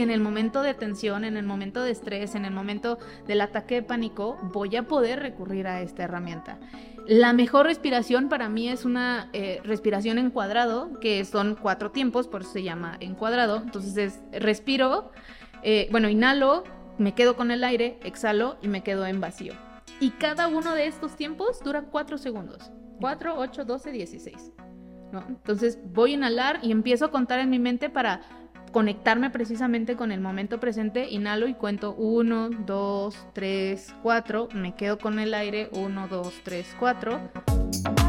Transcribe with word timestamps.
en 0.00 0.10
el 0.10 0.20
momento 0.20 0.62
de 0.62 0.74
tensión, 0.74 1.24
en 1.24 1.36
el 1.36 1.44
momento 1.44 1.82
de 1.82 1.90
estrés, 1.90 2.34
en 2.34 2.44
el 2.44 2.52
momento 2.52 2.98
del 3.26 3.40
ataque 3.40 3.76
de 3.76 3.82
pánico, 3.82 4.38
voy 4.52 4.76
a 4.76 4.84
poder 4.84 5.20
recurrir 5.20 5.66
a 5.66 5.82
esta 5.82 6.04
herramienta. 6.04 6.58
La 7.06 7.32
mejor 7.32 7.66
respiración 7.66 8.28
para 8.28 8.48
mí 8.48 8.68
es 8.68 8.84
una 8.84 9.30
eh, 9.32 9.60
respiración 9.64 10.18
en 10.18 10.30
cuadrado, 10.30 11.00
que 11.00 11.24
son 11.24 11.56
cuatro 11.60 11.90
tiempos, 11.90 12.28
por 12.28 12.42
eso 12.42 12.52
se 12.52 12.62
llama 12.62 12.96
en 13.00 13.14
cuadrado. 13.14 13.56
Entonces 13.56 13.96
es, 13.96 14.42
respiro, 14.42 15.10
eh, 15.62 15.88
bueno, 15.90 16.08
inhalo, 16.08 16.64
me 16.98 17.14
quedo 17.14 17.36
con 17.36 17.50
el 17.50 17.64
aire, 17.64 17.98
exhalo 18.02 18.58
y 18.62 18.68
me 18.68 18.82
quedo 18.82 19.06
en 19.06 19.20
vacío. 19.20 19.54
Y 19.98 20.10
cada 20.10 20.48
uno 20.48 20.74
de 20.74 20.86
estos 20.86 21.16
tiempos 21.16 21.62
dura 21.62 21.82
cuatro 21.82 22.18
segundos. 22.18 22.70
4, 23.00 23.34
8, 23.38 23.64
12, 23.64 23.92
16. 23.92 24.52
¿no? 25.12 25.24
Entonces 25.28 25.78
voy 25.92 26.12
a 26.12 26.14
inhalar 26.14 26.60
y 26.62 26.70
empiezo 26.70 27.06
a 27.06 27.10
contar 27.10 27.40
en 27.40 27.50
mi 27.50 27.58
mente 27.58 27.90
para 27.90 28.20
conectarme 28.72 29.30
precisamente 29.30 29.96
con 29.96 30.12
el 30.12 30.20
momento 30.20 30.60
presente, 30.60 31.08
inhalo 31.10 31.48
y 31.48 31.54
cuento 31.54 31.94
1, 31.94 32.50
2, 32.66 33.26
3, 33.32 33.94
4, 34.02 34.48
me 34.54 34.74
quedo 34.74 34.98
con 34.98 35.18
el 35.18 35.34
aire 35.34 35.68
1, 35.72 36.08
2, 36.08 36.34
3, 36.44 36.76
4. 36.78 37.99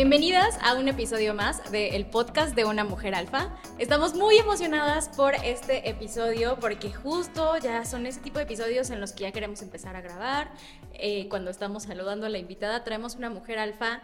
Bienvenidas 0.00 0.58
a 0.62 0.76
un 0.76 0.88
episodio 0.88 1.34
más 1.34 1.70
del 1.70 2.06
podcast 2.06 2.56
de 2.56 2.64
una 2.64 2.84
mujer 2.84 3.14
alfa. 3.14 3.54
Estamos 3.78 4.14
muy 4.14 4.38
emocionadas 4.38 5.10
por 5.10 5.34
este 5.34 5.90
episodio 5.90 6.56
porque 6.58 6.90
justo 6.90 7.58
ya 7.58 7.84
son 7.84 8.06
ese 8.06 8.18
tipo 8.20 8.38
de 8.38 8.44
episodios 8.44 8.88
en 8.88 8.98
los 8.98 9.12
que 9.12 9.24
ya 9.24 9.32
queremos 9.32 9.60
empezar 9.60 9.96
a 9.96 10.00
grabar. 10.00 10.52
Eh, 10.94 11.28
cuando 11.28 11.50
estamos 11.50 11.82
saludando 11.82 12.24
a 12.24 12.30
la 12.30 12.38
invitada, 12.38 12.82
traemos 12.82 13.14
una 13.16 13.28
mujer 13.28 13.58
alfa 13.58 14.00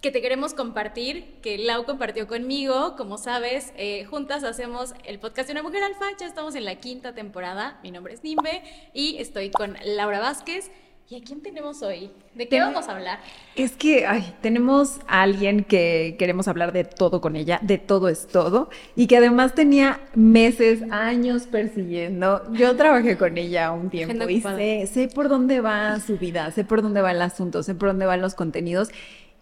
que 0.00 0.12
te 0.12 0.22
queremos 0.22 0.54
compartir, 0.54 1.40
que 1.42 1.58
Lau 1.58 1.86
compartió 1.86 2.28
conmigo. 2.28 2.94
Como 2.96 3.18
sabes, 3.18 3.72
eh, 3.76 4.04
juntas 4.04 4.44
hacemos 4.44 4.94
el 5.02 5.18
podcast 5.18 5.48
de 5.48 5.54
una 5.54 5.64
mujer 5.64 5.82
alfa. 5.82 6.06
Ya 6.20 6.26
estamos 6.26 6.54
en 6.54 6.64
la 6.64 6.76
quinta 6.76 7.16
temporada. 7.16 7.80
Mi 7.82 7.90
nombre 7.90 8.14
es 8.14 8.22
Nimbe 8.22 8.62
y 8.94 9.16
estoy 9.18 9.50
con 9.50 9.76
Laura 9.84 10.20
Vázquez. 10.20 10.70
¿Y 11.08 11.16
a 11.16 11.20
quién 11.22 11.42
tenemos 11.42 11.82
hoy? 11.82 12.10
¿De 12.34 12.48
qué 12.48 12.58
vamos 12.60 12.88
a 12.88 12.92
hablar? 12.92 13.18
Es 13.54 13.72
que 13.72 14.06
ay, 14.06 14.34
tenemos 14.40 15.00
a 15.06 15.22
alguien 15.22 15.64
que 15.64 16.16
queremos 16.18 16.48
hablar 16.48 16.72
de 16.72 16.84
todo 16.84 17.20
con 17.20 17.36
ella, 17.36 17.60
de 17.62 17.76
todo 17.76 18.08
es 18.08 18.26
todo, 18.28 18.70
y 18.96 19.06
que 19.08 19.18
además 19.18 19.54
tenía 19.54 20.00
meses, 20.14 20.82
años 20.90 21.42
persiguiendo. 21.46 22.50
Yo 22.54 22.74
trabajé 22.76 23.18
con 23.18 23.36
ella 23.36 23.72
un 23.72 23.90
tiempo 23.90 24.26
y 24.28 24.40
sé, 24.40 24.86
sé 24.86 25.08
por 25.08 25.28
dónde 25.28 25.60
va 25.60 26.00
su 26.00 26.16
vida, 26.16 26.50
sé 26.50 26.64
por 26.64 26.80
dónde 26.80 27.02
va 27.02 27.10
el 27.10 27.20
asunto, 27.20 27.62
sé 27.62 27.74
por 27.74 27.88
dónde 27.88 28.06
van 28.06 28.22
los 28.22 28.34
contenidos. 28.34 28.88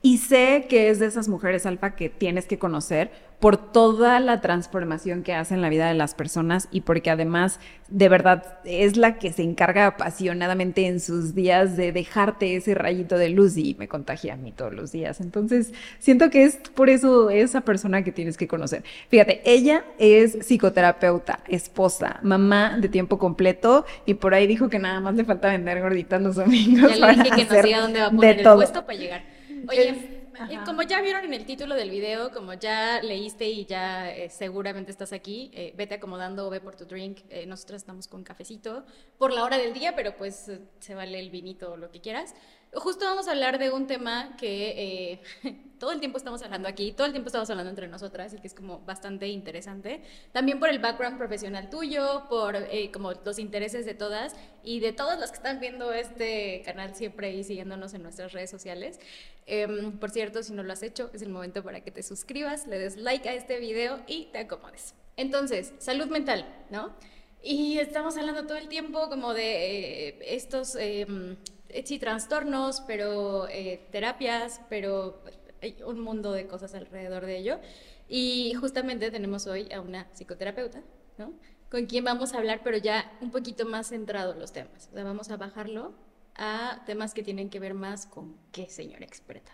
Y 0.03 0.19
sé 0.19 0.67
que 0.69 0.89
es 0.89 0.98
de 0.98 1.06
esas 1.06 1.29
mujeres 1.29 1.67
alfa 1.67 1.95
que 1.95 2.09
tienes 2.09 2.47
que 2.47 2.59
conocer 2.59 3.11
por 3.39 3.73
toda 3.73 4.20
la 4.20 4.43
transformación 4.43 5.23
que 5.23 5.33
hace 5.33 5.55
en 5.55 5.62
la 5.62 5.70
vida 5.70 5.89
de 5.89 5.95
las 5.95 6.15
personas 6.15 6.69
y 6.70 6.83
porque 6.83 7.11
además 7.11 7.59
de 7.89 8.09
verdad 8.11 8.59
es 8.65 8.98
la 8.98 9.19
que 9.19 9.33
se 9.33 9.43
encarga 9.43 9.87
apasionadamente 9.87 10.87
en 10.87 11.01
sus 11.01 11.34
días 11.34 11.77
de 11.77 11.93
dejarte 11.93 12.56
ese 12.56 12.75
rayito 12.75 13.17
de 13.17 13.31
luz 13.31 13.56
y 13.56 13.77
me 13.78 13.89
contagia 13.89 14.34
a 14.34 14.37
mí 14.37 14.53
todos 14.53 14.75
los 14.75 14.93
días. 14.93 15.21
Entonces 15.21 15.73
siento 15.98 16.28
que 16.28 16.45
es 16.45 16.56
por 16.75 16.91
eso 16.91 17.31
esa 17.31 17.62
persona 17.62 18.05
que 18.05 18.12
tienes 18.12 18.37
que 18.37 18.47
conocer. 18.47 18.84
Fíjate, 19.09 19.41
ella 19.45 19.84
es 19.98 20.39
psicoterapeuta, 20.43 21.41
esposa, 21.48 22.21
mamá 22.23 22.77
de 22.78 22.91
tiempo 22.91 23.19
completo 23.19 23.87
y 24.05 24.15
por 24.15 24.34
ahí 24.34 24.47
dijo 24.47 24.69
que 24.69 24.78
nada 24.78 25.01
más 25.01 25.15
le 25.15 25.25
falta 25.25 25.48
vender 25.48 25.81
gorditas 25.81 26.21
los 26.21 26.37
domingos. 26.37 26.98
Ya 26.98 27.06
le 27.06 27.23
dije 27.23 27.37
que 27.37 27.45
no 27.45 27.62
sé 27.62 27.75
dónde 27.75 28.01
va 28.01 28.06
a 28.06 28.11
poner 28.11 28.39
el 28.41 28.55
puesto 28.55 28.84
para 28.84 28.98
llegar. 28.98 29.40
Oye, 29.69 30.20
como 30.64 30.83
ya 30.83 31.00
vieron 31.00 31.25
en 31.25 31.34
el 31.34 31.44
título 31.44 31.75
del 31.75 31.91
video, 31.91 32.30
como 32.30 32.55
ya 32.55 33.03
leíste 33.03 33.48
y 33.48 33.66
ya 33.66 34.11
eh, 34.11 34.30
seguramente 34.30 34.91
estás 34.91 35.12
aquí, 35.12 35.50
eh, 35.53 35.75
vete 35.77 35.94
acomodando, 35.97 36.48
ve 36.50 36.61
por 36.61 36.77
tu 36.77 36.84
drink. 36.84 37.20
Eh, 37.28 37.47
nosotros 37.47 37.78
estamos 37.78 38.08
con 38.08 38.22
cafecito 38.25 38.84
por 39.19 39.33
la 39.33 39.44
hora 39.44 39.59
del 39.59 39.72
día, 39.72 39.94
pero 39.94 40.16
pues 40.16 40.50
se 40.78 40.94
vale 40.94 41.19
el 41.19 41.31
vinito 41.31 41.72
o 41.72 41.76
lo 41.76 41.91
que 41.91 42.00
quieras. 42.00 42.34
Justo 42.72 43.04
vamos 43.04 43.26
a 43.26 43.32
hablar 43.32 43.58
de 43.58 43.72
un 43.72 43.88
tema 43.88 44.36
que 44.36 45.20
eh, 45.42 45.60
todo 45.81 45.91
el 45.91 45.98
tiempo 45.98 46.19
estamos 46.19 46.41
hablando 46.42 46.69
aquí, 46.69 46.92
todo 46.92 47.04
el 47.04 47.12
tiempo 47.12 47.26
estamos 47.26 47.50
hablando 47.50 47.69
entre 47.69 47.88
nosotras 47.88 48.32
y 48.32 48.38
que 48.38 48.47
es 48.47 48.54
como 48.54 48.78
bastante 48.81 49.26
interesante. 49.26 50.03
También 50.31 50.60
por 50.60 50.69
el 50.69 50.78
background 50.78 51.19
profesional 51.19 51.69
tuyo, 51.69 52.26
por 52.28 52.54
eh, 52.54 52.92
como 52.92 53.12
los 53.12 53.41
intereses 53.41 53.86
de 53.86 53.94
todas 53.94 54.36
y 54.62 54.78
de 54.78 54.92
todas 54.92 55.19
las 55.19 55.32
que 55.32 55.38
están 55.38 55.58
viendo 55.58 55.92
este 55.92 56.62
canal 56.64 56.94
siempre 56.94 57.34
y 57.34 57.42
siguiéndonos 57.42 57.92
en 57.94 58.04
nuestras 58.04 58.32
redes 58.32 58.50
sociales. 58.50 59.00
Em, 59.47 59.98
por 59.98 60.10
cierto, 60.10 60.44
si 60.44 60.52
no 60.52 60.62
lo 60.62 60.72
has 60.72 60.84
hecho, 60.84 61.10
es 61.12 61.22
el 61.22 61.31
momento 61.31 61.64
para 61.64 61.81
que 61.81 61.91
te 61.91 62.04
suscribas, 62.04 62.69
le 62.69 62.78
des 62.78 62.97
like 62.97 63.28
a 63.28 63.34
este 63.34 63.58
video 63.58 63.98
y 64.06 64.26
te 64.26 64.38
acomodes. 64.38 64.94
Entonces, 65.16 65.72
salud 65.78 66.06
mental, 66.06 66.47
¿no? 66.70 66.94
Y 67.42 67.78
estamos 67.78 68.16
hablando 68.16 68.47
todo 68.47 68.58
el 68.58 68.69
tiempo 68.69 69.08
como 69.08 69.34
de 69.34 70.08
eh, 70.08 70.19
estos 70.37 70.76
em, 70.76 71.37
sí, 71.84 71.98
trastornos, 71.98 72.82
pero 72.86 73.48
eh, 73.48 73.86
terapias, 73.91 74.60
pero 74.69 75.22
hay 75.62 75.76
un 75.84 76.00
mundo 76.00 76.32
de 76.32 76.47
cosas 76.47 76.75
alrededor 76.75 77.26
de 77.26 77.38
ello. 77.38 77.60
Y 78.08 78.54
justamente 78.54 79.10
tenemos 79.10 79.47
hoy 79.47 79.70
a 79.72 79.81
una 79.81 80.08
psicoterapeuta, 80.12 80.82
¿no? 81.19 81.32
Con 81.70 81.86
quien 81.86 82.04
vamos 82.04 82.34
a 82.34 82.38
hablar, 82.38 82.62
pero 82.64 82.76
ya 82.76 83.12
un 83.20 83.31
poquito 83.31 83.64
más 83.64 83.88
centrado 83.88 84.34
los 84.34 84.53
temas. 84.53 84.88
O 84.91 84.94
sea, 84.94 85.04
vamos 85.04 85.31
a 85.31 85.36
bajarlo 85.36 85.94
a 86.34 86.82
temas 86.86 87.14
que 87.14 87.22
tienen 87.22 87.50
que 87.50 87.60
ver 87.60 87.75
más 87.75 88.06
con 88.06 88.37
qué 88.50 88.69
señora 88.69 89.04
experta. 89.04 89.52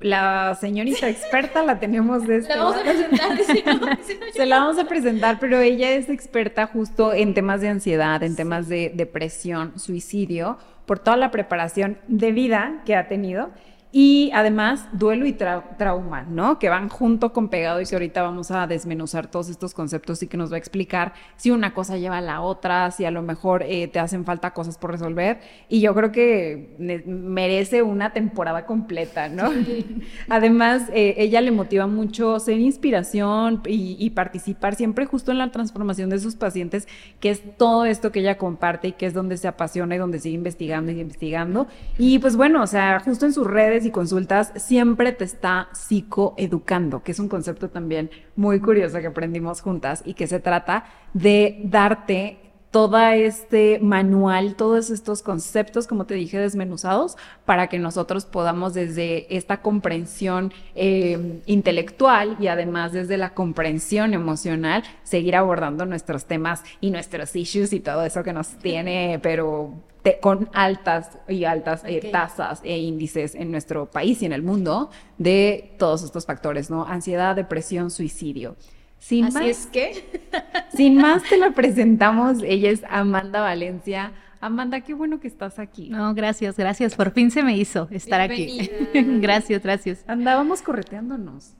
La 0.00 0.56
señorita 0.60 1.08
experta 1.08 1.62
la 1.62 1.78
tenemos 1.78 2.26
de 2.26 2.36
este 2.38 2.54
La 2.56 2.64
vamos 2.64 2.76
a 2.76 2.82
presentar, 2.82 3.98
Se 4.34 4.46
la 4.46 4.58
vamos 4.58 4.78
a 4.78 4.84
presentar, 4.84 5.38
pero 5.38 5.60
ella 5.60 5.90
es 5.90 6.08
experta 6.08 6.66
justo 6.66 7.12
en 7.12 7.34
temas 7.34 7.60
de 7.60 7.68
ansiedad, 7.68 8.22
en 8.22 8.36
temas 8.36 8.68
de 8.68 8.92
depresión, 8.94 9.78
suicidio, 9.78 10.58
por 10.86 10.98
toda 10.98 11.16
la 11.16 11.30
preparación 11.30 11.98
de 12.08 12.32
vida 12.32 12.82
que 12.84 12.96
ha 12.96 13.08
tenido 13.08 13.50
y 13.96 14.32
además, 14.34 14.88
duelo 14.90 15.24
y 15.24 15.34
trauma, 15.34 16.22
¿no? 16.22 16.58
Que 16.58 16.68
van 16.68 16.88
junto 16.88 17.32
con 17.32 17.48
pegado 17.48 17.80
y 17.80 17.86
que 17.86 17.94
ahorita 17.94 18.22
vamos 18.22 18.50
a 18.50 18.66
desmenuzar 18.66 19.30
todos 19.30 19.48
estos 19.48 19.72
conceptos 19.72 20.20
y 20.24 20.26
que 20.26 20.36
nos 20.36 20.50
va 20.50 20.56
a 20.56 20.58
explicar 20.58 21.12
si 21.36 21.52
una 21.52 21.74
cosa 21.74 21.96
lleva 21.96 22.18
a 22.18 22.20
la 22.20 22.40
otra, 22.40 22.90
si 22.90 23.04
a 23.04 23.12
lo 23.12 23.22
mejor 23.22 23.62
eh, 23.62 23.86
te 23.86 24.00
hacen 24.00 24.24
falta 24.24 24.52
cosas 24.52 24.78
por 24.78 24.90
resolver. 24.90 25.38
Y 25.68 25.80
yo 25.80 25.94
creo 25.94 26.10
que 26.10 26.74
merece 27.06 27.82
una 27.82 28.12
temporada 28.12 28.66
completa, 28.66 29.28
¿no? 29.28 29.52
además, 30.28 30.90
eh, 30.92 31.14
ella 31.18 31.40
le 31.40 31.52
motiva 31.52 31.86
mucho 31.86 32.40
ser 32.40 32.58
inspiración 32.58 33.62
y, 33.64 33.96
y 34.00 34.10
participar 34.10 34.74
siempre 34.74 35.06
justo 35.06 35.30
en 35.30 35.38
la 35.38 35.52
transformación 35.52 36.10
de 36.10 36.18
sus 36.18 36.34
pacientes, 36.34 36.88
que 37.20 37.30
es 37.30 37.56
todo 37.56 37.84
esto 37.84 38.10
que 38.10 38.18
ella 38.18 38.38
comparte 38.38 38.88
y 38.88 38.92
que 38.94 39.06
es 39.06 39.14
donde 39.14 39.36
se 39.36 39.46
apasiona 39.46 39.94
y 39.94 39.98
donde 39.98 40.18
sigue 40.18 40.34
investigando 40.34 40.90
y 40.90 40.98
investigando. 41.00 41.68
Y 41.96 42.18
pues 42.18 42.34
bueno, 42.34 42.60
o 42.60 42.66
sea, 42.66 42.98
justo 42.98 43.24
en 43.24 43.32
sus 43.32 43.46
redes 43.46 43.83
y 43.84 43.90
consultas 43.90 44.52
siempre 44.56 45.12
te 45.12 45.24
está 45.24 45.68
psicoeducando, 45.72 47.02
que 47.02 47.12
es 47.12 47.18
un 47.18 47.28
concepto 47.28 47.70
también 47.70 48.10
muy 48.36 48.60
curioso 48.60 49.00
que 49.00 49.06
aprendimos 49.06 49.60
juntas 49.60 50.02
y 50.04 50.14
que 50.14 50.26
se 50.26 50.40
trata 50.40 50.84
de 51.12 51.60
darte 51.64 52.44
todo 52.74 52.98
este 52.98 53.78
manual, 53.78 54.56
todos 54.56 54.90
estos 54.90 55.22
conceptos, 55.22 55.86
como 55.86 56.06
te 56.06 56.14
dije, 56.14 56.40
desmenuzados, 56.40 57.16
para 57.44 57.68
que 57.68 57.78
nosotros 57.78 58.24
podamos 58.24 58.74
desde 58.74 59.32
esta 59.36 59.62
comprensión 59.62 60.52
eh, 60.74 61.40
intelectual 61.46 62.36
y 62.40 62.48
además 62.48 62.90
desde 62.90 63.16
la 63.16 63.32
comprensión 63.32 64.12
emocional, 64.12 64.82
seguir 65.04 65.36
abordando 65.36 65.86
nuestros 65.86 66.24
temas 66.24 66.64
y 66.80 66.90
nuestros 66.90 67.36
issues 67.36 67.72
y 67.72 67.78
todo 67.78 68.04
eso 68.04 68.24
que 68.24 68.32
nos 68.32 68.48
tiene, 68.58 69.20
pero 69.22 69.72
con 70.20 70.48
altas 70.52 71.18
y 71.28 71.44
altas 71.44 71.82
eh, 71.86 72.10
tasas 72.12 72.60
e 72.62 72.76
índices 72.78 73.34
en 73.34 73.50
nuestro 73.50 73.90
país 73.90 74.20
y 74.22 74.26
en 74.26 74.32
el 74.32 74.42
mundo 74.42 74.90
de 75.18 75.74
todos 75.78 76.02
estos 76.02 76.26
factores, 76.26 76.70
¿no? 76.70 76.84
Ansiedad, 76.84 77.34
depresión, 77.36 77.90
suicidio. 77.90 78.56
Sin 78.98 79.26
Así 79.26 79.48
es 79.48 79.66
que. 79.66 80.22
sin 80.76 80.96
más 80.96 81.22
te 81.24 81.36
la 81.36 81.50
presentamos. 81.50 82.42
Ella 82.42 82.70
es 82.70 82.82
Amanda 82.88 83.40
Valencia. 83.40 84.12
Amanda, 84.40 84.82
qué 84.82 84.92
bueno 84.92 85.20
que 85.20 85.28
estás 85.28 85.58
aquí. 85.58 85.88
No, 85.88 86.14
gracias, 86.14 86.56
gracias. 86.56 86.94
Por 86.94 87.12
fin 87.12 87.30
se 87.30 87.42
me 87.42 87.56
hizo 87.56 87.88
estar 87.90 88.20
aquí. 88.20 88.70
gracias, 88.94 89.62
gracias. 89.62 90.04
Andábamos 90.06 90.60
correteándonos. 90.60 91.54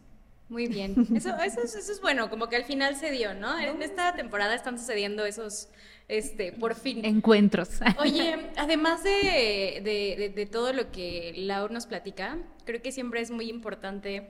Muy 0.50 0.68
bien. 0.68 0.94
Eso, 1.14 1.34
eso, 1.44 1.62
eso, 1.62 1.78
es 1.92 2.00
bueno, 2.02 2.28
como 2.28 2.48
que 2.48 2.56
al 2.56 2.64
final 2.64 2.96
se 2.96 3.10
dio, 3.10 3.34
¿no? 3.34 3.58
En 3.58 3.80
esta 3.82 4.14
temporada 4.14 4.54
están 4.54 4.78
sucediendo 4.78 5.24
esos, 5.24 5.68
este, 6.08 6.52
por 6.52 6.74
fin. 6.74 7.04
Encuentros. 7.04 7.80
Oye, 7.98 8.50
además 8.56 9.02
de, 9.02 10.32
de, 10.34 10.46
todo 10.46 10.72
lo 10.72 10.90
que 10.90 11.32
Laura 11.36 11.72
nos 11.72 11.86
platica, 11.86 12.38
creo 12.64 12.82
que 12.82 12.92
siempre 12.92 13.20
es 13.20 13.30
muy 13.30 13.48
importante 13.48 14.28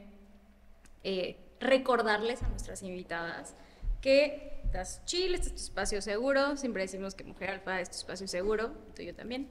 eh, 1.02 1.36
recordarles 1.60 2.42
a 2.42 2.48
nuestras 2.48 2.82
invitadas 2.82 3.54
que 4.00 4.60
estás 4.64 5.04
chill, 5.04 5.34
este 5.34 5.48
es 5.48 5.54
tu 5.54 5.62
espacio 5.62 6.02
seguro, 6.02 6.56
siempre 6.56 6.82
decimos 6.82 7.14
que 7.14 7.24
Mujer 7.24 7.50
Alfa 7.50 7.80
es 7.80 7.90
tu 7.90 7.96
espacio 7.96 8.28
seguro, 8.28 8.72
tuyo 8.94 9.14
también. 9.14 9.48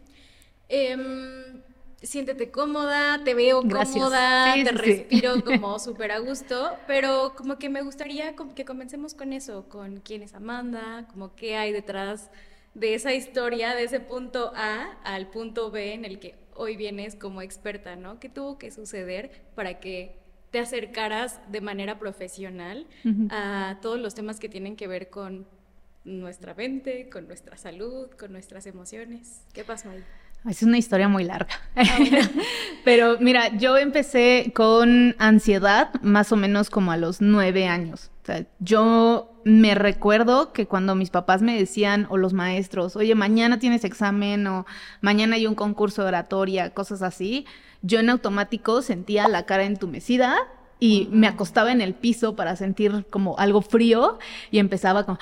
Em, 0.69 1.61
siéntete 2.03 2.51
cómoda, 2.51 3.23
te 3.23 3.33
veo 3.33 3.61
cómoda, 3.61 4.53
te 4.55 4.71
respiro 4.71 5.41
como 5.45 5.79
súper 5.79 6.11
a 6.11 6.19
gusto, 6.19 6.77
pero 6.85 7.33
como 7.35 7.57
que 7.57 7.69
me 7.69 7.81
gustaría 7.81 8.35
que 8.55 8.65
comencemos 8.65 9.13
con 9.13 9.33
eso, 9.33 9.67
con 9.69 10.01
quién 10.01 10.21
es 10.21 10.33
Amanda, 10.33 11.07
como 11.09 11.33
qué 11.35 11.55
hay 11.55 11.71
detrás 11.71 12.29
de 12.73 12.93
esa 12.93 13.13
historia, 13.13 13.73
de 13.73 13.83
ese 13.83 13.99
punto 13.99 14.51
A 14.55 14.97
al 15.03 15.29
punto 15.29 15.71
B 15.71 15.93
en 15.93 16.05
el 16.05 16.19
que 16.19 16.35
hoy 16.55 16.75
vienes 16.75 17.15
como 17.15 17.41
experta, 17.41 17.95
¿no? 17.95 18.19
¿Qué 18.19 18.29
tuvo 18.29 18.57
que 18.57 18.71
suceder 18.71 19.31
para 19.55 19.79
que 19.79 20.19
te 20.51 20.59
acercaras 20.59 21.39
de 21.51 21.61
manera 21.61 21.97
profesional 21.97 22.85
a 23.29 23.79
todos 23.81 23.99
los 23.99 24.13
temas 24.13 24.39
que 24.39 24.49
tienen 24.49 24.75
que 24.75 24.87
ver 24.87 25.09
con 25.09 25.47
nuestra 26.03 26.53
mente, 26.53 27.09
con 27.09 27.27
nuestra 27.27 27.57
salud, 27.57 28.09
con 28.19 28.31
nuestras 28.31 28.67
emociones? 28.67 29.45
¿Qué 29.53 29.63
pasó 29.63 29.89
ahí? 29.89 30.03
Es 30.49 30.61
una 30.61 30.77
historia 30.77 31.07
muy 31.07 31.23
larga. 31.23 31.53
Ah, 31.75 31.85
Pero 32.83 33.17
mira, 33.19 33.55
yo 33.57 33.77
empecé 33.77 34.51
con 34.53 35.15
ansiedad 35.17 35.93
más 36.01 36.31
o 36.31 36.35
menos 36.35 36.69
como 36.69 36.91
a 36.91 36.97
los 36.97 37.21
nueve 37.21 37.67
años. 37.67 38.11
O 38.23 38.25
sea, 38.25 38.45
yo 38.59 39.33
me 39.45 39.75
recuerdo 39.75 40.53
que 40.53 40.65
cuando 40.65 40.95
mis 40.95 41.09
papás 41.09 41.41
me 41.41 41.57
decían, 41.57 42.07
o 42.09 42.17
los 42.17 42.33
maestros, 42.33 42.95
oye, 42.95 43.15
mañana 43.15 43.59
tienes 43.59 43.83
examen 43.83 44.47
o 44.47 44.65
mañana 45.01 45.35
hay 45.35 45.47
un 45.47 45.55
concurso 45.55 46.01
de 46.01 46.09
oratoria, 46.09 46.69
cosas 46.71 47.01
así, 47.01 47.45
yo 47.81 47.99
en 47.99 48.09
automático 48.09 48.81
sentía 48.81 49.27
la 49.27 49.45
cara 49.45 49.63
entumecida 49.63 50.37
y 50.79 51.07
me 51.11 51.27
acostaba 51.27 51.71
en 51.71 51.81
el 51.81 51.93
piso 51.93 52.35
para 52.35 52.55
sentir 52.55 53.05
como 53.09 53.37
algo 53.37 53.61
frío 53.61 54.19
y 54.51 54.59
empezaba 54.59 55.05
como... 55.05 55.19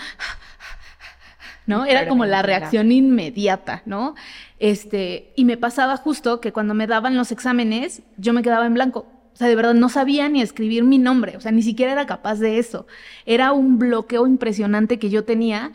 ¿no? 1.71 1.85
Era 1.85 2.07
como 2.07 2.25
la 2.25 2.41
reacción 2.41 2.91
inmediata, 2.91 3.81
¿no? 3.85 4.15
Este, 4.59 5.31
y 5.35 5.45
me 5.45 5.57
pasaba 5.57 5.97
justo 5.97 6.41
que 6.41 6.51
cuando 6.51 6.73
me 6.73 6.85
daban 6.85 7.15
los 7.15 7.31
exámenes, 7.31 8.03
yo 8.18 8.33
me 8.33 8.44
quedaba 8.44 8.65
en 8.65 8.73
blanco. 8.73 9.07
O 9.33 9.35
sea, 9.35 9.47
de 9.47 9.56
verdad 9.56 9.73
no 9.73 9.88
sabía 9.89 10.27
ni 10.27 10.41
escribir 10.41 10.83
mi 10.83 10.97
nombre, 10.97 11.38
o 11.38 11.41
sea, 11.41 11.51
ni 11.51 11.63
siquiera 11.63 11.94
era 11.94 12.06
capaz 12.06 12.35
de 12.35 12.59
eso. 12.59 12.85
Era 13.25 13.53
un 13.53 13.79
bloqueo 13.79 14.27
impresionante 14.27 15.00
que 15.00 15.09
yo 15.09 15.23
tenía 15.23 15.71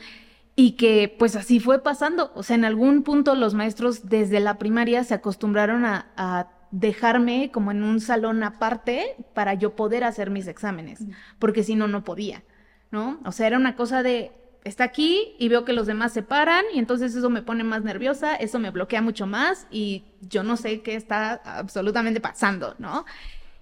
y 0.54 0.72
que 0.72 1.14
pues 1.18 1.34
así 1.36 1.58
fue 1.58 1.82
pasando. 1.82 2.30
O 2.34 2.42
sea, 2.42 2.56
en 2.56 2.64
algún 2.64 3.02
punto 3.02 3.34
los 3.34 3.54
maestros 3.54 4.08
desde 4.08 4.40
la 4.40 4.58
primaria 4.58 5.02
se 5.04 5.14
acostumbraron 5.14 5.84
a, 5.84 6.50
dejarme 6.72 7.50
como 7.52 7.70
en 7.70 7.84
un 7.84 8.00
salón 8.00 8.42
aparte 8.42 9.14
para 9.34 9.54
yo 9.54 9.76
poder 9.76 10.02
hacer 10.02 10.30
mis 10.30 10.48
exámenes, 10.48 10.98
porque 11.38 11.62
si 11.62 11.76
no, 11.76 11.86
no 11.86 12.02
podía, 12.02 12.42
¿no? 12.90 13.20
O 13.24 13.30
sea, 13.30 13.46
era 13.46 13.56
una 13.56 13.76
cosa 13.76 14.02
de, 14.02 14.32
está 14.66 14.84
aquí 14.84 15.34
y 15.38 15.48
veo 15.48 15.64
que 15.64 15.72
los 15.72 15.86
demás 15.86 16.12
se 16.12 16.22
paran 16.22 16.64
y 16.74 16.78
entonces 16.78 17.14
eso 17.14 17.30
me 17.30 17.42
pone 17.42 17.62
más 17.64 17.84
nerviosa, 17.84 18.34
eso 18.34 18.58
me 18.58 18.70
bloquea 18.70 19.00
mucho 19.00 19.26
más 19.26 19.66
y 19.70 20.04
yo 20.20 20.42
no 20.42 20.56
sé 20.56 20.82
qué 20.82 20.96
está 20.96 21.34
absolutamente 21.44 22.20
pasando, 22.20 22.74
¿no? 22.78 23.04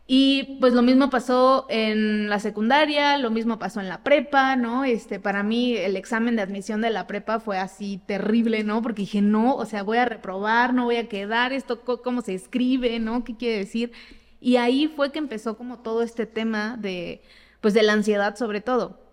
Y 0.06 0.58
pues 0.60 0.74
lo 0.74 0.82
mismo 0.82 1.08
pasó 1.10 1.66
en 1.70 2.28
la 2.28 2.38
secundaria, 2.38 3.16
lo 3.18 3.30
mismo 3.30 3.58
pasó 3.58 3.80
en 3.80 3.88
la 3.88 4.02
prepa, 4.02 4.56
¿no? 4.56 4.84
Este, 4.84 5.20
para 5.20 5.42
mí 5.42 5.76
el 5.76 5.96
examen 5.96 6.36
de 6.36 6.42
admisión 6.42 6.80
de 6.80 6.90
la 6.90 7.06
prepa 7.06 7.40
fue 7.40 7.58
así 7.58 8.00
terrible, 8.06 8.64
¿no? 8.64 8.82
Porque 8.82 9.02
dije, 9.02 9.22
no, 9.22 9.56
o 9.56 9.64
sea, 9.66 9.82
voy 9.82 9.98
a 9.98 10.04
reprobar, 10.06 10.74
no 10.74 10.84
voy 10.84 10.96
a 10.96 11.08
quedar, 11.08 11.52
esto 11.52 11.80
cómo 11.82 12.22
se 12.22 12.34
escribe, 12.34 12.98
¿no? 12.98 13.24
¿Qué 13.24 13.36
quiere 13.36 13.58
decir? 13.58 13.92
Y 14.40 14.56
ahí 14.56 14.88
fue 14.88 15.12
que 15.12 15.18
empezó 15.18 15.56
como 15.56 15.78
todo 15.80 16.02
este 16.02 16.26
tema 16.26 16.76
de, 16.78 17.22
pues 17.60 17.74
de 17.74 17.82
la 17.82 17.94
ansiedad 17.94 18.36
sobre 18.36 18.60
todo 18.60 19.03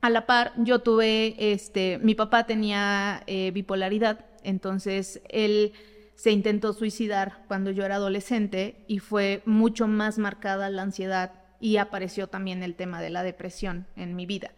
a 0.00 0.10
la 0.10 0.26
par, 0.26 0.52
yo 0.56 0.80
tuve, 0.80 1.52
este, 1.52 1.98
mi 1.98 2.14
papá 2.14 2.46
tenía 2.46 3.22
eh, 3.26 3.50
bipolaridad, 3.52 4.24
entonces 4.42 5.20
él 5.28 5.72
se 6.14 6.30
intentó 6.30 6.72
suicidar 6.72 7.44
cuando 7.48 7.70
yo 7.70 7.84
era 7.84 7.96
adolescente 7.96 8.84
y 8.86 8.98
fue 8.98 9.42
mucho 9.44 9.88
más 9.88 10.18
marcada 10.18 10.70
la 10.70 10.82
ansiedad 10.82 11.32
y 11.60 11.76
apareció 11.76 12.26
también 12.26 12.62
el 12.62 12.74
tema 12.74 13.00
de 13.00 13.10
la 13.10 13.22
depresión 13.22 13.86
en 13.96 14.16
mi 14.16 14.26
vida. 14.26 14.52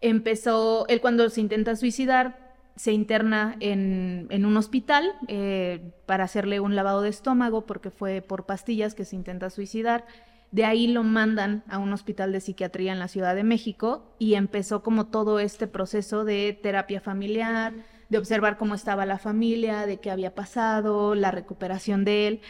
Empezó, 0.00 0.86
él 0.88 1.00
cuando 1.00 1.28
se 1.28 1.40
intenta 1.42 1.76
suicidar, 1.76 2.50
se 2.76 2.92
interna 2.92 3.56
en, 3.60 4.28
un 4.30 4.56
hospital 4.56 5.12
eh, 5.28 5.92
para 6.06 6.24
hacerle 6.24 6.60
un 6.60 6.74
lavado 6.74 7.02
de 7.02 7.10
estómago 7.10 7.66
porque 7.66 7.90
fue 7.90 8.22
por 8.22 8.46
pastillas 8.46 8.94
que 8.94 9.04
se 9.04 9.16
intenta 9.16 9.50
suicidar 9.50 10.06
de 10.50 10.64
ahí 10.64 10.88
lo 10.88 11.02
mandan 11.02 11.62
a 11.68 11.78
un 11.78 11.92
hospital 11.92 12.32
de 12.32 12.40
psiquiatría 12.40 12.92
en 12.92 12.98
la 12.98 13.08
Ciudad 13.08 13.34
de 13.34 13.44
México 13.44 14.14
y 14.18 14.34
empezó 14.34 14.82
como 14.82 15.06
todo 15.06 15.38
este 15.38 15.66
proceso 15.66 16.24
de 16.24 16.58
terapia 16.60 17.00
familiar, 17.00 17.72
de 18.08 18.18
observar 18.18 18.58
cómo 18.58 18.74
estaba 18.74 19.06
la 19.06 19.18
familia, 19.18 19.86
de 19.86 19.98
qué 19.98 20.10
había 20.10 20.34
pasado, 20.34 21.14
la 21.14 21.30
recuperación 21.30 22.04
de 22.04 22.26
él. 22.26 22.40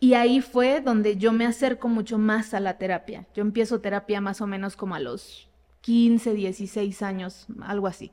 Y 0.00 0.14
ahí 0.14 0.40
fue 0.40 0.80
donde 0.80 1.16
yo 1.16 1.32
me 1.32 1.46
acerco 1.46 1.88
mucho 1.88 2.18
más 2.18 2.54
a 2.54 2.60
la 2.60 2.78
terapia. 2.78 3.26
Yo 3.34 3.42
empiezo 3.42 3.80
terapia 3.80 4.20
más 4.20 4.40
o 4.40 4.46
menos 4.46 4.74
como 4.74 4.94
a 4.94 5.00
los 5.00 5.48
15, 5.82 6.32
16 6.34 7.02
años, 7.02 7.46
algo 7.60 7.86
así. 7.86 8.10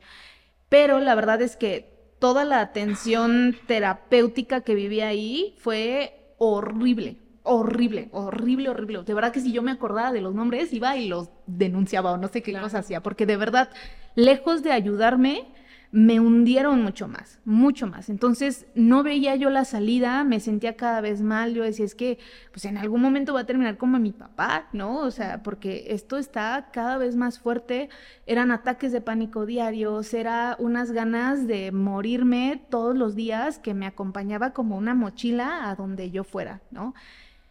Pero 0.68 1.00
la 1.00 1.16
verdad 1.16 1.42
es 1.42 1.56
que 1.56 2.14
toda 2.20 2.44
la 2.44 2.60
atención 2.60 3.56
terapéutica 3.66 4.62
que 4.62 4.76
viví 4.76 5.02
ahí 5.02 5.56
fue 5.58 6.34
horrible, 6.38 7.18
horrible, 7.50 8.10
horrible, 8.12 8.70
horrible. 8.70 9.04
De 9.04 9.14
verdad 9.16 9.32
que 9.32 9.42
si 9.42 9.52
yo 9.52 9.64
me 9.64 9.72
acordaba 9.72 10.12
de 10.12 10.22
los 10.22 10.36
nombres, 10.36 10.72
iba 10.72 10.96
y 10.98 11.08
los 11.08 11.32
denunciaba 11.48 12.12
o 12.12 12.18
no 12.18 12.28
sé 12.28 12.44
qué 12.44 12.54
cosa 12.54 12.80
hacía, 12.80 13.02
porque 13.02 13.26
de 13.26 13.38
verdad, 13.38 13.70
lejos 14.14 14.62
de 14.62 14.72
ayudarme, 14.72 15.48
me 15.92 16.20
hundieron 16.20 16.84
mucho 16.84 17.08
más, 17.08 17.40
mucho 17.46 17.88
más. 17.88 18.10
Entonces 18.10 18.68
no 18.76 19.02
veía 19.02 19.36
yo 19.36 19.50
la 19.50 19.66
salida, 19.66 20.24
me 20.24 20.40
sentía 20.40 20.76
cada 20.76 21.02
vez 21.02 21.24
mal, 21.24 21.56
yo 21.56 21.64
decía, 21.64 21.86
es 21.86 21.96
que 21.96 22.20
pues 22.52 22.66
en 22.66 22.78
algún 22.78 23.02
momento 23.02 23.34
va 23.34 23.40
a 23.40 23.46
terminar 23.48 23.78
como 23.78 23.98
mi 23.98 24.12
papá, 24.12 24.68
¿no? 24.72 25.00
O 25.00 25.10
sea, 25.10 25.42
porque 25.42 25.86
esto 25.90 26.20
está 26.20 26.70
cada 26.72 26.98
vez 26.98 27.16
más 27.16 27.40
fuerte, 27.40 27.90
eran 28.28 28.52
ataques 28.52 28.92
de 28.92 29.02
pánico 29.02 29.48
diarios, 29.48 30.14
era 30.14 30.56
unas 30.60 30.92
ganas 30.92 31.48
de 31.48 31.72
morirme 31.72 32.64
todos 32.70 32.96
los 32.96 33.16
días 33.16 33.58
que 33.58 33.74
me 33.74 33.88
acompañaba 33.88 34.54
como 34.54 34.78
una 34.78 34.94
mochila 34.94 35.68
a 35.68 35.76
donde 35.76 36.12
yo 36.12 36.24
fuera, 36.24 36.62
¿no? 36.70 36.94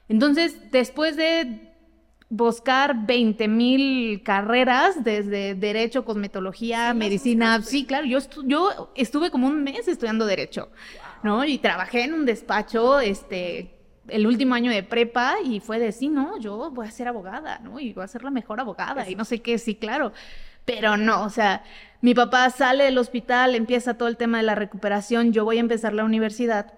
Entonces, 0.08 0.70
después 0.70 1.16
de 1.16 1.68
buscar 2.30 3.06
20 3.06 3.48
mil 3.48 4.22
carreras 4.22 5.02
desde 5.02 5.54
derecho, 5.54 6.04
cosmetología, 6.04 6.92
medicina, 6.94 7.62
sí, 7.62 7.84
claro, 7.84 8.06
yo, 8.06 8.18
yo 8.44 8.92
estuve 8.94 9.30
como 9.30 9.46
un 9.46 9.62
mes 9.62 9.88
estudiando 9.88 10.26
derecho, 10.26 10.68
¿no? 11.22 11.44
Y 11.44 11.58
trabajé 11.58 12.04
en 12.04 12.12
un 12.12 12.26
despacho, 12.26 13.00
este, 13.00 13.74
el 14.08 14.26
último 14.26 14.54
año 14.54 14.70
de 14.70 14.82
prepa 14.82 15.36
y 15.42 15.60
fue 15.60 15.78
de, 15.78 15.92
sí, 15.92 16.08
no, 16.08 16.38
yo 16.38 16.70
voy 16.70 16.86
a 16.86 16.90
ser 16.90 17.08
abogada, 17.08 17.60
¿no? 17.60 17.80
Y 17.80 17.92
voy 17.92 18.04
a 18.04 18.08
ser 18.08 18.24
la 18.24 18.30
mejor 18.30 18.60
abogada 18.60 19.08
y 19.08 19.14
no 19.14 19.24
sé 19.24 19.40
qué, 19.40 19.58
sí, 19.58 19.74
claro. 19.74 20.12
Pero 20.66 20.98
no, 20.98 21.24
o 21.24 21.30
sea, 21.30 21.64
mi 22.02 22.12
papá 22.14 22.50
sale 22.50 22.84
del 22.84 22.98
hospital, 22.98 23.54
empieza 23.54 23.94
todo 23.94 24.08
el 24.08 24.18
tema 24.18 24.36
de 24.36 24.44
la 24.44 24.54
recuperación, 24.54 25.32
yo 25.32 25.44
voy 25.44 25.56
a 25.56 25.60
empezar 25.60 25.94
la 25.94 26.04
universidad 26.04 26.74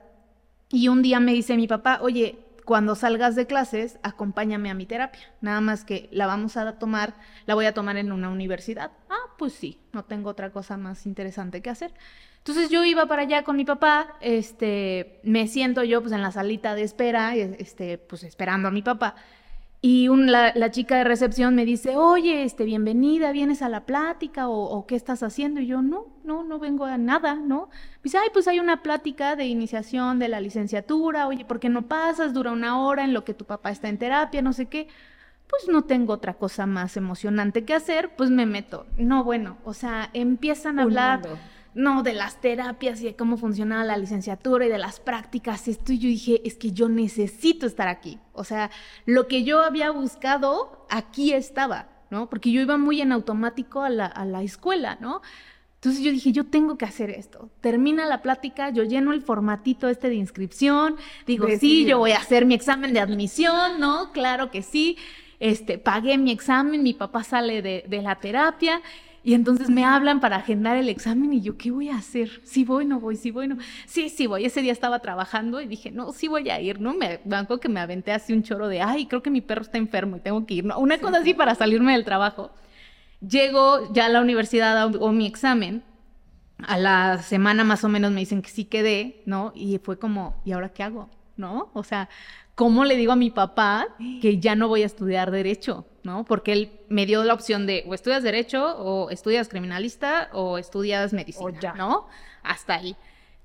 y 0.71 0.87
un 0.87 1.03
día 1.03 1.19
me 1.19 1.33
dice 1.33 1.57
mi 1.57 1.67
papá, 1.67 1.99
oye, 2.01 2.39
cuando 2.65 2.95
salgas 2.95 3.37
de 3.37 3.47
clases, 3.47 3.99
acompáñame 4.03 4.71
a 4.71 4.75
mi 4.75 4.87
terapia. 4.87 5.23
Nada 5.41 5.61
más 5.61 5.85
que 5.85 6.09
la 6.13 6.27
vamos 6.27 6.57
a 6.57 6.79
tomar, 6.79 7.15
la 7.47 7.55
voy 7.55 7.67
a 7.67 7.75
tomar 7.75 7.97
en 7.97 8.13
una 8.13 8.31
universidad. 8.31 8.93
Ah, 9.09 9.35
pues 9.39 9.53
sí, 9.53 9.81
no 9.93 10.05
tengo 10.05 10.31
otra 10.31 10.51
cosa 10.51 10.77
más 10.77 11.07
interesante 11.07 11.63
que 11.63 11.71
hacer. 11.71 11.93
Entonces 12.39 12.71
yo 12.71 12.85
iba 12.85 13.07
para 13.07 13.23
allá 13.23 13.45
con 13.45 13.57
mi 13.57 13.65
papá, 13.65 14.17
este, 14.21 15.21
me 15.25 15.47
siento 15.47 15.85
yo 15.85 16.01
pues 16.01 16.13
en 16.13 16.23
la 16.23 16.33
salita 16.33 16.75
de 16.75 16.83
espera, 16.83 17.35
este, 17.35 17.99
pues 17.99 18.23
esperando 18.23 18.69
a 18.69 18.71
mi 18.71 18.83
papá. 18.83 19.15
Y 19.83 20.09
la, 20.09 20.71
chica 20.71 20.99
de 20.99 21.05
recepción 21.05 21.55
me 21.55 21.65
dice, 21.65 21.97
oye, 21.97 22.45
este, 22.45 22.65
bienvenida, 22.65 23.33
¿vienes 23.33 23.63
a 23.63 23.71
la 23.71 23.87
plática 23.87 24.47
o, 24.47 24.87
qué 24.87 24.95
estás 24.95 25.23
haciendo? 25.23 25.61
Y 25.61 25.67
yo, 25.67 25.81
no, 25.81 26.09
no, 26.23 26.45
no 26.45 26.59
vengo 26.59 26.85
a 26.85 26.99
nada, 26.99 27.37
¿no? 27.37 27.71
Dice, 28.03 28.19
ay, 28.19 28.29
pues 28.31 28.47
hay 28.47 28.61
una 28.61 28.83
plática 28.83 29.37
de 29.37 29.47
iniciación 29.47 30.19
de 30.19 30.29
la 30.29 30.41
licenciatura, 30.41 31.27
oye, 31.27 31.47
¿por 31.47 31.61
qué 31.61 31.71
no 31.71 31.89
pasas? 31.89 32.35
Dura 32.35 32.53
una 32.53 32.79
hora 32.79 33.05
en 33.05 33.15
lo 33.15 33.25
que 33.25 33.33
tu 33.33 33.47
papá 33.47 33.71
está 33.71 33.89
en 33.89 33.97
terapia, 33.97 34.43
no 34.43 34.53
sé 34.53 34.67
qué. 34.67 34.89
Pues 35.49 35.67
no 35.69 35.83
tengo 35.83 36.13
otra 36.13 36.35
cosa 36.35 36.67
más 36.67 36.99
emocionante 36.99 37.65
que 37.65 37.73
hacer, 37.73 38.15
pues 38.17 38.29
me 38.31 38.45
meto. 38.45 38.87
No, 38.99 39.25
bueno, 39.25 39.57
o 39.65 39.73
sea, 39.73 40.11
empiezan 40.13 40.79
a 40.79 40.83
hablar 40.83 41.23
no, 41.75 42.03
de 42.03 42.15
las 42.15 42.41
terapias 42.41 43.01
y 43.01 43.05
de 43.05 43.17
cómo 43.17 43.37
funcionaba 43.37 43.85
la 43.85 43.97
licenciatura 43.97 44.67
y 44.67 44.69
de 44.69 44.79
las 44.79 45.01
prácticas, 45.01 45.69
esto, 45.69 45.93
y 45.93 45.99
yo 45.99 46.09
dije, 46.09 46.41
es 46.45 46.57
que 46.57 46.73
yo 46.73 46.89
necesito 46.89 47.67
estar 47.67 47.89
aquí. 47.89 48.19
O 48.33 48.45
sea, 48.45 48.71
lo 49.07 49.29
que 49.29 49.45
yo 49.45 49.63
había 49.63 49.91
buscado, 49.91 50.87
aquí 50.91 51.33
estaba, 51.33 51.89
¿no? 52.11 52.29
Porque 52.29 52.51
yo 52.51 52.61
iba 52.61 52.77
muy 52.77 53.01
en 53.01 53.13
automático 53.13 53.83
a 53.83 53.91
la, 53.91 54.07
a 54.07 54.25
la 54.25 54.43
escuela, 54.43 54.99
¿no? 55.01 55.23
Entonces 55.77 56.03
yo 56.03 56.11
dije, 56.11 56.33
yo 56.33 56.45
tengo 56.45 56.77
que 56.77 56.85
hacer 56.85 57.09
esto. 57.09 57.49
Termina 57.63 58.05
la 58.05 58.21
plática, 58.21 58.69
yo 58.69 58.83
lleno 58.83 59.13
el 59.15 59.23
formatito 59.23 59.89
este 59.89 60.11
de 60.11 60.17
inscripción, 60.17 60.97
digo, 61.27 61.47
sí, 61.59 61.87
yo 61.87 61.99
voy 61.99 62.13
a 62.13 62.19
hacer 62.19 62.45
mi 62.45 62.55
examen 62.55 62.93
de 62.93 63.01
admisión, 63.01 63.81
¿no? 63.81 64.13
Claro 64.13 64.51
que 64.51 64.63
sí. 64.63 64.99
Este, 65.39 65.79
pagué 65.79 66.19
mi 66.19 66.33
examen, 66.33 66.83
mi 66.83 66.93
papá 66.93 67.25
sale 67.25 67.63
de, 67.63 67.85
de 67.89 68.03
la 68.03 68.17
terapia 68.17 68.83
Y 69.23 69.35
entonces 69.35 69.69
me 69.69 69.85
hablan 69.85 70.21
para 70.21 70.37
agendar 70.37 70.79
el 70.79 70.89
examen 70.89 71.33
y 71.35 71.43
yo, 71.43 71.59
¿qué 71.59 71.71
voy 71.71 71.91
a 71.91 71.97
hacer? 71.97 72.41
Si 72.43 72.65
voy, 72.65 72.87
no 72.87 73.01
voy, 73.01 73.17
si 73.17 73.31
voy, 73.31 73.49
no. 73.49 73.59
Sí, 73.87 74.09
sí 74.09 74.27
voy. 74.27 74.47
Ese 74.47 74.63
día 74.63 74.73
estaba 74.73 75.01
trabajando 75.01 75.61
y 75.61 75.67
dije, 75.67 75.91
no, 75.91 76.13
sí 76.13 76.27
voy 76.27 76.49
a 76.49 76.59
ir, 76.61 76.81
¿no? 76.81 76.95
Me 76.95 77.21
banco 77.25 77.61
que 77.61 77.69
me 77.69 77.81
aventé 77.81 78.13
así 78.13 78.33
un 78.33 78.43
choro 78.43 78.69
de, 78.69 78.81
ay, 78.81 79.07
creo 79.07 79.23
que 79.23 79.31
mi 79.31 79.43
perro 79.43 79.63
está 79.63 79.77
enfermo 79.77 80.17
y 80.17 80.21
tengo 80.21 80.47
que 80.47 80.55
ir, 80.55 80.65
¿no? 80.65 80.79
Una 80.79 80.99
cosa 80.99 81.19
así 81.19 81.35
para 81.35 81.55
salirme 81.55 81.93
del 81.93 82.05
trabajo. 82.05 82.51
Llego 83.21 83.93
ya 83.93 84.07
a 84.07 84.09
la 84.09 84.23
universidad 84.23 84.95
o 84.95 85.13
mi 85.13 85.27
examen. 85.27 85.85
A 86.67 86.79
la 86.79 87.23
semana 87.23 87.65
más 87.65 87.85
o 87.85 87.89
menos 87.89 88.13
me 88.13 88.21
dicen 88.21 88.41
que 88.43 88.51
sí 88.51 88.65
quedé, 88.65 89.23
¿no? 89.27 89.53
Y 89.55 89.79
fue 89.79 89.99
como, 89.99 90.41
¿y 90.47 90.53
ahora 90.53 90.71
qué 90.71 90.83
hago? 90.83 91.11
¿No? 91.37 91.71
O 91.75 91.85
sea, 91.85 92.09
¿cómo 92.61 92.85
le 92.85 92.97
digo 92.97 93.13
a 93.13 93.17
mi 93.17 93.31
papá 93.31 93.89
que 94.21 94.39
ya 94.39 94.55
no 94.55 94.69
voy 94.69 94.83
a 94.83 94.87
estudiar 94.87 95.31
derecho? 95.31 95.87
¿no? 96.03 96.25
Porque 96.27 96.53
él 96.53 96.73
me 96.91 97.07
dio 97.07 97.25
la 97.25 97.33
opción 97.33 97.67
de 97.67 97.85
o 97.87 97.95
estudias 97.95 98.23
derecho 98.23 98.77
o 98.77 99.09
estudias 99.09 99.49
criminalista 99.49 100.29
o 100.35 100.59
estudias 100.59 101.15
medicina, 101.15 101.73
¿no? 101.75 102.07
Hasta 102.43 102.75
ahí. 102.75 102.97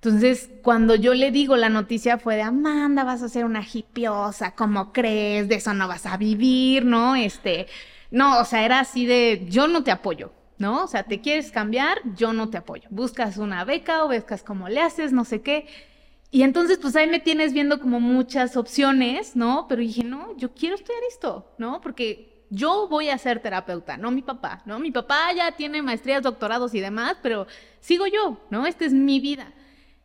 Entonces, 0.01 0.49
cuando 0.61 0.95
yo 0.95 1.13
le 1.13 1.31
digo 1.31 1.55
la 1.55 1.69
noticia 1.69 2.17
fue 2.17 2.35
de 2.35 2.41
Amanda, 2.41 3.05
vas 3.05 3.21
a 3.21 3.29
ser 3.29 3.45
una 3.45 3.61
hipiosa, 3.61 4.53
¿cómo 4.53 4.91
crees? 4.91 5.47
De 5.47 5.55
eso 5.55 5.73
no 5.73 5.87
vas 5.87 6.05
a 6.05 6.17
vivir, 6.17 6.83
¿no? 6.83 7.15
Este, 7.15 7.67
no, 8.11 8.41
o 8.41 8.43
sea, 8.43 8.65
era 8.65 8.81
así 8.81 9.05
de 9.05 9.45
yo 9.47 9.69
no 9.69 9.85
te 9.85 9.91
apoyo, 9.91 10.33
¿no? 10.57 10.83
O 10.83 10.87
sea, 10.87 11.03
te 11.03 11.21
quieres 11.21 11.53
cambiar, 11.53 11.99
yo 12.17 12.33
no 12.33 12.49
te 12.49 12.57
apoyo. 12.57 12.89
Buscas 12.89 13.37
una 13.37 13.63
beca 13.63 14.03
o 14.03 14.09
buscas 14.09 14.43
cómo 14.43 14.67
le 14.67 14.81
haces, 14.81 15.13
no 15.13 15.23
sé 15.23 15.39
qué. 15.39 15.67
Y 16.35 16.43
entonces, 16.43 16.77
pues 16.79 16.97
ahí 16.97 17.07
me 17.07 17.21
tienes 17.21 17.53
viendo 17.53 17.79
como 17.79 18.01
muchas 18.01 18.57
opciones, 18.57 19.37
¿no? 19.37 19.67
Pero 19.69 19.79
dije, 19.79 20.03
no, 20.03 20.35
yo 20.35 20.53
quiero 20.53 20.75
estudiar 20.75 21.01
esto, 21.07 21.49
¿no? 21.57 21.79
Porque 21.79 22.43
yo 22.49 22.89
voy 22.89 23.07
a 23.07 23.17
ser 23.17 23.39
terapeuta, 23.39 23.95
no 23.95 24.11
mi 24.11 24.21
papá, 24.21 24.61
¿no? 24.65 24.77
Mi 24.77 24.91
papá 24.91 25.31
ya 25.33 25.53
tiene 25.53 25.81
maestrías, 25.81 26.21
doctorados 26.21 26.73
y 26.73 26.81
demás, 26.81 27.15
pero 27.23 27.47
sigo 27.79 28.05
yo, 28.05 28.37
¿no? 28.49 28.67
Esta 28.67 28.83
es 28.83 28.91
mi 28.91 29.21
vida. 29.21 29.53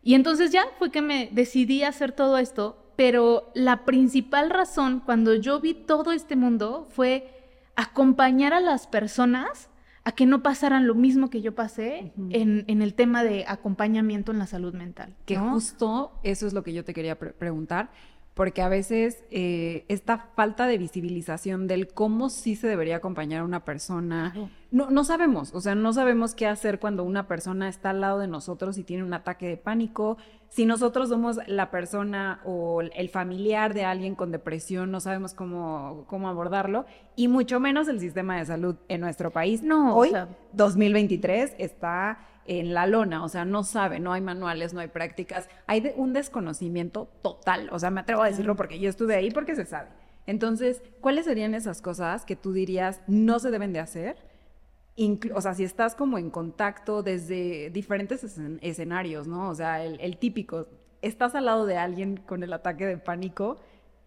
Y 0.04 0.14
entonces 0.14 0.52
ya 0.52 0.68
fue 0.78 0.92
que 0.92 1.02
me 1.02 1.30
decidí 1.32 1.82
a 1.82 1.88
hacer 1.88 2.12
todo 2.12 2.38
esto, 2.38 2.92
pero 2.94 3.50
la 3.56 3.84
principal 3.84 4.50
razón 4.50 5.02
cuando 5.04 5.34
yo 5.34 5.58
vi 5.58 5.74
todo 5.74 6.12
este 6.12 6.36
mundo 6.36 6.86
fue 6.92 7.26
acompañar 7.74 8.54
a 8.54 8.60
las 8.60 8.86
personas 8.86 9.68
a 10.04 10.12
que 10.12 10.26
no 10.26 10.42
pasaran 10.42 10.86
lo 10.86 10.94
mismo 10.94 11.28
que 11.28 11.42
yo 11.42 11.54
pasé 11.54 12.12
en, 12.30 12.64
el 12.82 12.94
tema 12.94 13.22
de 13.22 13.44
acompañamiento 13.46 14.32
en 14.32 14.38
la 14.38 14.46
salud 14.46 14.74
mental. 14.74 15.14
Que 15.26 15.36
justo 15.36 16.12
eso 16.22 16.46
es 16.46 16.52
lo 16.52 16.62
que 16.62 16.72
yo 16.72 16.84
te 16.84 16.94
quería 16.94 17.18
preguntar, 17.18 17.90
porque 18.40 18.62
a 18.62 18.70
veces 18.70 19.22
eh, 19.30 19.84
esta 19.88 20.30
falta 20.34 20.66
de 20.66 20.78
visibilización 20.78 21.66
del 21.66 21.88
cómo 21.88 22.30
sí 22.30 22.56
se 22.56 22.68
debería 22.68 22.96
acompañar 22.96 23.42
a 23.42 23.44
una 23.44 23.66
persona, 23.66 24.32
no, 24.70 24.88
no 24.88 25.04
sabemos, 25.04 25.52
o 25.52 25.60
sea, 25.60 25.74
no 25.74 25.92
sabemos 25.92 26.34
qué 26.34 26.46
hacer 26.46 26.80
cuando 26.80 27.04
una 27.04 27.28
persona 27.28 27.68
está 27.68 27.90
al 27.90 28.00
lado 28.00 28.18
de 28.18 28.28
nosotros 28.28 28.78
y 28.78 28.82
tiene 28.82 29.04
un 29.04 29.12
ataque 29.12 29.46
de 29.46 29.58
pánico, 29.58 30.16
si 30.48 30.64
nosotros 30.64 31.10
somos 31.10 31.38
la 31.48 31.70
persona 31.70 32.40
o 32.46 32.80
el 32.80 33.10
familiar 33.10 33.74
de 33.74 33.84
alguien 33.84 34.14
con 34.14 34.32
depresión, 34.32 34.90
no 34.90 35.00
sabemos 35.00 35.34
cómo, 35.34 36.06
cómo 36.08 36.26
abordarlo, 36.30 36.86
y 37.16 37.28
mucho 37.28 37.60
menos 37.60 37.88
el 37.88 38.00
sistema 38.00 38.38
de 38.38 38.46
salud 38.46 38.76
en 38.88 39.02
nuestro 39.02 39.30
país. 39.30 39.62
No, 39.62 39.94
hoy, 39.94 40.12
2023, 40.54 41.56
está 41.58 42.26
en 42.58 42.74
la 42.74 42.84
lona, 42.88 43.22
o 43.22 43.28
sea, 43.28 43.44
no 43.44 43.62
sabe, 43.62 44.00
no 44.00 44.12
hay 44.12 44.20
manuales, 44.20 44.74
no 44.74 44.80
hay 44.80 44.88
prácticas, 44.88 45.48
hay 45.68 45.92
un 45.94 46.12
desconocimiento 46.12 47.08
total, 47.22 47.68
o 47.70 47.78
sea, 47.78 47.90
me 47.90 48.00
atrevo 48.00 48.24
a 48.24 48.26
decirlo 48.26 48.56
porque 48.56 48.80
yo 48.80 48.90
estuve 48.90 49.14
ahí 49.14 49.30
porque 49.30 49.54
se 49.54 49.64
sabe. 49.64 49.88
Entonces, 50.26 50.82
¿cuáles 51.00 51.26
serían 51.26 51.54
esas 51.54 51.80
cosas 51.80 52.24
que 52.24 52.34
tú 52.34 52.52
dirías 52.52 53.02
no 53.06 53.38
se 53.38 53.52
deben 53.52 53.72
de 53.72 53.78
hacer? 53.78 54.16
o 55.32 55.40
sea, 55.40 55.54
si 55.54 55.62
estás 55.64 55.94
como 55.94 56.18
en 56.18 56.28
contacto 56.28 57.02
desde 57.02 57.70
diferentes 57.70 58.22
escenarios, 58.60 59.28
¿no? 59.28 59.48
O 59.48 59.54
sea, 59.54 59.82
el, 59.82 60.16
típico, 60.18 60.66
estás 61.00 61.34
al 61.36 61.46
lado 61.46 61.64
de 61.64 61.78
alguien 61.78 62.16
con 62.18 62.42
el 62.42 62.52
ataque 62.52 62.84
de 62.84 62.98
pánico, 62.98 63.58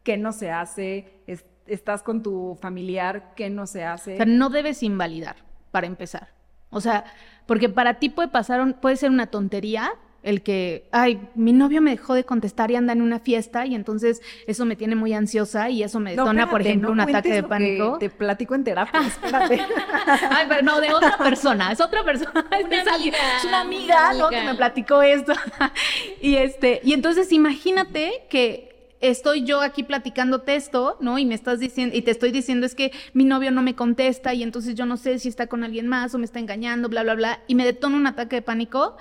¿qué 0.04 0.18
no 0.18 0.34
se 0.34 0.52
hace? 0.52 1.24
estás 1.66 2.04
con 2.04 2.22
tu 2.22 2.58
familiar, 2.62 3.34
¿qué 3.36 3.50
no 3.50 3.66
se 3.66 3.86
hace? 3.86 4.16
O 4.16 4.18
sea, 4.18 4.26
no 4.26 4.50
debes 4.50 4.84
invalidar, 4.84 5.38
para 5.72 5.88
empezar. 5.88 6.43
O 6.74 6.82
sea, 6.82 7.06
porque 7.46 7.70
para 7.70 7.96
ti 7.96 8.10
puede 8.10 8.28
pasar, 8.28 8.80
puede 8.80 8.98
ser 8.98 9.10
una 9.10 9.28
tontería 9.28 9.94
el 10.24 10.42
que, 10.42 10.88
ay, 10.92 11.20
mi 11.36 11.52
novio 11.52 11.82
me 11.82 11.92
dejó 11.92 12.14
de 12.14 12.24
contestar 12.24 12.72
y 12.72 12.78
anda 12.78 12.94
en 12.94 13.02
una 13.02 13.20
fiesta 13.20 13.66
y 13.66 13.76
entonces 13.76 14.22
eso 14.48 14.64
me 14.66 14.78
tiene 14.78 14.96
muy 14.96 15.14
ansiosa 15.14 15.70
y 15.70 15.84
eso 15.84 16.00
me 16.00 16.12
detona, 16.12 16.50
por 16.50 16.62
ejemplo, 16.62 16.92
un 16.92 17.02
ataque 17.02 17.34
de 17.34 17.44
pánico. 17.44 17.98
Te 18.00 18.10
platico 18.10 18.56
en 18.56 18.64
terapia, 18.64 19.02
espérate. 19.08 19.60
ay, 20.08 20.46
pero 20.48 20.62
no, 20.62 20.80
de 20.80 20.94
otra 20.94 21.18
persona, 21.18 21.74
es 21.74 21.82
otra 21.82 22.04
persona. 22.04 22.46
es, 22.72 23.46
una 23.46 23.62
amiga, 23.62 24.14
¿no? 24.14 24.30
Que 24.30 24.44
me 24.44 24.56
platicó 24.56 25.02
esto. 25.02 25.34
y 26.22 26.36
este, 26.36 26.80
y 26.84 26.94
entonces 26.94 27.32
imagínate 27.34 28.24
que 28.30 28.73
estoy 29.04 29.44
yo 29.44 29.62
aquí 29.62 29.84
platicándote 29.84 30.56
esto, 30.56 30.98
¿no? 31.02 31.20
Y 31.20 31.26
me 31.26 31.36
estás 31.36 31.60
diciendo, 31.60 31.96
y 31.96 32.02
te 32.02 32.12
estoy 32.12 32.32
diciendo 32.32 32.66
es 32.66 32.74
que 32.74 32.92
mi 33.14 33.26
novio 33.26 33.52
no 33.52 33.62
me 33.62 33.76
contesta 33.76 34.34
y 34.34 34.44
entonces 34.44 34.76
yo 34.76 34.86
no 34.86 34.96
sé 34.98 35.20
si 35.20 35.28
está 35.28 35.48
con 35.48 35.64
alguien 35.64 35.88
más 35.88 36.16
o 36.16 36.18
me 36.18 36.26
está 36.26 36.40
engañando, 36.40 36.88
bla, 36.88 37.04
bla, 37.04 37.16
bla, 37.16 37.40
y 37.48 37.56
me 37.56 37.66
detona 37.66 37.98
un 37.98 38.08
ataque 38.08 38.38
de 38.38 38.42
pánico. 38.42 38.96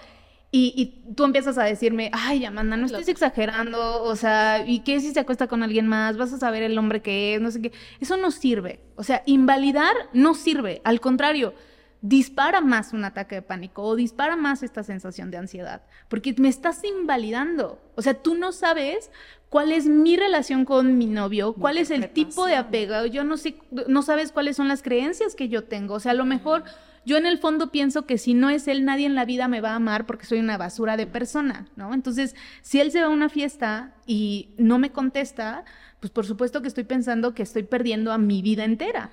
Y, 0.54 1.00
tú 1.16 1.24
empiezas 1.24 1.56
a 1.56 1.64
decirme, 1.64 2.10
ay, 2.12 2.44
Amanda, 2.44 2.76
no 2.76 2.84
estés 2.84 3.08
exagerando, 3.08 4.02
o 4.02 4.14
sea, 4.16 4.66
¿y 4.68 4.80
qué 4.80 5.00
si 5.00 5.10
se 5.10 5.20
acuesta 5.20 5.46
con 5.46 5.62
alguien 5.62 5.86
más? 5.86 6.18
Vas 6.18 6.30
a 6.34 6.38
saber 6.38 6.62
el 6.62 6.76
hombre 6.76 7.00
que 7.00 7.34
es, 7.34 7.40
no 7.40 7.50
sé 7.50 7.62
qué. 7.62 7.72
Eso 8.00 8.18
no 8.18 8.30
sirve. 8.30 8.80
O 8.96 9.02
sea, 9.02 9.22
invalidar 9.24 9.94
no 10.12 10.34
sirve. 10.34 10.82
Al 10.84 11.00
contrario, 11.00 11.54
dispara 12.02 12.60
más 12.60 12.92
un 12.92 13.04
ataque 13.04 13.36
de 13.36 13.42
pánico 13.42 13.82
o 13.84 13.96
dispara 13.96 14.36
más 14.36 14.62
esta 14.62 14.82
sensación 14.82 15.30
de 15.30 15.38
ansiedad, 15.38 15.82
porque 16.08 16.34
me 16.36 16.48
estás 16.48 16.82
invalidando. 16.84 17.80
O 17.94 18.02
sea, 18.02 18.14
tú 18.14 18.34
no 18.34 18.52
sabes 18.52 19.10
cuál 19.48 19.70
es 19.70 19.86
mi 19.86 20.16
relación 20.16 20.64
con 20.64 20.98
mi 20.98 21.06
novio, 21.06 21.54
cuál 21.54 21.78
es 21.78 21.90
el 21.90 22.10
tipo 22.10 22.46
de 22.46 22.56
apego, 22.56 23.06
yo 23.06 23.22
no 23.22 23.36
sé, 23.36 23.56
no 23.86 24.02
sabes 24.02 24.32
cuáles 24.32 24.56
son 24.56 24.66
las 24.66 24.82
creencias 24.82 25.36
que 25.36 25.48
yo 25.48 25.64
tengo. 25.64 25.94
O 25.94 26.00
sea, 26.00 26.12
a 26.12 26.16
lo 26.16 26.24
mejor 26.24 26.64
yo 27.04 27.16
en 27.16 27.26
el 27.26 27.38
fondo 27.38 27.70
pienso 27.70 28.04
que 28.04 28.18
si 28.18 28.34
no 28.34 28.50
es 28.50 28.66
él, 28.66 28.84
nadie 28.84 29.06
en 29.06 29.14
la 29.14 29.24
vida 29.24 29.46
me 29.48 29.60
va 29.60 29.70
a 29.70 29.76
amar 29.76 30.06
porque 30.06 30.26
soy 30.26 30.40
una 30.40 30.58
basura 30.58 30.96
de 30.96 31.06
persona, 31.06 31.68
¿no? 31.76 31.94
Entonces, 31.94 32.34
si 32.62 32.80
él 32.80 32.90
se 32.90 33.00
va 33.00 33.06
a 33.06 33.10
una 33.10 33.28
fiesta 33.28 33.94
y 34.06 34.50
no 34.58 34.78
me 34.78 34.90
contesta, 34.90 35.64
pues 36.00 36.10
por 36.10 36.26
supuesto 36.26 36.62
que 36.62 36.68
estoy 36.68 36.84
pensando 36.84 37.34
que 37.34 37.42
estoy 37.42 37.62
perdiendo 37.62 38.12
a 38.12 38.18
mi 38.18 38.42
vida 38.42 38.64
entera. 38.64 39.10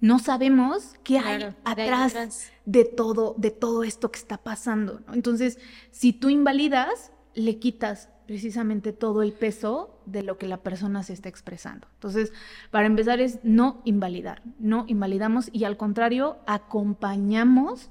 No 0.00 0.18
sabemos 0.18 0.94
qué 1.02 1.18
hay 1.18 1.54
atrás, 1.64 2.52
de 2.64 2.84
todo, 2.84 3.34
de 3.38 3.50
todo 3.50 3.82
esto 3.82 4.10
que 4.10 4.18
está 4.18 4.38
pasando, 4.38 5.00
¿no? 5.06 5.14
Entonces, 5.14 5.58
si 5.90 6.12
tú 6.12 6.28
invalidas, 6.28 7.12
le 7.34 7.58
quitas 7.58 8.08
precisamente 8.26 8.92
todo 8.92 9.22
el 9.22 9.32
peso 9.32 9.98
de 10.04 10.22
lo 10.22 10.36
que 10.36 10.46
la 10.46 10.58
persona 10.58 11.02
se 11.02 11.14
está 11.14 11.30
expresando. 11.30 11.88
Entonces, 11.94 12.32
para 12.70 12.86
empezar 12.86 13.20
es 13.20 13.38
no 13.42 13.80
invalidar, 13.86 14.42
no 14.58 14.84
invalidamos 14.86 15.48
y 15.52 15.64
al 15.64 15.78
contrario, 15.78 16.36
acompañamos 16.46 17.88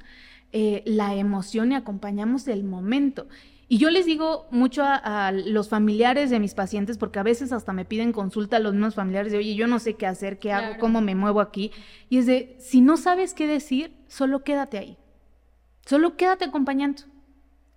eh, 0.51 0.83
la 0.85 1.15
emoción 1.15 1.71
y 1.71 1.75
acompañamos 1.75 2.47
el 2.47 2.63
momento. 2.63 3.27
Y 3.69 3.79
yo 3.79 3.89
les 3.89 4.05
digo 4.05 4.47
mucho 4.50 4.83
a, 4.86 5.31
los 5.31 5.67
familiares 5.67 6.29
de 6.29 6.39
mis 6.39 6.53
pacientes, 6.53 6.97
porque 6.97 7.19
a 7.19 7.24
veces 7.24 7.51
hasta 7.51 7.74
me 7.74 7.83
piden 7.83 8.13
consulta 8.13 8.57
a 8.57 8.59
los 8.59 8.74
mismos 8.74 8.95
familiares 8.95 9.31
de, 9.31 9.39
oye, 9.39 9.55
yo 9.55 9.67
no 9.67 9.79
sé 9.79 9.95
qué 9.95 10.05
hacer, 10.05 10.39
qué 10.39 10.53
hago, 10.53 10.79
cómo 10.79 11.01
me 11.01 11.15
muevo 11.15 11.41
aquí. 11.41 11.71
Y 12.09 12.19
es 12.19 12.25
de, 12.25 12.55
si 12.59 12.79
no 12.79 12.95
sabes 12.95 13.33
qué 13.33 13.45
decir, 13.45 13.93
solo 14.07 14.43
quédate 14.43 14.77
ahí. 14.77 14.97
Solo 15.86 16.15
quédate 16.15 16.45
acompañando. 16.45 17.03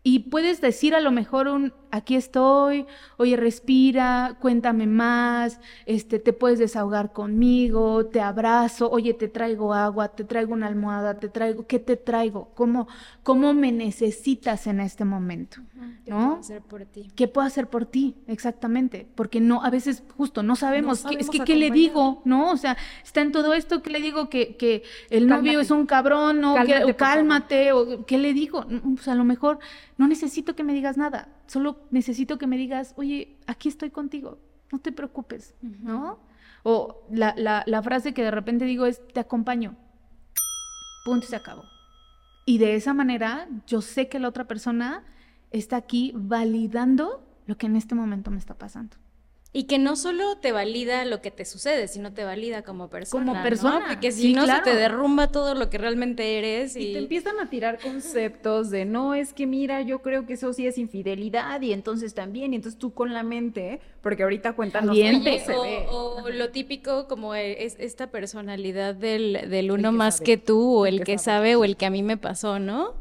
Y 0.04 0.30
puedes 0.30 0.60
decir 0.60 0.94
a 0.94 1.00
lo 1.00 1.10
mejor 1.10 1.48
un, 1.48 1.74
aquí 1.90 2.14
estoy, 2.14 2.86
oye, 3.16 3.36
respira, 3.36 4.36
cuéntame 4.40 4.86
más, 4.86 5.60
este, 5.86 6.18
te 6.18 6.32
puedes 6.32 6.58
desahogar 6.58 7.12
conmigo, 7.12 8.06
te 8.06 8.20
abrazo, 8.20 8.90
oye, 8.90 9.14
te 9.14 9.28
traigo 9.28 9.74
agua, 9.74 10.08
te 10.08 10.24
traigo 10.24 10.52
una 10.52 10.66
almohada, 10.66 11.18
te 11.18 11.28
traigo, 11.28 11.66
¿qué 11.66 11.78
te 11.78 11.96
traigo? 11.96 12.50
¿Cómo, 12.54 12.88
cómo 13.22 13.54
me 13.54 13.72
necesitas 13.72 14.66
en 14.66 14.80
este 14.80 15.04
momento? 15.04 15.60
¿Qué 16.04 16.12
puedo 16.12 16.36
hacer 16.36 16.62
por 16.62 16.84
ti? 16.84 17.10
¿Qué 17.14 17.28
puedo 17.28 17.46
hacer 17.46 17.68
por 17.68 17.86
ti? 17.86 18.16
Exactamente, 18.26 19.08
porque 19.14 19.40
no, 19.40 19.64
a 19.64 19.70
veces 19.70 20.02
justo 20.16 20.42
no 20.42 20.56
sabemos, 20.56 21.04
qué, 21.08 21.16
es 21.18 21.30
que, 21.30 21.40
¿qué 21.40 21.56
le 21.56 21.70
digo? 21.70 22.22
¿No? 22.24 22.50
O 22.50 22.56
sea, 22.56 22.76
está 23.02 23.20
en 23.20 23.32
todo 23.32 23.54
esto, 23.54 23.82
¿qué 23.82 23.90
le 23.90 24.00
digo? 24.00 24.28
Que, 24.28 24.56
que 24.56 24.82
el 25.10 25.26
novio 25.26 25.60
es 25.60 25.70
un 25.70 25.86
cabrón, 25.86 26.40
¿no? 26.40 26.54
Cálmate, 26.54 26.84
o 26.84 26.96
cálmate, 26.96 27.72
o 27.72 28.06
¿qué 28.06 28.18
le 28.18 28.32
digo? 28.32 28.66
Pues 28.94 29.08
a 29.08 29.14
lo 29.14 29.24
mejor 29.24 29.58
no 29.96 30.06
necesito 30.08 30.54
que 30.54 30.64
me 30.64 30.72
digas 30.72 30.96
nada 30.96 31.28
solo 31.50 31.80
necesito 31.90 32.38
que 32.38 32.46
me 32.46 32.56
digas, 32.56 32.94
oye, 32.96 33.36
aquí 33.48 33.68
estoy 33.68 33.90
contigo, 33.90 34.38
no 34.70 34.78
te 34.78 34.92
preocupes, 34.92 35.56
¿no? 35.60 36.20
O 36.62 37.02
la, 37.10 37.34
la, 37.36 37.82
frase 37.82 38.14
que 38.14 38.22
de 38.22 38.30
repente 38.30 38.66
digo 38.66 38.86
es, 38.86 39.04
te 39.08 39.18
acompaño, 39.18 39.74
punto, 41.04 41.26
se 41.26 41.34
acabó. 41.34 41.64
Y 42.46 42.58
de 42.58 42.76
esa 42.76 42.94
manera 42.94 43.48
yo 43.66 43.82
sé 43.82 44.08
que 44.08 44.20
la 44.20 44.28
otra 44.28 44.46
persona 44.46 45.02
está 45.50 45.76
aquí 45.76 46.12
validando 46.14 47.26
lo 47.46 47.56
que 47.56 47.66
en 47.66 47.74
este 47.74 47.96
momento 47.96 48.30
me 48.30 48.38
está 48.38 48.54
pasando. 48.54 48.96
Y 49.52 49.64
que 49.64 49.80
no 49.80 49.96
solo 49.96 50.38
te 50.38 50.52
valida 50.52 51.04
lo 51.04 51.20
que 51.20 51.32
te 51.32 51.44
sucede, 51.44 51.88
sino 51.88 52.12
te 52.12 52.22
valida 52.22 52.62
como 52.62 52.88
persona. 52.88 53.26
Como 53.26 53.42
persona. 53.42 53.84
Porque 53.88 54.12
si 54.12 54.32
no, 54.32 54.46
se 54.46 54.60
te 54.62 54.76
derrumba 54.76 55.32
todo 55.32 55.56
lo 55.56 55.68
que 55.68 55.76
realmente 55.76 56.38
eres. 56.38 56.76
Y... 56.76 56.92
te 56.92 56.98
empiezan 57.00 57.40
a 57.40 57.50
tirar 57.50 57.80
conceptos 57.80 58.70
de 58.70 58.84
no, 58.84 59.14
es 59.14 59.32
que 59.32 59.48
mira, 59.48 59.82
yo 59.82 60.02
creo 60.02 60.24
que 60.24 60.34
eso 60.34 60.52
sí 60.52 60.68
es 60.68 60.78
infidelidad 60.78 61.60
y 61.62 61.72
entonces 61.72 62.14
también. 62.14 62.52
Y 62.52 62.56
entonces 62.56 62.78
tú 62.78 62.94
con 62.94 63.12
la 63.12 63.24
mente, 63.24 63.80
porque 64.02 64.22
ahorita 64.22 64.52
cuentan 64.52 64.88
bien. 64.88 65.24
o, 65.88 66.22
o, 66.22 66.30
lo 66.30 66.50
típico 66.50 67.08
como 67.08 67.34
es 67.34 67.74
esta 67.80 68.06
personalidad 68.12 68.94
del, 68.94 69.50
del 69.50 69.72
uno 69.72 69.90
más 69.90 70.20
que 70.20 70.36
tú, 70.36 70.76
o 70.76 70.86
el, 70.86 71.02
que, 71.02 71.18
sabe, 71.18 71.56
o 71.56 71.64
el 71.64 71.76
que 71.76 71.86
a 71.86 71.90
mí 71.90 72.04
me 72.04 72.16
pasó, 72.16 72.60
¿no? 72.60 72.94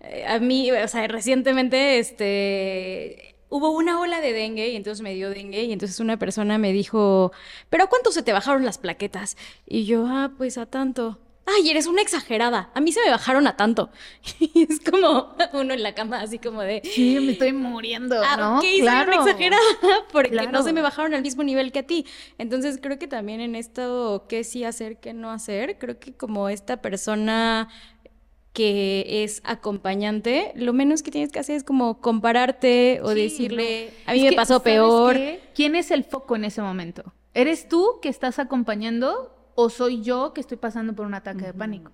Eh, 0.00 0.24
a 0.26 0.38
mí, 0.38 0.72
o 0.72 0.88
sea, 0.88 1.06
recientemente, 1.08 1.98
este 1.98 3.31
hubo 3.52 3.70
una 3.70 4.00
ola 4.00 4.20
de 4.20 4.32
dengue 4.32 4.70
y 4.70 4.76
entonces 4.76 5.02
me 5.02 5.14
dio 5.14 5.28
dengue 5.28 5.62
y 5.64 5.72
entonces 5.72 6.00
una 6.00 6.18
persona 6.18 6.56
me 6.56 6.72
dijo, 6.72 7.32
pero 7.68 7.84
¿a 7.84 7.86
cuánto 7.86 8.10
se 8.10 8.22
te 8.22 8.32
bajaron 8.32 8.64
las 8.64 8.78
plaquetas? 8.78 9.36
Y 9.66 9.84
yo, 9.84 10.06
ah, 10.08 10.32
pues 10.36 10.56
a 10.56 10.64
tanto. 10.64 11.18
Ay, 11.44 11.68
eres 11.70 11.86
una 11.86 12.00
exagerada. 12.00 12.70
A 12.72 12.80
mí 12.80 12.92
se 12.92 13.00
me 13.04 13.10
bajaron 13.10 13.46
a 13.46 13.56
tanto. 13.56 13.90
Y 14.40 14.62
es 14.62 14.80
como 14.80 15.34
uno 15.52 15.74
en 15.74 15.82
la 15.82 15.94
cama, 15.94 16.20
así 16.20 16.38
como 16.38 16.62
de. 16.62 16.80
Sí, 16.84 17.18
me 17.20 17.32
estoy 17.32 17.52
muriendo. 17.52 18.22
Ah, 18.24 18.36
¿no? 18.36 18.58
Ok, 18.58 18.64
claro. 18.80 19.12
soy 19.12 19.20
una 19.20 19.30
exagerada 19.30 19.62
porque 20.12 20.46
no 20.46 20.62
se 20.62 20.72
me 20.72 20.80
bajaron 20.80 21.12
al 21.12 21.22
mismo 21.22 21.42
nivel 21.42 21.72
que 21.72 21.80
a 21.80 21.86
ti. 21.86 22.06
Entonces 22.38 22.78
creo 22.80 22.98
que 22.98 23.08
también 23.08 23.40
en 23.40 23.54
esto, 23.54 24.24
qué 24.28 24.44
sí 24.44 24.64
hacer, 24.64 24.98
qué 24.98 25.12
no 25.12 25.30
hacer, 25.30 25.78
creo 25.78 25.98
que 25.98 26.14
como 26.14 26.48
esta 26.48 26.80
persona 26.80 27.68
que 28.52 29.24
es 29.24 29.40
acompañante, 29.44 30.52
lo 30.54 30.72
menos 30.72 31.02
que 31.02 31.10
tienes 31.10 31.32
que 31.32 31.38
hacer 31.38 31.56
es 31.56 31.64
como 31.64 32.00
compararte 32.00 33.00
o 33.02 33.14
decirle, 33.14 33.92
a 34.06 34.12
mí 34.12 34.22
me 34.22 34.32
pasó 34.32 34.62
peor. 34.62 35.16
¿Quién 35.54 35.74
es 35.74 35.90
el 35.90 36.04
foco 36.04 36.36
en 36.36 36.44
ese 36.44 36.60
momento? 36.60 37.12
¿Eres 37.34 37.68
tú 37.68 37.98
que 38.02 38.08
estás 38.08 38.38
acompañando 38.38 39.34
o 39.54 39.70
soy 39.70 40.02
yo 40.02 40.32
que 40.34 40.40
estoy 40.40 40.58
pasando 40.58 40.94
por 40.94 41.06
un 41.06 41.14
ataque 41.14 41.46
de 41.46 41.54
pánico? 41.54 41.92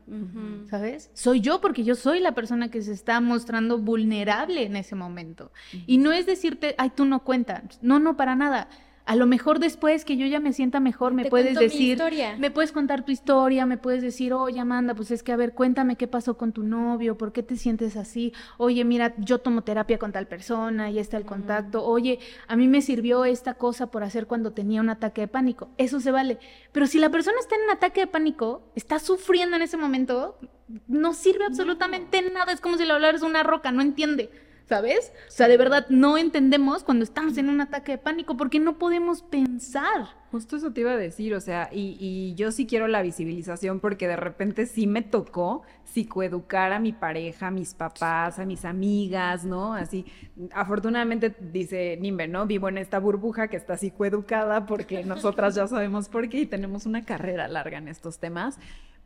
¿Sabes? 0.68 1.10
Soy 1.14 1.40
yo 1.40 1.60
porque 1.60 1.84
yo 1.84 1.94
soy 1.94 2.18
la 2.18 2.32
persona 2.32 2.70
que 2.70 2.82
se 2.82 2.92
está 2.92 3.20
mostrando 3.20 3.78
vulnerable 3.78 4.64
en 4.64 4.74
ese 4.74 4.96
momento. 4.96 5.52
Y 5.86 5.98
no 5.98 6.10
es 6.12 6.26
decirte, 6.26 6.74
ay, 6.78 6.90
tú 6.90 7.04
no 7.04 7.22
cuentas. 7.22 7.78
No, 7.82 8.00
no, 8.00 8.16
para 8.16 8.34
nada 8.34 8.68
a 9.08 9.16
lo 9.16 9.24
mejor 9.24 9.58
después 9.58 10.04
que 10.04 10.18
yo 10.18 10.26
ya 10.26 10.38
me 10.38 10.52
sienta 10.52 10.80
mejor, 10.80 11.14
me 11.14 11.24
puedes 11.24 11.58
decir, 11.58 11.98
me 12.38 12.50
puedes 12.50 12.72
contar 12.72 13.06
tu 13.06 13.10
historia, 13.10 13.64
me 13.64 13.78
puedes 13.78 14.02
decir, 14.02 14.34
oye 14.34 14.60
Amanda, 14.60 14.94
pues 14.94 15.10
es 15.10 15.22
que 15.22 15.32
a 15.32 15.36
ver, 15.36 15.54
cuéntame 15.54 15.96
qué 15.96 16.06
pasó 16.06 16.36
con 16.36 16.52
tu 16.52 16.62
novio, 16.62 17.16
por 17.16 17.32
qué 17.32 17.42
te 17.42 17.56
sientes 17.56 17.96
así, 17.96 18.34
oye, 18.58 18.84
mira, 18.84 19.14
yo 19.16 19.38
tomo 19.38 19.62
terapia 19.62 19.98
con 19.98 20.12
tal 20.12 20.26
persona 20.26 20.90
y 20.90 20.98
está 20.98 21.16
el 21.16 21.24
contacto, 21.24 21.86
oye, 21.86 22.18
a 22.48 22.54
mí 22.54 22.68
me 22.68 22.82
sirvió 22.82 23.24
esta 23.24 23.54
cosa 23.54 23.90
por 23.90 24.04
hacer 24.04 24.26
cuando 24.26 24.52
tenía 24.52 24.82
un 24.82 24.90
ataque 24.90 25.22
de 25.22 25.28
pánico, 25.28 25.70
eso 25.78 26.00
se 26.00 26.10
vale. 26.10 26.38
Pero 26.72 26.86
si 26.86 26.98
la 26.98 27.08
persona 27.08 27.38
está 27.40 27.54
en 27.54 27.62
un 27.62 27.70
ataque 27.70 28.00
de 28.00 28.08
pánico, 28.08 28.70
está 28.74 28.98
sufriendo 28.98 29.56
en 29.56 29.62
ese 29.62 29.78
momento, 29.78 30.36
no 30.86 31.14
sirve 31.14 31.46
absolutamente 31.46 32.20
nada, 32.30 32.52
es 32.52 32.60
como 32.60 32.76
si 32.76 32.84
le 32.84 32.92
hablaras 32.92 33.22
una 33.22 33.42
roca, 33.42 33.72
no 33.72 33.80
entiende. 33.80 34.28
¿Sabes? 34.68 35.12
O 35.28 35.30
sea, 35.30 35.48
de 35.48 35.56
verdad 35.56 35.86
no 35.88 36.18
entendemos 36.18 36.84
cuando 36.84 37.02
estamos 37.04 37.38
en 37.38 37.48
un 37.48 37.60
ataque 37.60 37.92
de 37.92 37.98
pánico 37.98 38.36
porque 38.36 38.60
no 38.60 38.78
podemos 38.78 39.22
pensar. 39.22 40.18
Justo 40.30 40.56
eso 40.56 40.72
te 40.72 40.82
iba 40.82 40.92
a 40.92 40.96
decir, 40.96 41.34
o 41.34 41.40
sea, 41.40 41.70
y, 41.72 42.34
yo 42.36 42.52
sí 42.52 42.66
quiero 42.66 42.86
la 42.86 43.00
visibilización 43.00 43.80
porque 43.80 44.06
de 44.06 44.16
repente 44.16 44.66
sí 44.66 44.86
me 44.86 45.00
tocó 45.00 45.62
psicoeducar 45.84 46.72
a 46.72 46.80
mi 46.80 46.92
pareja, 46.92 47.46
a 47.46 47.50
mis 47.50 47.72
papás, 47.72 48.38
a 48.38 48.44
mis 48.44 48.66
amigas, 48.66 49.46
¿no? 49.46 49.72
Así, 49.72 50.04
afortunadamente 50.52 51.34
dice 51.40 51.96
Nimbe, 51.98 52.28
¿no? 52.28 52.46
Vivo 52.46 52.68
en 52.68 52.76
esta 52.76 52.98
burbuja 52.98 53.48
que 53.48 53.56
está 53.56 53.78
psicoeducada 53.78 54.66
porque 54.66 55.02
nosotras 55.02 55.54
ya 55.54 55.66
sabemos 55.66 56.10
por 56.10 56.28
qué 56.28 56.40
y 56.40 56.46
tenemos 56.46 56.84
una 56.84 57.06
carrera 57.06 57.48
larga 57.48 57.78
en 57.78 57.88
estos 57.88 58.18
temas. 58.18 58.58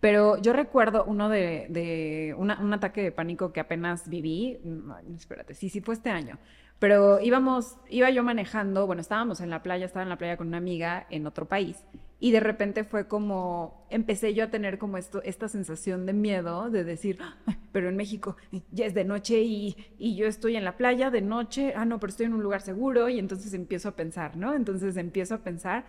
Pero 0.02 0.36
yo 0.42 0.52
recuerdo 0.52 1.04
uno 1.04 1.28
de, 1.28 2.34
un 2.36 2.50
ataque 2.50 3.02
de 3.02 3.12
pánico 3.12 3.52
que 3.52 3.60
apenas 3.60 4.08
viví, 4.08 4.58
espérate, 5.16 5.54
sí, 5.54 5.68
sí 5.68 5.80
fue 5.80 5.94
este 5.94 6.10
año, 6.10 6.40
pero 6.80 7.20
íbamos, 7.20 7.76
iba 7.88 8.10
yo 8.10 8.24
manejando, 8.24 8.88
bueno, 8.88 9.00
estábamos 9.00 9.40
en 9.40 9.48
la 9.48 9.62
playa, 9.62 9.86
estaba 9.86 10.02
en 10.02 10.08
la 10.08 10.18
playa 10.18 10.36
con 10.36 10.48
una 10.48 10.56
amiga 10.56 11.06
en 11.08 11.24
otro 11.24 11.46
país 11.46 11.84
y 12.18 12.32
de 12.32 12.40
repente 12.40 12.82
fue 12.82 13.06
como, 13.06 13.86
empecé 13.90 14.34
yo 14.34 14.42
a 14.42 14.50
tener 14.50 14.76
como 14.76 14.98
esto, 14.98 15.22
esta 15.22 15.46
sensación 15.46 16.04
de 16.04 16.14
miedo 16.14 16.68
de 16.68 16.82
decir, 16.82 17.20
pero 17.70 17.88
en 17.88 17.94
México 17.94 18.36
ya 18.72 18.86
es 18.86 18.94
de 18.94 19.04
noche 19.04 19.40
y, 19.42 19.76
y 20.00 20.16
yo 20.16 20.26
estoy 20.26 20.56
en 20.56 20.64
la 20.64 20.76
playa 20.76 21.12
de 21.12 21.20
noche, 21.20 21.74
ah, 21.76 21.84
no, 21.84 22.00
pero 22.00 22.10
estoy 22.10 22.26
en 22.26 22.34
un 22.34 22.42
lugar 22.42 22.62
seguro 22.62 23.08
y 23.08 23.20
entonces 23.20 23.54
empiezo 23.54 23.90
a 23.90 23.92
pensar, 23.92 24.36
¿no? 24.36 24.52
Entonces 24.52 24.96
empiezo 24.96 25.36
a 25.36 25.38
pensar 25.38 25.84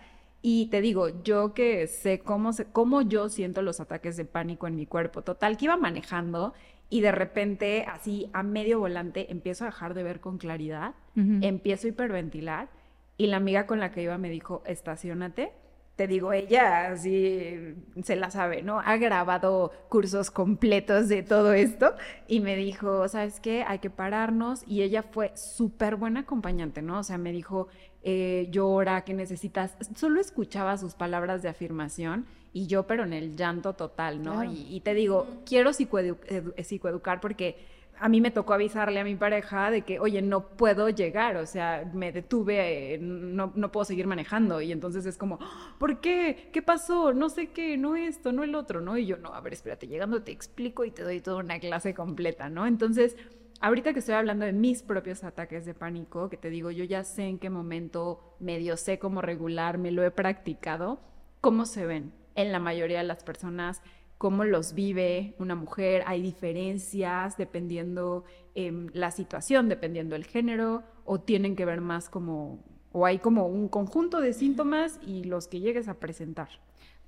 y 0.45 0.65
te 0.65 0.81
digo, 0.81 1.23
yo 1.23 1.53
que 1.53 1.87
sé 1.87 2.19
cómo, 2.19 2.51
cómo 2.73 3.01
yo 3.01 3.29
siento 3.29 3.61
los 3.61 3.79
ataques 3.79 4.17
de 4.17 4.25
pánico 4.25 4.67
en 4.67 4.75
mi 4.75 4.85
cuerpo. 4.85 5.21
Total, 5.21 5.55
que 5.55 5.65
iba 5.65 5.77
manejando 5.77 6.53
y 6.89 6.99
de 6.99 7.13
repente, 7.13 7.85
así 7.87 8.29
a 8.33 8.43
medio 8.43 8.77
volante, 8.77 9.31
empiezo 9.31 9.63
a 9.63 9.67
dejar 9.67 9.93
de 9.93 10.03
ver 10.03 10.19
con 10.19 10.37
claridad, 10.37 10.95
empiezo 11.15 11.87
a 11.87 11.91
hiperventilar 11.91 12.67
y 13.17 13.27
la 13.27 13.37
amiga 13.37 13.65
con 13.65 13.79
la 13.79 13.91
que 13.91 14.03
iba 14.03 14.17
me 14.17 14.29
dijo, 14.29 14.63
estacionate 14.65 15.53
te 15.95 16.07
digo, 16.07 16.33
ella 16.33 16.91
así 16.91 17.75
se 18.03 18.15
la 18.15 18.31
sabe, 18.31 18.63
¿no? 18.63 18.79
Ha 18.79 18.97
grabado 18.97 19.71
cursos 19.89 20.31
completos 20.31 21.07
de 21.07 21.21
todo 21.21 21.53
esto 21.53 21.93
y 22.27 22.39
me 22.39 22.55
dijo, 22.55 23.07
¿sabes 23.07 23.39
qué? 23.39 23.63
Hay 23.67 23.77
que 23.77 23.91
pararnos 23.91 24.63
y 24.67 24.81
ella 24.81 25.03
fue 25.03 25.31
súper 25.35 25.95
buena 25.95 26.21
acompañante, 26.21 26.81
¿no? 26.81 26.99
O 26.99 27.03
sea, 27.03 27.19
me 27.19 27.31
dijo, 27.31 27.67
eh, 28.03 28.47
llora, 28.51 29.03
¿qué 29.03 29.13
necesitas? 29.13 29.75
Solo 29.95 30.19
escuchaba 30.19 30.77
sus 30.77 30.93
palabras 30.93 31.41
de 31.41 31.49
afirmación 31.49 32.25
y 32.51 32.67
yo, 32.67 32.85
pero 32.85 33.03
en 33.03 33.13
el 33.13 33.35
llanto 33.35 33.73
total, 33.73 34.21
¿no? 34.21 34.43
Y, 34.43 34.67
y, 34.69 34.81
te 34.81 34.93
digo, 34.93 35.25
quiero 35.45 35.71
psicoeducar 35.73 37.19
porque 37.19 37.57
a 37.99 38.09
mí 38.09 38.21
me 38.21 38.31
tocó 38.31 38.53
avisarle 38.53 38.99
a 38.99 39.03
mi 39.03 39.15
pareja 39.15 39.71
de 39.71 39.83
que, 39.83 39.99
oye, 39.99 40.21
no 40.21 40.47
puedo 40.47 40.89
llegar, 40.89 41.37
o 41.37 41.45
sea, 41.45 41.89
me 41.93 42.11
detuve, 42.11 42.97
no, 43.01 43.51
no 43.55 43.71
puedo 43.71 43.85
seguir 43.85 44.07
manejando. 44.07 44.61
Y 44.61 44.71
entonces 44.71 45.05
es 45.05 45.17
como, 45.17 45.39
¿por 45.77 45.99
qué? 45.99 46.49
¿Qué 46.51 46.61
pasó? 46.61 47.13
No 47.13 47.29
sé 47.29 47.47
qué, 47.51 47.77
no 47.77 47.95
esto, 47.95 48.31
no 48.31 48.43
el 48.43 48.55
otro, 48.55 48.81
¿no? 48.81 48.97
Y 48.97 49.05
yo, 49.05 49.17
no, 49.17 49.33
a 49.33 49.41
ver, 49.41 49.53
espérate, 49.53 49.87
llegando 49.87 50.21
te 50.21 50.31
explico 50.31 50.83
y 50.85 50.91
te 50.91 51.03
doy 51.03 51.21
toda 51.21 51.37
una 51.37 51.59
clase 51.59 51.93
completa, 51.93 52.49
¿no? 52.49 52.65
Entonces, 52.65 53.15
ahorita 53.59 53.93
que 53.93 53.99
estoy 53.99 54.15
hablando 54.15 54.45
de 54.45 54.53
mis 54.53 54.83
propios 54.83 55.23
ataques 55.23 55.65
de 55.65 55.73
pánico, 55.73 56.29
que 56.29 56.37
te 56.37 56.49
digo, 56.49 56.71
yo 56.71 56.83
ya 56.83 57.03
sé 57.03 57.23
en 57.23 57.39
qué 57.39 57.49
momento 57.49 58.35
medio 58.39 58.77
sé 58.77 58.99
cómo 58.99 59.21
regular, 59.21 59.77
me 59.77 59.91
lo 59.91 60.03
he 60.03 60.11
practicado, 60.11 60.99
¿cómo 61.41 61.65
se 61.65 61.85
ven 61.85 62.13
en 62.35 62.51
la 62.51 62.59
mayoría 62.59 62.99
de 62.99 63.05
las 63.05 63.23
personas? 63.23 63.81
cómo 64.23 64.45
los 64.45 64.73
vive 64.73 65.35
una 65.37 65.53
mujer, 65.53 66.01
hay 66.05 66.21
diferencias 66.21 67.35
dependiendo 67.35 68.23
eh, 68.55 68.71
la 68.93 69.11
situación, 69.11 69.67
dependiendo 69.67 70.15
el 70.15 70.23
género, 70.23 70.83
o 71.03 71.19
tienen 71.19 71.57
que 71.57 71.65
ver 71.65 71.81
más 71.81 72.09
como, 72.09 72.63
o 72.93 73.05
hay 73.05 73.19
como 73.19 73.47
un 73.47 73.67
conjunto 73.67 74.21
de 74.21 74.31
síntomas 74.31 74.97
y 75.05 75.25
los 75.25 75.49
que 75.49 75.59
llegues 75.59 75.89
a 75.89 75.95
presentar. 75.95 76.47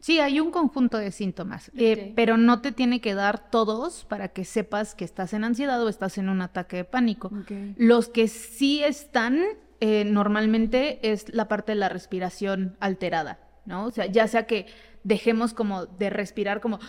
Sí, 0.06 0.20
hay 0.20 0.40
un 0.40 0.52
conjunto 0.52 1.00
de 1.00 1.10
síntomas, 1.10 1.72
eh, 1.76 2.14
pero 2.16 2.38
no 2.38 2.62
te 2.62 2.72
tiene 2.72 3.02
que 3.02 3.16
dar 3.16 3.50
todos 3.50 4.06
para 4.06 4.28
que 4.28 4.46
sepas 4.46 4.94
que 4.94 5.04
estás 5.04 5.34
en 5.34 5.44
ansiedad 5.44 5.84
o 5.84 5.90
estás 5.90 6.20
en 6.20 6.30
un 6.30 6.44
ataque 6.44 6.78
de 6.78 6.84
pánico. 6.84 7.32
Los 7.76 8.08
que 8.10 8.28
sí 8.28 8.84
están 8.84 9.42
eh, 9.80 10.06
normalmente 10.06 11.00
es 11.12 11.34
la 11.34 11.48
parte 11.48 11.72
de 11.72 11.80
la 11.80 11.90
respiración 11.90 12.78
alterada, 12.80 13.40
¿no? 13.66 13.86
O 13.86 13.90
sea, 13.90 14.06
ya 14.06 14.28
sea 14.28 14.46
que 14.46 14.68
dejemos 15.04 15.56
como 15.56 15.88
de 15.88 16.12
respirar 16.12 16.62
como 16.62 16.80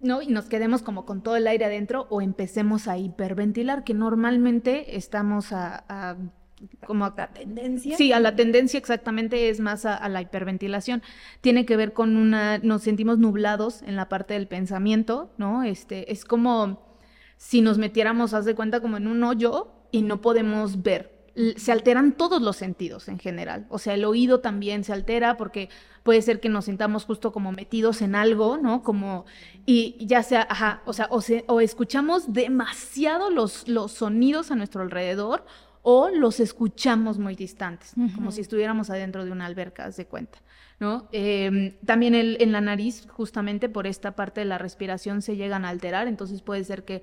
¿no? 0.00 0.20
Y 0.20 0.26
nos 0.26 0.46
quedemos 0.46 0.82
como 0.82 1.06
con 1.06 1.22
todo 1.22 1.36
el 1.36 1.46
aire 1.46 1.66
adentro 1.66 2.08
o 2.10 2.20
empecemos 2.20 2.88
a 2.88 2.98
hiperventilar, 2.98 3.84
que 3.84 3.94
normalmente 3.94 4.96
estamos 4.96 5.52
a, 5.52 6.16
como 6.86 7.04
a 7.04 7.14
la 7.16 7.28
tendencia. 7.28 7.96
Sí, 7.96 8.12
a 8.12 8.20
la 8.20 8.36
tendencia 8.36 8.78
exactamente 8.78 9.48
es 9.48 9.60
más 9.60 9.84
a, 9.84 10.08
la 10.08 10.22
hiperventilación. 10.22 11.02
Tiene 11.40 11.66
que 11.66 11.76
ver 11.76 11.92
con 11.92 12.16
una, 12.16 12.58
nos 12.58 12.82
sentimos 12.82 13.18
nublados 13.18 13.82
en 13.82 13.96
la 13.96 14.08
parte 14.08 14.34
del 14.34 14.46
pensamiento, 14.46 15.30
¿no? 15.38 15.62
Este, 15.62 16.12
es 16.12 16.24
como 16.24 16.82
si 17.36 17.60
nos 17.60 17.78
metiéramos, 17.78 18.34
haz 18.34 18.44
de 18.44 18.54
cuenta, 18.54 18.80
como 18.80 18.96
en 18.96 19.06
un 19.06 19.24
hoyo 19.24 19.72
y 19.90 20.02
no 20.02 20.20
podemos 20.20 20.82
ver 20.82 21.20
se 21.56 21.72
alteran 21.72 22.12
todos 22.12 22.42
los 22.42 22.56
sentidos 22.56 23.08
en 23.08 23.18
general. 23.18 23.66
O 23.68 23.78
sea, 23.78 23.94
el 23.94 24.04
oído 24.04 24.40
también 24.40 24.84
se 24.84 24.92
altera 24.92 25.36
porque 25.36 25.68
puede 26.02 26.22
ser 26.22 26.40
que 26.40 26.48
nos 26.48 26.64
sintamos 26.66 27.04
justo 27.04 27.32
como 27.32 27.52
metidos 27.52 28.02
en 28.02 28.14
algo, 28.14 28.58
¿no? 28.58 28.82
Como, 28.82 29.24
y 29.64 29.96
ya 30.04 30.22
sea, 30.22 30.46
ajá, 30.50 30.82
o 30.86 30.92
sea, 30.92 31.08
o, 31.46 31.60
escuchamos 31.60 32.32
demasiado 32.32 33.30
los, 33.30 33.68
los 33.68 33.92
sonidos 33.92 34.50
a 34.50 34.56
nuestro 34.56 34.82
alrededor 34.82 35.44
o 35.82 36.10
los 36.10 36.40
escuchamos 36.40 37.18
muy 37.18 37.34
distantes, 37.34 37.94
como 38.14 38.32
si 38.32 38.42
estuviéramos 38.42 38.90
adentro 38.90 39.24
de 39.24 39.32
una 39.32 39.46
alberca, 39.46 39.84
haz 39.84 39.96
de 39.96 40.06
cuenta, 40.06 40.38
¿no? 40.78 41.08
Em, 41.12 41.74
también 41.84 42.14
en 42.14 42.52
la 42.52 42.60
nariz, 42.60 43.06
justamente 43.08 43.68
por 43.68 43.86
esta 43.86 44.14
parte 44.14 44.40
de 44.40 44.46
la 44.46 44.58
respiración, 44.58 45.22
se 45.22 45.36
llegan 45.36 45.64
a 45.64 45.70
alterar, 45.70 46.06
entonces 46.06 46.42
puede 46.42 46.64
ser 46.64 46.84
que 46.84 47.02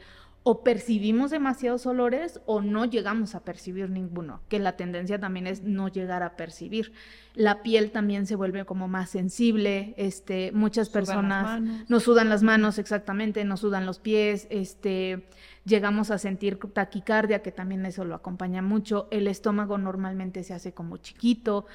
o 0.50 0.64
percibimos 0.64 1.30
demasiados 1.30 1.86
olores 1.86 2.40
o 2.46 2.62
no 2.62 2.86
llegamos 2.86 3.36
a 3.36 3.42
percibir 3.42 3.90
ninguno, 3.90 4.40
que 4.48 4.60
la 4.60 4.78
tendencia 4.78 5.20
también 5.20 5.46
es 5.46 5.64
no 5.64 5.90
llegar 5.90 6.24
a 6.24 6.38
percibir. 6.38 6.94
La 7.34 7.62
piel 7.64 7.92
también 7.92 8.26
se 8.26 8.38
vuelve 8.38 8.64
como 8.64 8.88
más 8.88 9.10
sensible, 9.10 9.94
este, 9.98 10.54
muchas 10.54 10.88
personas 10.88 11.62
nos 11.90 12.04
sudan 12.04 12.30
las 12.30 12.44
manos 12.44 12.80
exactamente, 12.80 13.44
nos 13.44 13.60
sudan 13.60 13.86
los 13.86 14.00
pies, 14.00 14.48
este, 14.50 15.28
llegamos 15.68 16.10
a 16.12 16.18
sentir 16.18 16.58
taquicardia, 16.74 17.42
que 17.42 17.52
también 17.52 17.86
eso 17.86 18.06
lo 18.06 18.16
acompaña 18.16 18.62
mucho, 18.62 19.08
el 19.12 19.28
estómago 19.28 19.78
normalmente 19.78 20.44
se 20.44 20.54
hace 20.54 20.74
como 20.74 20.98
chiquito. 20.98 21.66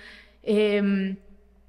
Em, 0.42 1.18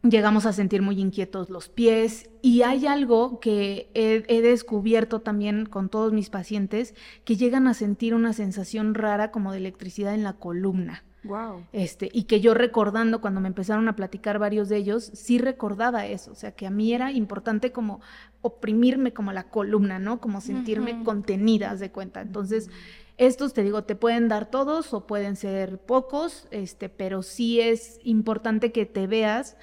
llegamos 0.01 0.45
a 0.45 0.53
sentir 0.53 0.81
muy 0.81 0.99
inquietos 0.99 1.49
los 1.49 1.69
pies 1.69 2.29
y 2.41 2.63
hay 2.63 2.87
algo 2.87 3.39
que 3.39 3.89
he, 3.93 4.41
descubierto 4.41 5.21
también 5.21 5.65
con 5.65 5.89
todos 5.89 6.11
mis 6.11 6.29
pacientes 6.29 6.95
que 7.25 7.35
llegan 7.35 7.67
a 7.67 7.73
sentir 7.73 8.15
una 8.15 8.33
sensación 8.33 8.95
rara 8.95 9.31
como 9.31 9.51
de 9.51 9.59
electricidad 9.59 10.13
en 10.13 10.23
la 10.23 10.33
columna. 10.33 11.03
Wow. 11.23 11.65
Este, 11.71 12.09
y 12.11 12.23
que 12.23 12.41
yo 12.41 12.53
recordando 12.53 13.21
cuando 13.21 13.41
me 13.41 13.47
empezaron 13.47 13.87
a 13.87 13.95
platicar 13.95 14.39
varios 14.39 14.69
de 14.69 14.77
ellos, 14.77 15.11
sí 15.13 15.37
recordaba 15.37 16.05
eso, 16.05 16.31
o 16.31 16.35
sea, 16.35 16.51
que 16.51 16.67
a 16.67 16.69
mí 16.69 16.93
era 16.93 17.11
importante 17.11 17.71
como 17.71 18.01
oprimirme 18.41 19.13
como 19.13 19.31
la 19.31 19.43
columna, 19.45 19.99
¿no? 19.99 20.19
Como 20.19 20.41
sentirme 20.41 21.03
contenidas 21.03 21.79
de 21.79 21.91
cuenta. 21.91 22.21
Entonces, 22.21 22.69
estos, 23.17 23.53
te 23.53 23.63
digo, 23.63 23.83
te 23.83 23.95
pueden 23.95 24.27
dar 24.27 24.49
todos 24.49 24.93
o 24.93 25.07
pueden 25.07 25.35
ser 25.35 25.79
pocos, 25.79 26.47
este, 26.51 26.89
pero 26.89 27.23
sí 27.23 27.61
es 27.61 27.99
importante 28.03 28.71
que 28.71 28.85
te 28.85 29.07
veas 29.07 29.55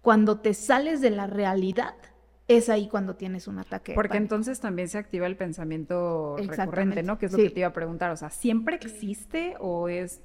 cuando 0.00 0.40
te 0.40 0.52
sales 0.52 1.00
de 1.00 1.10
la 1.10 1.26
realidad, 1.26 1.94
es 2.46 2.68
ahí 2.68 2.88
cuando 2.88 3.16
tienes 3.16 3.48
un 3.48 3.58
ataque. 3.58 3.94
Porque 3.94 4.18
entonces 4.18 4.60
también 4.60 4.88
se 4.88 4.98
activa 4.98 5.26
el 5.26 5.36
pensamiento 5.36 6.36
recurrente, 6.36 7.02
¿no? 7.02 7.18
Que 7.18 7.26
es 7.26 7.32
lo 7.32 7.38
que 7.38 7.50
te 7.50 7.60
iba 7.60 7.68
a 7.68 7.72
preguntar. 7.72 8.10
O 8.10 8.16
sea, 8.16 8.30
¿siempre 8.30 8.76
existe 8.76 9.54
o 9.60 9.88
es, 9.88 10.20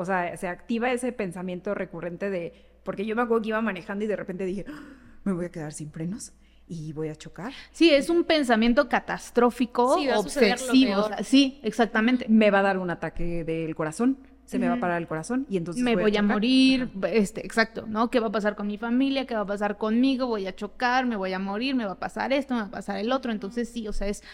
o 0.00 0.04
sea, 0.04 0.36
se 0.36 0.48
activa 0.48 0.90
ese 0.92 1.12
pensamiento 1.12 1.74
recurrente 1.74 2.30
de, 2.30 2.52
porque 2.82 3.04
yo 3.04 3.14
me 3.14 3.22
acuerdo 3.22 3.42
que 3.42 3.48
iba 3.48 3.60
manejando 3.60 4.04
y 4.04 4.08
de 4.08 4.16
repente 4.16 4.44
dije, 4.44 4.64
¡Ah! 4.68 4.80
me 5.24 5.32
voy 5.32 5.46
a 5.46 5.50
quedar 5.50 5.72
sin 5.72 5.90
frenos 5.92 6.32
y 6.66 6.92
voy 6.92 7.08
a 7.08 7.16
chocar. 7.16 7.52
Sí, 7.72 7.90
es 7.90 8.08
un 8.10 8.24
pensamiento 8.24 8.88
catastrófico, 8.88 9.96
obsesivo. 10.16 11.10
sí, 11.22 11.60
exactamente. 11.62 12.26
Me 12.28 12.50
va 12.50 12.60
a 12.60 12.62
dar 12.62 12.78
un 12.78 12.90
ataque 12.90 13.44
del 13.44 13.74
corazón 13.74 14.18
se 14.50 14.58
me 14.58 14.66
va 14.66 14.74
a 14.74 14.80
parar 14.80 15.00
el 15.00 15.06
corazón 15.06 15.46
y 15.48 15.56
entonces 15.56 15.80
me 15.80 15.94
voy, 15.94 16.16
a, 16.16 16.22
morir, 16.22 16.90
este, 17.04 17.46
exacto, 17.46 17.86
¿no? 17.86 18.10
¿Qué 18.10 18.18
va 18.18 18.26
a 18.26 18.32
pasar 18.32 18.56
con 18.56 18.66
mi 18.66 18.78
familia? 18.78 19.24
¿Qué 19.24 19.36
va 19.36 19.42
a 19.42 19.46
pasar 19.46 19.78
conmigo? 19.78 20.26
Voy 20.26 20.48
a 20.48 20.56
chocar, 20.56 21.06
me 21.06 21.14
voy 21.14 21.32
a 21.32 21.38
morir, 21.38 21.76
me 21.76 21.84
va 21.84 21.92
a 21.92 21.98
pasar 22.00 22.32
esto, 22.32 22.54
me 22.54 22.62
va 22.62 22.66
a 22.66 22.70
pasar 22.72 22.98
el 22.98 23.12
otro, 23.12 23.30
entonces 23.30 23.68
sí, 23.68 23.86
o 23.86 23.92
sea, 23.92 24.08
es 24.08 24.24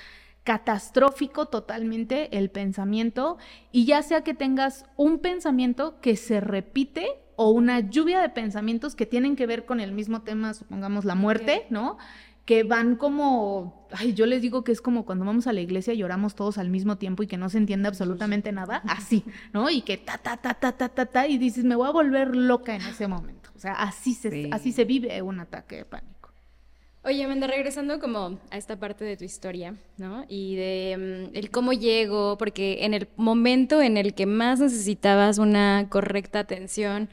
catastrófico 0.46 1.46
totalmente 1.46 2.38
el 2.38 2.50
pensamiento 2.50 3.36
y 3.72 3.84
ya 3.84 4.02
sea 4.02 4.22
que 4.22 4.32
tengas 4.32 4.86
un 4.96 5.18
pensamiento 5.18 6.00
que 6.00 6.14
se 6.14 6.40
repite 6.40 7.08
o 7.34 7.50
una 7.50 7.80
lluvia 7.80 8.20
de 8.22 8.28
pensamientos 8.28 8.94
que 8.94 9.06
tienen 9.06 9.34
que 9.34 9.46
ver 9.46 9.66
con 9.66 9.80
el 9.80 9.90
mismo 9.90 10.22
tema, 10.22 10.54
supongamos 10.54 11.04
la 11.04 11.16
muerte, 11.16 11.66
¿no? 11.68 11.98
que 12.44 12.62
van 12.62 12.94
como, 12.94 13.88
ay, 13.90 14.14
yo 14.14 14.24
les 14.24 14.40
digo 14.40 14.62
que 14.62 14.70
es 14.70 14.80
como 14.80 15.04
cuando 15.04 15.24
vamos 15.24 15.48
a 15.48 15.52
la 15.52 15.60
iglesia 15.60 15.92
y 15.92 15.96
lloramos 15.96 16.36
todos 16.36 16.58
al 16.58 16.70
mismo 16.70 16.96
tiempo 16.96 17.24
y 17.24 17.26
que 17.26 17.36
no 17.36 17.48
se 17.48 17.58
entiende 17.58 17.88
absolutamente 17.88 18.52
nada, 18.52 18.82
así, 18.86 19.24
¿no? 19.52 19.68
Y 19.68 19.82
que 19.82 19.96
ta, 19.96 20.16
ta, 20.18 20.36
ta, 20.36 20.54
ta, 20.54 20.70
ta, 20.70 20.88
ta, 20.88 21.06
ta, 21.06 21.26
y 21.26 21.38
dices, 21.38 21.64
me 21.64 21.74
voy 21.74 21.88
a 21.88 21.90
volver 21.90 22.36
loca 22.36 22.76
en 22.76 22.82
ese 22.82 23.08
momento. 23.08 23.50
O 23.56 23.58
sea, 23.58 23.72
así 23.72 24.14
se, 24.14 24.48
así 24.52 24.70
se 24.70 24.84
vive 24.84 25.20
un 25.22 25.40
ataque 25.40 25.78
de 25.78 25.84
pánico. 25.86 26.15
Oye, 27.06 27.22
Amanda, 27.22 27.46
regresando 27.46 28.00
como 28.00 28.36
a 28.50 28.56
esta 28.56 28.80
parte 28.80 29.04
de 29.04 29.16
tu 29.16 29.22
historia, 29.22 29.76
¿no? 29.96 30.24
Y 30.28 30.56
de 30.56 31.28
mm, 31.30 31.36
el 31.36 31.52
cómo 31.52 31.72
llego, 31.72 32.36
porque 32.36 32.84
en 32.84 32.94
el 32.94 33.06
momento 33.14 33.80
en 33.80 33.96
el 33.96 34.12
que 34.12 34.26
más 34.26 34.58
necesitabas 34.58 35.38
una 35.38 35.86
correcta 35.88 36.40
atención, 36.40 37.08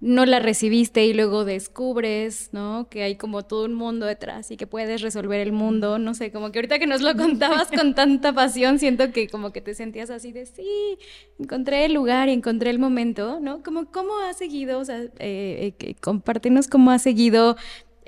no 0.00 0.24
la 0.24 0.38
recibiste 0.38 1.04
y 1.04 1.14
luego 1.14 1.44
descubres, 1.44 2.50
¿no? 2.52 2.86
Que 2.88 3.02
hay 3.02 3.16
como 3.16 3.44
todo 3.44 3.64
un 3.64 3.74
mundo 3.74 4.06
detrás 4.06 4.52
y 4.52 4.56
que 4.56 4.68
puedes 4.68 5.02
resolver 5.02 5.40
el 5.40 5.50
mundo, 5.50 5.98
no 5.98 6.14
sé, 6.14 6.30
como 6.30 6.52
que 6.52 6.60
ahorita 6.60 6.78
que 6.78 6.86
nos 6.86 7.00
lo 7.00 7.12
contabas 7.16 7.72
con 7.72 7.96
tanta 7.96 8.32
pasión, 8.32 8.78
siento 8.78 9.10
que 9.10 9.26
como 9.26 9.50
que 9.52 9.60
te 9.60 9.74
sentías 9.74 10.10
así 10.10 10.30
de, 10.30 10.46
sí, 10.46 10.96
encontré 11.40 11.86
el 11.86 11.92
lugar 11.92 12.28
y 12.28 12.34
encontré 12.34 12.70
el 12.70 12.78
momento, 12.78 13.40
¿no? 13.40 13.64
Como, 13.64 13.86
¿cómo 13.86 14.16
ha 14.20 14.32
seguido, 14.34 14.78
o 14.78 14.84
sea, 14.84 15.00
eh, 15.18 15.74
eh 15.80 15.94
compártenos 16.00 16.68
cómo 16.68 16.92
ha 16.92 17.00
seguido 17.00 17.56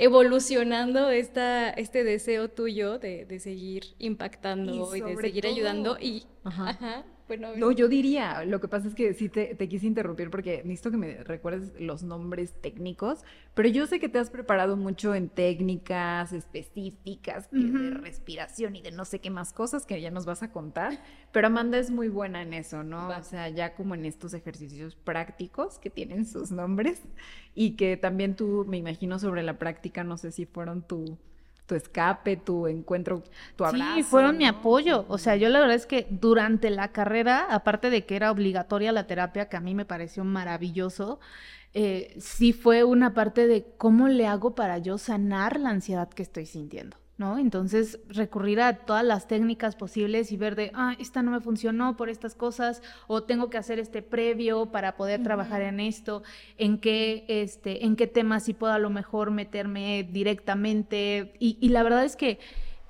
evolucionando 0.01 1.11
esta, 1.11 1.71
este 1.71 2.05
deseo 2.05 2.49
tuyo 2.49 2.99
de, 2.99 3.27
de 3.27 3.39
seguir 3.39 3.95
impactando 3.99 4.97
y, 4.97 5.01
de 5.01 5.17
seguir 5.17 5.47
ayudando 5.47 5.99
y... 6.01 6.25
Ajá 6.43 7.05
no, 7.39 7.71
yo 7.71 7.89
diría, 7.89 8.45
lo 8.45 8.61
que 8.61 8.69
pasa 8.69 8.89
es 8.89 8.95
que 8.95 9.15
sí 9.15 9.29
te, 9.29 9.57
quise 9.69 9.87
interrumpir 9.87 10.31
porque 10.31 10.63
necesito 10.65 10.91
que 10.91 10.97
me 10.97 11.25
recuerdes 11.25 11.73
los 11.81 12.03
nombres 12.03 12.55
técnicos, 12.61 13.25
pero 13.55 13.69
yo 13.69 13.87
sé 13.87 14.01
que 14.01 14.09
te 14.09 14.19
has 14.19 14.31
preparado 14.31 14.77
mucho 14.77 15.15
en 15.15 15.29
técnicas 15.29 16.33
específicas 16.33 17.49
de 17.51 17.91
respiración 17.91 18.77
y 18.77 18.83
de 18.83 18.91
no 18.91 19.05
sé 19.05 19.21
qué 19.21 19.31
más 19.31 19.53
cosas 19.53 19.87
que 19.87 20.01
ya 20.01 20.11
nos 20.11 20.27
vas 20.27 20.43
a 20.43 20.51
contar, 20.51 20.99
pero 21.33 21.47
Amanda 21.47 21.79
es 21.79 21.91
muy 21.91 22.09
buena 22.09 22.43
en 22.43 22.55
eso, 22.55 22.83
¿no? 22.83 23.09
O 23.09 23.23
sea, 23.23 23.49
ya 23.49 23.75
como 23.75 23.95
en 23.95 24.05
estos 24.05 24.35
ejercicios 24.35 24.97
prácticos 24.97 25.79
que 25.79 25.91
tienen 25.91 26.27
sus 26.27 26.51
nombres 26.51 27.03
y 27.55 27.73
que 27.77 27.97
también 27.97 28.37
tú, 28.37 28.65
me 28.69 28.79
imagino, 28.79 29.19
sobre 29.19 29.43
la 29.43 29.59
práctica, 29.59 30.05
no 30.05 30.17
sé 30.17 30.33
si 30.33 30.47
fueron 30.47 30.83
tu 30.83 31.19
tu 31.71 31.77
escape, 31.77 32.37
tu 32.37 32.67
encuentro, 32.67 33.23
tu 33.55 33.65
abrazo. 33.65 33.95
Sí, 33.95 34.03
fueron 34.03 34.37
mi 34.37 34.45
apoyo. 34.45 35.05
O 35.07 35.19
sea, 35.19 35.37
yo 35.37 35.49
la 35.49 35.61
verdad 35.61 35.77
es 35.77 35.87
que 35.87 36.09
durante 36.11 36.69
la 36.69 36.89
carrera, 36.89 37.47
aparte 37.49 37.91
de 37.91 38.05
que 38.05 38.17
era 38.17 38.33
obligatoria 38.33 38.91
la 38.91 39.07
terapia, 39.07 39.49
que 39.49 39.57
a 39.57 39.61
mí 39.61 39.77
me 39.77 39.85
pareció 39.85 40.25
maravilloso, 40.25 41.21
eh, 41.73 42.17
sí 42.19 42.53
fue 42.53 42.83
una 42.83 43.15
parte 43.15 43.47
de 43.47 43.65
cómo 43.79 44.09
le 44.09 44.27
hago 44.27 44.57
para 44.57 44.79
yo 44.79 44.99
sanar 44.99 45.61
la 45.61 45.71
ansiedad 45.71 46.09
que 46.09 46.25
estoy 46.25 46.45
sintiendo. 46.45 46.97
¿No? 47.21 47.37
Entonces, 47.37 48.01
recurrir 48.09 48.63
a 48.63 48.79
todas 48.79 49.05
las 49.05 49.29
técnicas 49.29 49.77
posibles 49.77 50.33
y 50.33 50.39
ver 50.39 50.57
de, 50.57 50.73
ah, 50.75 50.97
esta 50.99 51.23
no 51.23 51.31
me 51.33 51.41
funcionó 51.41 51.95
por 51.95 52.09
estas 52.09 52.35
cosas, 52.35 52.83
o 53.09 53.25
tengo 53.25 53.51
que 53.51 53.59
hacer 53.59 53.79
este 53.79 54.01
previo 54.01 54.73
para 54.73 54.97
poder 54.97 55.23
trabajar 55.23 55.61
en 55.61 55.81
esto, 55.81 56.23
en 56.57 56.79
qué, 56.79 57.27
este, 57.29 57.85
en 57.85 57.95
qué 57.95 58.07
temas 58.07 58.45
sí 58.45 58.55
puedo 58.55 58.73
a 58.73 58.79
lo 58.79 58.89
mejor 58.89 59.33
meterme 59.33 60.09
directamente. 60.11 61.35
Y, 61.39 61.59
y 61.61 61.69
la 61.69 61.83
verdad 61.83 62.07
es 62.07 62.17
que 62.17 62.39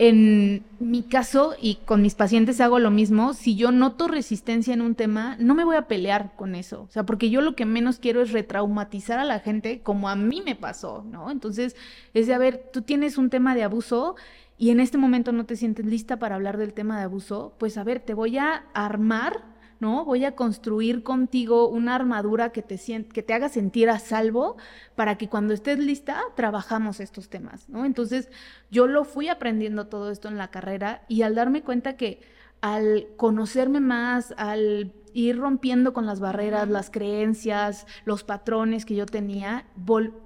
en 0.03 0.65
mi 0.79 1.03
caso 1.03 1.55
y 1.61 1.75
con 1.85 2.01
mis 2.01 2.15
pacientes 2.15 2.59
hago 2.63 2.79
lo 2.79 2.91
mismo, 2.91 3.35
si 3.35 3.55
yo 3.55 3.71
noto 3.71 4.09
resistencia 4.09 4.73
en 4.73 4.81
un 4.81 4.95
tema, 4.95 5.37
no 5.39 5.55
me 5.55 5.63
voy 5.63 5.77
a 5.77 5.89
pelear 5.89 6.35
con 6.37 6.55
eso, 6.55 6.85
o 6.85 6.89
sea, 6.89 7.05
porque 7.05 7.29
yo 7.29 7.43
lo 7.43 7.55
que 7.55 7.67
menos 7.67 7.99
quiero 7.99 8.23
es 8.23 8.33
retraumatizar 8.33 9.19
a 9.19 9.27
la 9.27 9.41
gente 9.41 9.83
como 9.83 10.09
a 10.09 10.17
mí 10.17 10.41
me 10.43 10.57
pasó, 10.57 11.05
¿no? 11.07 11.31
Entonces, 11.31 11.77
es 12.15 12.27
de, 12.27 12.33
a 12.33 12.39
ver, 12.39 12.71
tú 12.73 12.81
tienes 12.81 13.19
un 13.19 13.29
tema 13.29 13.55
de 13.55 13.63
abuso 13.63 14.17
y 14.57 14.71
en 14.71 14.81
este 14.81 14.97
momento 14.97 15.33
no 15.33 15.45
te 15.45 15.55
sientes 15.55 15.85
lista 15.85 16.19
para 16.19 16.37
hablar 16.37 16.57
del 16.57 16.73
tema 16.73 16.97
de 16.97 17.05
abuso, 17.05 17.53
pues 17.59 17.77
a 17.77 17.85
ver, 17.85 18.01
te 18.01 18.15
voy 18.15 18.39
a 18.39 18.65
armar 18.73 19.50
¿no? 19.81 20.05
Voy 20.05 20.25
a 20.25 20.37
construir 20.37 21.03
contigo 21.03 21.69
una 21.69 21.95
armadura 21.95 22.53
que 22.53 22.62
te, 22.62 22.79
que 23.12 23.23
te 23.23 23.35
haga 23.35 23.49
sentir 23.49 23.88
a 23.88 23.99
salvo 23.99 24.57
para 24.95 25.16
que 25.16 25.29
cuando 25.29 25.55
estés 25.55 25.79
lista 25.79 26.23
trabajamos 26.37 27.01
estos 27.01 27.29
temas, 27.29 27.69
¿no? 27.69 27.85
Entonces 27.85 28.29
yo 28.71 28.87
lo 28.87 29.05
fui 29.05 29.29
aprendiendo 29.29 29.87
todo 29.87 30.11
esto 30.11 30.29
en 30.29 30.37
la 30.37 30.49
carrera 30.49 31.03
y 31.09 31.23
al 31.23 31.35
darme 31.35 31.62
cuenta 31.62 31.97
que 31.97 32.21
al 32.61 33.07
conocerme 33.16 33.81
más, 33.81 34.35
al 34.37 34.93
ir 35.14 35.38
rompiendo 35.38 35.93
con 35.93 36.05
las 36.07 36.21
barreras, 36.21 36.69
las 36.69 36.90
creencias, 36.90 37.87
los 38.05 38.23
patrones 38.23 38.85
que 38.85 38.95
yo 38.95 39.07
tenía, 39.07 39.64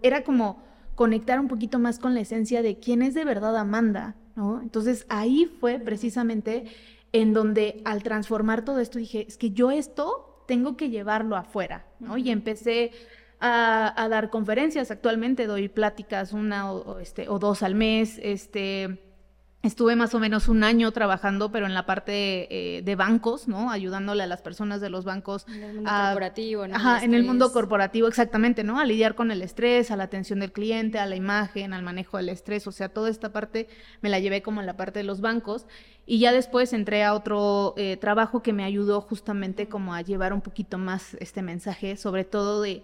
era 0.03 0.25
como 0.25 0.63
conectar 0.97 1.41
un 1.41 1.49
poquito 1.49 1.79
más 1.79 1.99
con 1.99 2.15
la 2.15 2.21
esencia 2.21 2.61
de 2.61 2.79
quién 2.79 3.03
es 3.03 3.15
de 3.15 3.25
verdad 3.25 3.57
Amanda, 3.57 4.17
¿no? 4.37 4.61
Entonces 4.61 5.07
ahí 5.09 5.47
fue 5.61 5.79
precisamente 5.79 6.67
en 7.15 7.33
donde 7.33 7.81
al 7.85 8.03
transformar 8.03 8.65
todo 8.65 8.81
esto 8.81 8.99
dije, 8.99 9.25
es 9.29 9.39
que 9.39 9.53
yo 9.53 9.71
esto 9.71 10.45
tengo 10.49 10.77
que 10.77 10.91
llevarlo 10.91 11.37
afuera, 11.37 11.87
¿no? 12.01 12.19
Y 12.19 12.29
empecé 12.29 12.91
a, 13.39 14.09
dar 14.11 14.31
conferencias, 14.31 14.91
actualmente 14.91 15.47
doy 15.47 15.69
pláticas 15.69 16.33
una 16.33 16.73
o, 16.73 16.99
este, 16.99 17.29
o 17.29 17.39
dos 17.39 17.63
al 17.63 17.77
mes, 17.77 18.19
este, 18.21 19.04
Estuve 19.65 19.97
más 19.97 20.15
o 20.15 20.21
menos 20.21 20.49
un 20.49 20.63
año 20.63 20.93
trabajando, 20.93 21.51
pero 21.51 21.65
en 21.65 21.73
la 21.73 21.87
parte 21.87 22.77
eh, 22.77 22.83
de 22.83 22.97
bancos, 22.97 23.49
¿no? 23.49 23.71
Ayudándole 23.71 24.23
a 24.23 24.27
las 24.27 24.43
personas 24.43 24.83
de 24.83 24.91
los 24.91 25.07
bancos. 25.07 25.47
En 25.49 25.63
el 25.63 25.75
mundo 25.75 25.91
corporativo, 25.91 26.69
¿no? 26.69 26.77
Ajá, 26.77 27.03
en 27.03 27.15
el 27.15 27.25
mundo 27.25 27.51
corporativo, 27.51 28.07
exactamente, 28.07 28.63
¿no? 28.63 28.79
A 28.79 28.85
lidiar 28.85 29.15
con 29.15 29.31
el 29.31 29.41
estrés, 29.41 29.91
a 29.91 29.97
la 29.97 30.05
atención 30.05 30.41
del 30.41 30.53
cliente, 30.53 30.99
a 30.99 31.07
la 31.07 31.17
imagen, 31.17 31.73
al 31.73 31.83
manejo 31.83 32.19
del 32.19 32.29
estrés. 32.29 32.67
O 32.67 32.73
sea, 32.73 32.91
toda 32.91 33.09
esta 33.09 33.33
parte 33.33 33.67
me 34.03 34.11
la 34.11 34.19
llevé 34.19 34.43
como 34.43 34.61
en 34.61 34.67
la 34.67 34.77
parte 34.77 34.99
de 34.99 35.05
los 35.05 35.23
bancos. 35.23 35.67
Y 36.05 36.19
ya 36.19 36.31
después 36.31 36.75
entré 36.75 37.03
a 37.03 37.15
otro 37.15 37.73
eh, 37.79 37.97
trabajo 37.97 38.43
que 38.43 38.53
me 38.53 38.65
ayudó 38.65 39.01
justamente 39.01 39.67
como 39.67 39.95
a 39.95 40.03
llevar 40.03 40.35
un 40.35 40.43
poquito 40.43 40.77
más 40.77 41.15
este 41.21 41.41
mensaje, 41.41 41.97
sobre 41.97 42.25
todo 42.25 42.61
de 42.61 42.83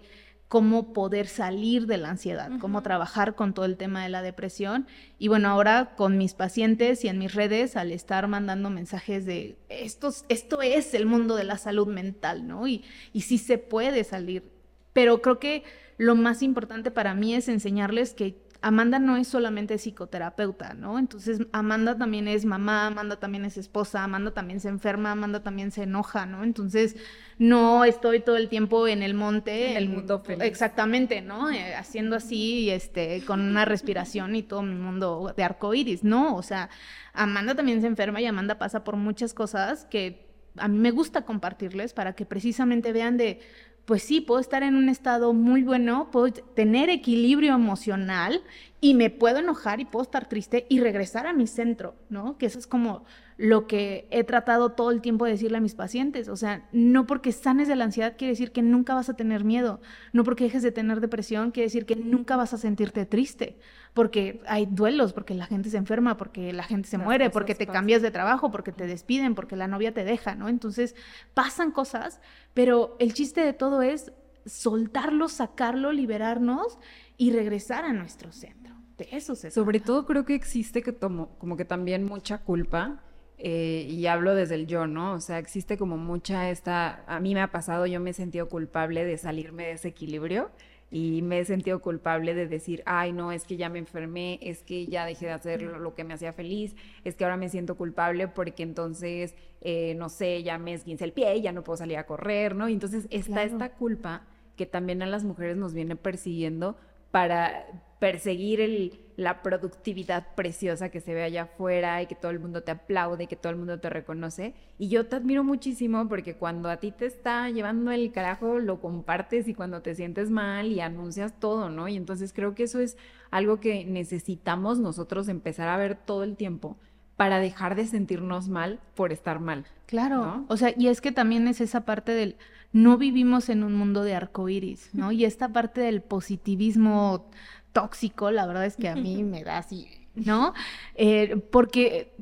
cómo 0.51 0.91
poder 0.91 1.27
salir 1.27 1.87
de 1.87 1.97
la 1.97 2.09
ansiedad, 2.09 2.51
cómo 2.59 2.83
trabajar 2.83 3.35
con 3.35 3.53
todo 3.53 3.63
el 3.63 3.77
tema 3.77 4.03
de 4.03 4.09
la 4.09 4.21
depresión. 4.21 4.85
Y 5.17 5.29
bueno, 5.29 5.47
ahora 5.47 5.93
con 5.95 6.17
mis 6.17 6.33
pacientes 6.33 7.05
y 7.05 7.07
en 7.07 7.19
mis 7.19 7.33
redes, 7.33 7.77
al 7.77 7.93
estar 7.93 8.27
mandando 8.27 8.69
mensajes 8.69 9.25
de 9.25 9.55
esto, 9.69 10.13
esto 10.27 10.61
es 10.61 10.93
el 10.93 11.05
mundo 11.05 11.37
de 11.37 11.45
la 11.45 11.57
salud 11.57 11.87
mental, 11.87 12.49
¿no? 12.49 12.67
Y, 12.67 12.83
y 13.13 13.21
sí 13.21 13.37
se 13.37 13.59
puede 13.59 14.03
salir. 14.03 14.43
Pero 14.91 15.21
creo 15.21 15.39
que 15.39 15.63
lo 15.97 16.15
más 16.15 16.41
importante 16.41 16.91
para 16.91 17.13
mí 17.13 17.33
es 17.33 17.47
enseñarles 17.47 18.13
que 18.13 18.35
Amanda 18.63 18.99
no 18.99 19.17
es 19.17 19.27
solamente 19.27 19.79
psicoterapeuta, 19.79 20.75
¿no? 20.75 20.99
Entonces 20.99 21.39
Amanda 21.51 21.97
también 21.97 22.27
es 22.27 22.45
mamá, 22.45 22.85
Amanda 22.85 23.19
también 23.19 23.43
es 23.43 23.57
esposa, 23.57 24.03
Amanda 24.03 24.31
también 24.31 24.59
se 24.59 24.69
enferma, 24.69 25.11
Amanda 25.11 25.41
también 25.41 25.71
se 25.71 25.83
enoja, 25.83 26.27
¿no? 26.27 26.43
Entonces 26.43 26.95
no 27.39 27.83
estoy 27.85 28.19
todo 28.19 28.37
el 28.37 28.49
tiempo 28.49 28.87
en 28.87 29.01
el 29.01 29.15
monte. 29.15 29.71
En 29.71 29.77
el 29.77 29.89
mundo 29.89 30.19
feliz. 30.19 30.43
Exactamente, 30.43 31.21
¿no? 31.21 31.49
Eh, 31.49 31.73
haciendo 31.73 32.15
así, 32.15 32.69
este, 32.69 33.23
con 33.25 33.41
una 33.41 33.65
respiración 33.65 34.35
y 34.35 34.43
todo 34.43 34.61
mi 34.61 34.75
mundo 34.75 35.33
de 35.35 35.43
arcoíris, 35.43 36.03
¿no? 36.03 36.35
O 36.35 36.43
sea, 36.43 36.69
Amanda 37.13 37.55
también 37.55 37.81
se 37.81 37.87
enferma 37.87 38.21
y 38.21 38.27
Amanda 38.27 38.59
pasa 38.59 38.83
por 38.83 38.95
muchas 38.95 39.33
cosas 39.33 39.85
que 39.85 40.29
a 40.57 40.67
mí 40.67 40.77
me 40.77 40.91
gusta 40.91 41.23
compartirles 41.23 41.93
para 41.93 42.13
que 42.13 42.25
precisamente 42.25 42.91
vean 42.91 43.17
de 43.17 43.39
pues 43.85 44.03
sí, 44.03 44.21
puedo 44.21 44.39
estar 44.39 44.63
en 44.63 44.75
un 44.75 44.89
estado 44.89 45.33
muy 45.33 45.63
bueno, 45.63 46.09
puedo 46.11 46.31
tener 46.31 46.89
equilibrio 46.89 47.53
emocional 47.53 48.41
y 48.79 48.93
me 48.93 49.09
puedo 49.09 49.39
enojar 49.39 49.79
y 49.79 49.85
puedo 49.85 50.03
estar 50.03 50.27
triste 50.29 50.65
y 50.69 50.79
regresar 50.79 51.27
a 51.27 51.33
mi 51.33 51.47
centro, 51.47 51.95
¿no? 52.09 52.37
Que 52.37 52.45
eso 52.45 52.59
es 52.59 52.67
como 52.67 53.05
lo 53.41 53.65
que 53.65 54.07
he 54.11 54.23
tratado 54.23 54.73
todo 54.73 54.91
el 54.91 55.01
tiempo 55.01 55.25
de 55.25 55.31
decirle 55.31 55.57
a 55.57 55.61
mis 55.61 55.73
pacientes. 55.73 56.27
O 56.27 56.35
sea, 56.35 56.69
no 56.71 57.07
porque 57.07 57.31
sanes 57.31 57.67
de 57.67 57.75
la 57.75 57.85
ansiedad 57.85 58.15
quiere 58.15 58.33
decir 58.33 58.51
que 58.51 58.61
nunca 58.61 58.93
vas 58.93 59.09
a 59.09 59.15
tener 59.15 59.43
miedo, 59.43 59.81
no 60.13 60.23
porque 60.23 60.43
dejes 60.43 60.61
de 60.61 60.71
tener 60.71 61.01
depresión 61.01 61.49
quiere 61.49 61.65
decir 61.65 61.87
que 61.87 61.95
nunca 61.95 62.37
vas 62.37 62.53
a 62.53 62.59
sentirte 62.59 63.07
triste, 63.07 63.57
porque 63.95 64.43
hay 64.45 64.67
duelos, 64.67 65.11
porque 65.13 65.33
la 65.33 65.47
gente 65.47 65.71
se 65.71 65.77
enferma, 65.77 66.17
porque 66.17 66.53
la 66.53 66.61
gente 66.61 66.87
se 66.87 66.99
muere, 66.99 67.31
porque 67.31 67.55
te 67.55 67.65
cambias 67.65 68.03
de 68.03 68.11
trabajo, 68.11 68.51
porque 68.51 68.71
te 68.71 68.85
despiden, 68.85 69.33
porque 69.33 69.55
la 69.55 69.67
novia 69.67 69.91
te 69.91 70.03
deja, 70.03 70.35
¿no? 70.35 70.47
Entonces 70.47 70.95
pasan 71.33 71.71
cosas, 71.71 72.21
pero 72.53 72.95
el 72.99 73.15
chiste 73.15 73.41
de 73.41 73.53
todo 73.53 73.81
es 73.81 74.13
soltarlo, 74.45 75.29
sacarlo, 75.29 75.91
liberarnos 75.91 76.77
y 77.17 77.31
regresar 77.31 77.85
a 77.85 77.93
nuestro 77.93 78.31
centro. 78.31 78.75
Eso 79.09 79.35
Sobre 79.35 79.79
todo 79.79 80.05
creo 80.05 80.25
que 80.25 80.35
existe 80.35 80.83
que 80.83 80.91
tomo, 80.91 81.35
como 81.39 81.57
que 81.57 81.65
también 81.65 82.03
mucha 82.03 82.37
culpa. 82.43 83.01
Eh, 83.43 83.87
y 83.89 84.05
hablo 84.05 84.35
desde 84.35 84.53
el 84.53 84.67
yo, 84.67 84.85
¿no? 84.85 85.13
O 85.13 85.19
sea, 85.19 85.39
existe 85.39 85.75
como 85.75 85.97
mucha 85.97 86.51
esta, 86.51 87.03
a 87.07 87.19
mí 87.19 87.33
me 87.33 87.41
ha 87.41 87.49
pasado, 87.49 87.87
yo 87.87 87.99
me 87.99 88.11
he 88.11 88.13
sentido 88.13 88.47
culpable 88.47 89.03
de 89.03 89.17
salirme 89.17 89.63
de 89.63 89.71
ese 89.71 89.87
equilibrio 89.87 90.51
y 90.91 91.23
me 91.23 91.39
he 91.39 91.45
sentido 91.45 91.81
culpable 91.81 92.35
de 92.35 92.45
decir, 92.45 92.83
ay, 92.85 93.13
no, 93.13 93.31
es 93.31 93.45
que 93.45 93.57
ya 93.57 93.67
me 93.69 93.79
enfermé, 93.79 94.37
es 94.43 94.61
que 94.61 94.85
ya 94.85 95.07
dejé 95.07 95.25
de 95.25 95.31
hacer 95.31 95.63
lo, 95.63 95.95
que 95.95 96.03
me 96.03 96.13
hacía 96.13 96.33
feliz, 96.33 96.75
es 97.03 97.15
que 97.15 97.23
ahora 97.23 97.35
me 97.35 97.49
siento 97.49 97.75
culpable 97.77 98.27
porque 98.27 98.61
entonces, 98.61 99.33
eh, 99.61 99.95
no 99.95 100.09
sé, 100.09 100.43
ya 100.43 100.59
me 100.59 100.73
esguince 100.73 101.03
el 101.03 101.11
pie 101.11 101.41
ya 101.41 101.51
no 101.51 101.63
puedo 101.63 101.77
salir 101.77 101.97
a 101.97 102.05
correr, 102.05 102.55
¿no? 102.55 102.69
Y 102.69 102.73
entonces 102.73 103.07
está 103.09 103.41
esta 103.41 103.71
culpa 103.71 104.27
que 104.55 104.67
también 104.67 105.01
a 105.01 105.07
las 105.07 105.23
mujeres 105.23 105.57
nos 105.57 105.73
viene 105.73 105.95
persiguiendo 105.95 106.77
para 107.09 107.65
perseguir 108.01 108.61
el, 108.61 108.99
la 109.15 109.43
productividad 109.43 110.33
preciosa 110.33 110.89
que 110.89 111.01
se 111.01 111.13
ve 111.13 111.21
allá 111.21 111.43
afuera 111.43 112.01
y 112.01 112.07
que 112.07 112.15
todo 112.15 112.31
el 112.31 112.39
mundo 112.39 112.63
te 112.63 112.71
aplaude 112.71 113.25
y 113.25 113.27
que 113.27 113.35
todo 113.35 113.51
el 113.51 113.59
mundo 113.59 113.79
te 113.79 113.91
reconoce. 113.91 114.55
Y 114.79 114.87
yo 114.87 115.05
te 115.05 115.17
admiro 115.17 115.43
muchísimo 115.43 116.09
porque 116.09 116.33
cuando 116.33 116.71
a 116.71 116.77
ti 116.77 116.91
te 116.91 117.05
está 117.05 117.47
llevando 117.51 117.91
el 117.91 118.11
carajo, 118.11 118.57
lo 118.57 118.81
compartes 118.81 119.47
y 119.47 119.53
cuando 119.53 119.83
te 119.83 119.93
sientes 119.93 120.31
mal 120.31 120.71
y 120.71 120.79
anuncias 120.79 121.39
todo, 121.39 121.69
¿no? 121.69 121.87
Y 121.87 121.95
entonces 121.95 122.33
creo 122.33 122.55
que 122.55 122.63
eso 122.63 122.79
es 122.79 122.97
algo 123.29 123.59
que 123.59 123.85
necesitamos 123.85 124.79
nosotros 124.79 125.27
empezar 125.27 125.67
a 125.67 125.77
ver 125.77 125.93
todo 125.93 126.23
el 126.23 126.37
tiempo 126.37 126.77
para 127.17 127.37
dejar 127.37 127.75
de 127.75 127.85
sentirnos 127.85 128.49
mal 128.49 128.79
por 128.95 129.11
estar 129.11 129.39
mal. 129.39 129.67
Claro, 129.85 130.43
o 130.47 130.57
sea, 130.57 130.73
y 130.75 130.87
es 130.87 131.01
que 131.01 131.11
también 131.11 131.47
es 131.47 131.61
esa 131.61 131.85
parte 131.85 132.13
del 132.13 132.35
no 132.73 132.97
vivimos 132.97 133.49
en 133.49 133.63
un 133.63 133.75
mundo 133.75 134.03
de 134.03 134.15
arcoíris, 134.15 134.89
¿no? 134.93 135.11
Y 135.11 135.25
esta 135.25 135.49
parte 135.49 135.81
del 135.81 136.01
positivismo 136.01 137.29
tóxico, 137.73 138.31
la 138.31 138.45
verdad 138.45 138.65
es 138.65 138.75
que 138.75 138.89
a 138.89 138.95
mí 138.95 139.23
me 139.23 139.43
da 139.43 139.57
así, 139.59 139.87
¿no? 140.15 140.53
Eh, 140.95 141.37
porque 141.51 142.13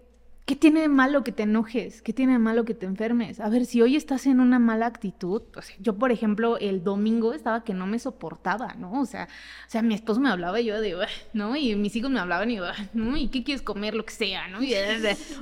¿Qué 0.49 0.55
tiene 0.55 0.81
de 0.81 0.87
malo 0.87 1.23
que 1.23 1.31
te 1.31 1.43
enojes? 1.43 2.01
¿Qué 2.01 2.11
tiene 2.11 2.31
de 2.31 2.39
malo 2.39 2.65
que 2.65 2.73
te 2.73 2.87
enfermes? 2.87 3.39
A 3.39 3.49
ver, 3.49 3.67
si 3.67 3.83
hoy 3.83 3.95
estás 3.95 4.25
en 4.25 4.39
una 4.39 4.57
mala 4.57 4.87
actitud, 4.87 5.43
yo, 5.79 5.93
por 5.99 6.11
ejemplo, 6.11 6.57
el 6.57 6.83
domingo 6.83 7.35
estaba 7.35 7.63
que 7.63 7.75
no 7.75 7.85
me 7.85 7.99
soportaba, 7.99 8.73
¿no? 8.73 8.99
O 8.99 9.05
sea, 9.05 9.25
o 9.67 9.69
sea, 9.69 9.83
mi 9.83 9.93
esposo 9.93 10.19
me 10.19 10.27
hablaba 10.27 10.59
y 10.59 10.65
yo 10.65 10.81
de, 10.81 10.97
¿no? 11.33 11.55
Y 11.55 11.75
mis 11.75 11.95
hijos 11.95 12.09
me 12.09 12.19
hablaban 12.19 12.49
y 12.49 12.55
yo, 12.55 12.63
¿no? 12.93 13.15
¿Y 13.15 13.27
qué 13.27 13.43
quieres 13.43 13.61
comer? 13.61 13.93
Lo 13.93 14.03
que 14.03 14.11
sea, 14.11 14.47
¿no? 14.47 14.57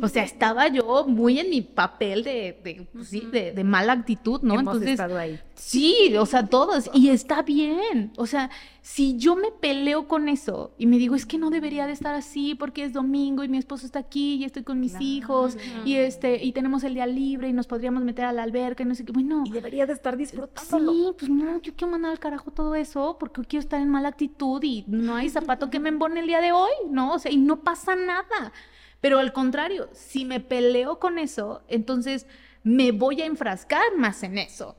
o 0.02 0.10
sea, 0.10 0.24
estaba 0.26 0.68
yo 0.68 1.06
muy 1.08 1.40
en 1.40 1.52
mi 1.52 1.62
papel 1.62 2.26
de, 2.26 2.60
de, 2.62 2.86
pues 2.92 3.08
sí, 3.08 3.22
de, 3.32 3.64
mala 3.64 3.94
actitud, 3.94 4.42
¿no? 4.42 4.56
Hemos 4.56 4.74
Entonces, 4.74 4.90
estado 4.90 5.18
ahí. 5.18 5.40
Sí, 5.58 6.16
o 6.18 6.26
sea, 6.26 6.46
todos. 6.46 6.90
Y 6.94 7.10
está 7.10 7.42
bien. 7.42 8.14
O 8.18 8.28
sea, 8.28 8.52
si 8.82 9.18
yo 9.18 9.36
me 9.36 9.52
peleo 9.52 10.08
con 10.08 10.30
eso 10.30 10.72
y 10.78 10.86
me 10.86 10.98
digo, 10.98 11.16
es 11.16 11.26
que 11.26 11.38
no 11.40 11.50
debería 11.50 11.88
de 11.88 11.94
estar 11.94 12.14
así 12.14 12.54
porque 12.54 12.84
es 12.84 12.94
domingo 12.94 13.44
y 13.44 13.50
mi 13.50 13.58
esposo 13.58 13.86
está 13.86 14.00
aquí 14.00 14.36
y 14.36 14.46
estoy 14.46 14.64
con 14.64 14.80
mis 14.80 14.96
hijos 15.02 15.58
y 15.84 15.96
este 15.96 16.44
y 16.44 16.52
tenemos 16.52 16.84
el 16.84 16.94
día 16.94 17.08
libre 17.08 17.50
y 17.50 17.54
nos 17.54 17.68
podríamos 17.68 18.04
meter 18.04 18.26
a 18.26 18.32
la 18.32 18.44
alberca 18.44 18.84
y 18.84 18.86
no 18.86 18.96
sé 18.96 19.04
qué, 19.04 19.12
bueno. 19.12 19.44
Y 19.46 19.52
debería 19.52 19.88
de 19.88 19.94
estar 19.94 20.16
disfrutando. 20.16 20.94
Sí, 20.94 21.12
pues 21.18 21.30
no, 21.30 21.60
yo 21.62 21.74
quiero 21.76 21.92
mandar 21.92 22.12
al 22.12 22.20
carajo 22.20 22.52
todo 22.52 22.76
eso 22.76 23.18
porque 23.20 23.42
quiero 23.42 23.62
estar 23.62 23.82
en 23.82 23.90
mala 23.90 24.10
actitud 24.10 24.62
y 24.64 24.86
no 24.88 25.16
hay 25.16 25.30
zapato 25.30 25.72
que 25.72 25.80
me 25.80 25.90
embone 25.90 26.20
el 26.20 26.28
día 26.28 26.40
de 26.40 26.52
hoy, 26.52 26.72
¿no? 26.90 27.14
O 27.16 27.20
sea, 27.20 27.32
y 27.32 27.38
no 27.38 27.62
pasa 27.62 27.96
nada. 27.96 28.54
Pero 29.02 29.20
al 29.20 29.34
contrario, 29.34 29.90
si 29.92 30.24
me 30.24 30.40
peleo 30.40 31.00
con 31.00 31.18
eso, 31.18 31.64
entonces 31.68 32.28
me 32.64 32.92
voy 32.92 33.22
a 33.22 33.26
enfrascar 33.26 33.96
más 33.98 34.24
en 34.24 34.38
eso. 34.38 34.76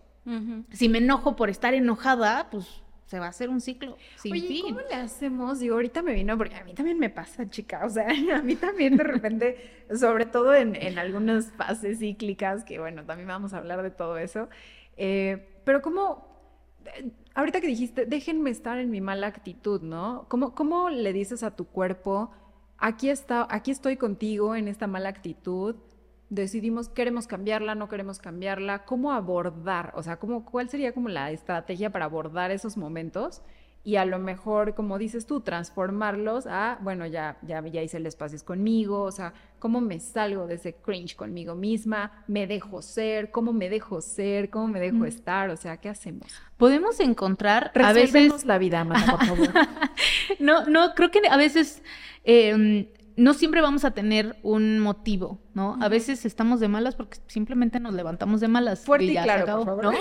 Si 0.70 0.88
me 0.88 0.98
enojo 0.98 1.36
por 1.36 1.50
estar 1.50 1.74
enojada, 1.74 2.48
pues 2.50 2.82
se 3.08 3.18
va 3.18 3.26
a 3.26 3.28
hacer 3.30 3.48
un 3.48 3.62
ciclo 3.62 3.96
sin 4.16 4.32
Oye, 4.32 4.60
¿cómo 4.62 4.80
le 4.80 4.94
hacemos? 4.94 5.60
Digo, 5.60 5.76
ahorita 5.76 6.02
me 6.02 6.12
vino, 6.12 6.36
porque 6.36 6.56
a 6.56 6.64
mí 6.64 6.74
también 6.74 6.98
me 6.98 7.08
pasa, 7.08 7.48
chica, 7.48 7.86
o 7.86 7.88
sea, 7.88 8.06
a 8.36 8.42
mí 8.42 8.54
también 8.54 8.98
de 8.98 9.04
repente, 9.04 9.86
sobre 9.94 10.26
todo 10.26 10.54
en, 10.54 10.76
en 10.76 10.98
algunas 10.98 11.50
fases 11.52 12.00
cíclicas, 12.00 12.64
que 12.64 12.78
bueno, 12.78 13.04
también 13.04 13.28
vamos 13.28 13.54
a 13.54 13.58
hablar 13.58 13.82
de 13.82 13.90
todo 13.90 14.18
eso, 14.18 14.50
eh, 14.98 15.48
pero 15.64 15.80
¿cómo, 15.80 16.28
ahorita 17.34 17.62
que 17.62 17.66
dijiste, 17.66 18.04
déjenme 18.04 18.50
estar 18.50 18.78
en 18.78 18.90
mi 18.90 19.00
mala 19.00 19.26
actitud, 19.26 19.80
¿no? 19.80 20.26
¿Cómo, 20.28 20.54
cómo 20.54 20.90
le 20.90 21.14
dices 21.14 21.42
a 21.42 21.56
tu 21.56 21.66
cuerpo, 21.66 22.30
aquí, 22.76 23.08
está, 23.08 23.46
aquí 23.48 23.70
estoy 23.70 23.96
contigo 23.96 24.54
en 24.54 24.68
esta 24.68 24.86
mala 24.86 25.08
actitud? 25.08 25.76
Decidimos 26.30 26.88
queremos 26.88 27.26
cambiarla, 27.26 27.74
no 27.74 27.88
queremos 27.88 28.18
cambiarla, 28.18 28.84
cómo 28.84 29.12
abordar, 29.12 29.92
o 29.96 30.02
sea, 30.02 30.18
cómo, 30.18 30.44
cuál 30.44 30.68
sería 30.68 30.92
como 30.92 31.08
la 31.08 31.30
estrategia 31.30 31.90
para 31.90 32.04
abordar 32.04 32.50
esos 32.50 32.76
momentos 32.76 33.42
y 33.84 33.96
a 33.96 34.04
lo 34.04 34.18
mejor, 34.18 34.74
como 34.74 34.98
dices 34.98 35.24
tú, 35.24 35.40
transformarlos 35.40 36.46
a, 36.46 36.78
bueno, 36.82 37.06
ya, 37.06 37.38
ya, 37.40 37.66
ya 37.66 37.82
hice 37.82 37.96
el 37.96 38.06
espacio 38.06 38.38
conmigo, 38.44 39.02
o 39.02 39.12
sea, 39.12 39.32
cómo 39.58 39.80
me 39.80 39.98
salgo 39.98 40.46
de 40.46 40.56
ese 40.56 40.74
cringe 40.74 41.16
conmigo 41.16 41.54
misma, 41.54 42.24
me 42.26 42.46
dejo 42.46 42.82
ser, 42.82 43.30
cómo 43.30 43.52
me 43.52 43.70
dejo 43.70 44.02
ser, 44.02 44.50
cómo 44.50 44.68
me 44.68 44.80
dejo 44.80 45.06
estar, 45.06 45.48
o 45.48 45.56
sea, 45.56 45.78
¿qué 45.78 45.88
hacemos? 45.88 46.26
Podemos 46.58 47.00
encontrar 47.00 47.70
a 47.74 47.92
veces 47.94 48.44
la 48.44 48.58
vida, 48.58 48.80
Amanda, 48.80 49.16
por 49.16 49.26
favor. 49.26 49.48
no, 50.38 50.66
no, 50.66 50.94
creo 50.94 51.10
que 51.10 51.22
a 51.26 51.36
veces 51.38 51.82
eh, 52.24 52.92
no 53.18 53.34
siempre 53.34 53.60
vamos 53.60 53.84
a 53.84 53.92
tener 53.92 54.36
un 54.42 54.78
motivo, 54.78 55.40
¿no? 55.58 55.76
A 55.80 55.88
veces 55.88 56.24
estamos 56.24 56.60
de 56.60 56.68
malas 56.68 56.94
porque 56.94 57.18
simplemente 57.26 57.80
nos 57.80 57.92
levantamos 57.92 58.40
de 58.40 58.46
malas. 58.46 58.78
Fuerte 58.78 59.06
y, 59.06 59.16
claro, 59.16 59.44
por 59.56 59.64
favor. 59.66 59.84
¿no? 59.84 59.92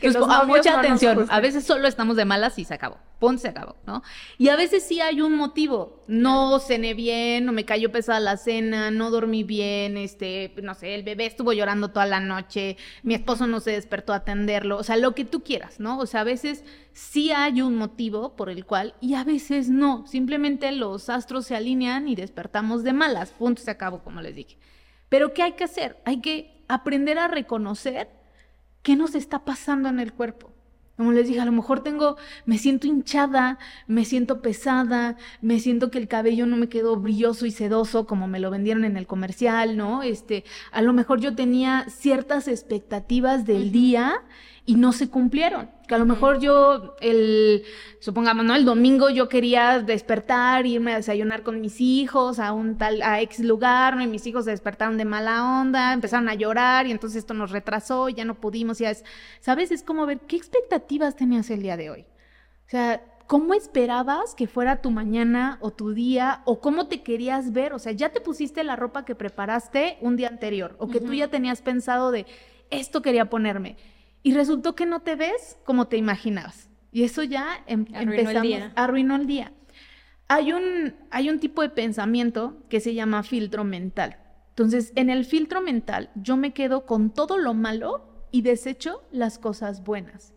Pues, 0.00 0.16
mucha 0.46 0.78
atención. 0.78 1.26
a 1.30 1.40
veces 1.40 1.64
solo 1.64 1.86
estamos 1.88 2.16
de 2.16 2.24
malas 2.24 2.58
y 2.58 2.64
se 2.64 2.74
acabó. 2.74 2.98
Pon, 3.18 3.38
se 3.38 3.48
acabó, 3.48 3.76
¿no? 3.86 4.02
Y 4.38 4.48
a 4.48 4.56
veces 4.56 4.82
sí 4.82 5.00
hay 5.00 5.20
un 5.20 5.36
motivo. 5.36 6.02
No 6.08 6.58
cené 6.58 6.94
bien, 6.94 7.46
no 7.46 7.52
me 7.52 7.64
cayó 7.64 7.92
pesada 7.92 8.20
la 8.20 8.36
cena, 8.36 8.90
no 8.90 9.10
dormí 9.10 9.44
bien, 9.44 9.96
este, 9.96 10.52
no 10.62 10.74
sé, 10.74 10.94
el 10.94 11.04
bebé 11.04 11.26
estuvo 11.26 11.52
llorando 11.52 11.90
toda 11.90 12.06
la 12.06 12.20
noche, 12.20 12.76
mi 13.02 13.14
esposo 13.14 13.46
no 13.46 13.60
se 13.60 13.70
despertó 13.70 14.12
a 14.12 14.16
atenderlo, 14.16 14.76
o 14.76 14.82
sea, 14.82 14.96
lo 14.96 15.14
que 15.14 15.24
tú 15.24 15.42
quieras, 15.42 15.80
¿no? 15.80 15.98
O 15.98 16.06
sea, 16.06 16.20
a 16.20 16.24
veces 16.24 16.64
sí 16.92 17.32
hay 17.32 17.60
un 17.60 17.76
motivo 17.76 18.36
por 18.36 18.48
el 18.48 18.64
cual 18.64 18.94
y 19.00 19.14
a 19.14 19.24
veces 19.24 19.68
no. 19.68 20.06
Simplemente 20.06 20.72
los 20.72 21.08
astros 21.10 21.46
se 21.46 21.56
alinean 21.56 22.08
y 22.08 22.14
despertamos 22.14 22.84
de 22.84 22.92
malas. 22.92 23.32
Punto, 23.32 23.60
se 23.62 23.70
acabó, 23.70 24.02
como 24.02 24.22
les 24.24 24.34
dije. 24.34 24.58
Pero 25.08 25.32
¿qué 25.32 25.42
hay 25.42 25.52
que 25.52 25.64
hacer? 25.64 26.00
Hay 26.04 26.20
que 26.20 26.64
aprender 26.66 27.18
a 27.18 27.28
reconocer 27.28 28.08
qué 28.82 28.96
nos 28.96 29.14
está 29.14 29.44
pasando 29.44 29.88
en 29.88 30.00
el 30.00 30.12
cuerpo. 30.12 30.50
Como 30.96 31.10
les 31.10 31.26
dije, 31.26 31.40
a 31.40 31.44
lo 31.44 31.50
mejor 31.50 31.82
tengo, 31.82 32.16
me 32.46 32.56
siento 32.56 32.86
hinchada, 32.86 33.58
me 33.88 34.04
siento 34.04 34.42
pesada, 34.42 35.16
me 35.40 35.58
siento 35.58 35.90
que 35.90 35.98
el 35.98 36.06
cabello 36.06 36.46
no 36.46 36.56
me 36.56 36.68
quedó 36.68 36.96
brilloso 36.96 37.46
y 37.46 37.50
sedoso 37.50 38.06
como 38.06 38.28
me 38.28 38.38
lo 38.38 38.50
vendieron 38.50 38.84
en 38.84 38.96
el 38.96 39.08
comercial, 39.08 39.76
¿no? 39.76 40.04
Este, 40.04 40.44
a 40.70 40.82
lo 40.82 40.92
mejor 40.92 41.20
yo 41.20 41.34
tenía 41.34 41.86
ciertas 41.88 42.46
expectativas 42.46 43.44
del 43.44 43.72
día 43.72 44.22
y 44.66 44.76
no 44.76 44.92
se 44.92 45.08
cumplieron. 45.08 45.68
Que 45.86 45.94
a 45.94 45.98
lo 45.98 46.06
mejor 46.06 46.40
yo, 46.40 46.96
el, 47.00 47.62
supongamos, 47.98 48.44
¿no? 48.44 48.54
El 48.54 48.64
domingo 48.64 49.10
yo 49.10 49.28
quería 49.28 49.80
despertar, 49.80 50.66
irme 50.66 50.92
a 50.92 50.96
desayunar 50.96 51.42
con 51.42 51.60
mis 51.60 51.80
hijos 51.80 52.38
a 52.38 52.52
un 52.52 52.78
tal, 52.78 53.02
a 53.02 53.20
X 53.20 53.40
lugar, 53.40 53.96
¿no? 53.96 54.02
Y 54.02 54.06
mis 54.06 54.26
hijos 54.26 54.44
se 54.46 54.50
despertaron 54.50 54.96
de 54.96 55.04
mala 55.04 55.60
onda, 55.60 55.92
empezaron 55.92 56.28
a 56.28 56.34
llorar 56.34 56.86
y 56.86 56.90
entonces 56.90 57.18
esto 57.18 57.34
nos 57.34 57.50
retrasó, 57.50 58.08
ya 58.08 58.24
no 58.24 58.34
pudimos, 58.34 58.78
ya 58.78 58.90
es, 58.90 59.04
¿sabes? 59.40 59.70
Es 59.70 59.82
como 59.82 60.06
ver 60.06 60.20
qué 60.20 60.36
expectativas 60.36 61.16
tenías 61.16 61.50
el 61.50 61.62
día 61.62 61.76
de 61.76 61.90
hoy. 61.90 62.06
O 62.66 62.70
sea, 62.70 63.02
¿cómo 63.26 63.54
esperabas 63.54 64.34
que 64.34 64.46
fuera 64.46 64.80
tu 64.80 64.90
mañana 64.90 65.58
o 65.60 65.70
tu 65.70 65.92
día 65.92 66.42
o 66.44 66.60
cómo 66.60 66.88
te 66.88 67.02
querías 67.02 67.52
ver? 67.52 67.74
O 67.74 67.78
sea, 67.78 67.92
ya 67.92 68.10
te 68.10 68.20
pusiste 68.20 68.64
la 68.64 68.76
ropa 68.76 69.04
que 69.04 69.14
preparaste 69.14 69.98
un 70.00 70.16
día 70.16 70.28
anterior 70.28 70.76
o 70.78 70.88
que 70.88 71.00
tú 71.00 71.12
ya 71.12 71.28
tenías 71.28 71.62
pensado 71.62 72.10
de 72.10 72.26
esto 72.70 73.02
quería 73.02 73.28
ponerme 73.30 73.76
y 74.24 74.32
resultó 74.32 74.74
que 74.74 74.86
no 74.86 75.02
te 75.02 75.14
ves 75.14 75.58
como 75.64 75.86
te 75.86 75.96
imaginabas. 75.96 76.70
Y 76.90 77.04
eso 77.04 77.22
ya 77.22 77.62
em 77.66 77.84
empezamos, 77.92 78.44
el 78.44 78.72
arruinó 78.74 79.16
el 79.16 79.26
día. 79.26 79.52
Hay 80.28 80.52
un, 80.52 80.94
hay 81.10 81.28
un 81.28 81.38
tipo 81.38 81.60
de 81.60 81.68
pensamiento 81.68 82.56
que 82.70 82.80
se 82.80 82.94
llama 82.94 83.22
filtro 83.22 83.62
mental. 83.64 84.16
Entonces, 84.48 84.92
en 84.96 85.10
el 85.10 85.26
filtro 85.26 85.60
mental 85.60 86.10
yo 86.14 86.36
me 86.36 86.54
quedo 86.54 86.86
con 86.86 87.10
todo 87.10 87.36
lo 87.36 87.52
malo 87.52 88.26
y 88.30 88.42
desecho 88.42 89.02
las 89.12 89.38
cosas 89.38 89.84
buenas. 89.84 90.32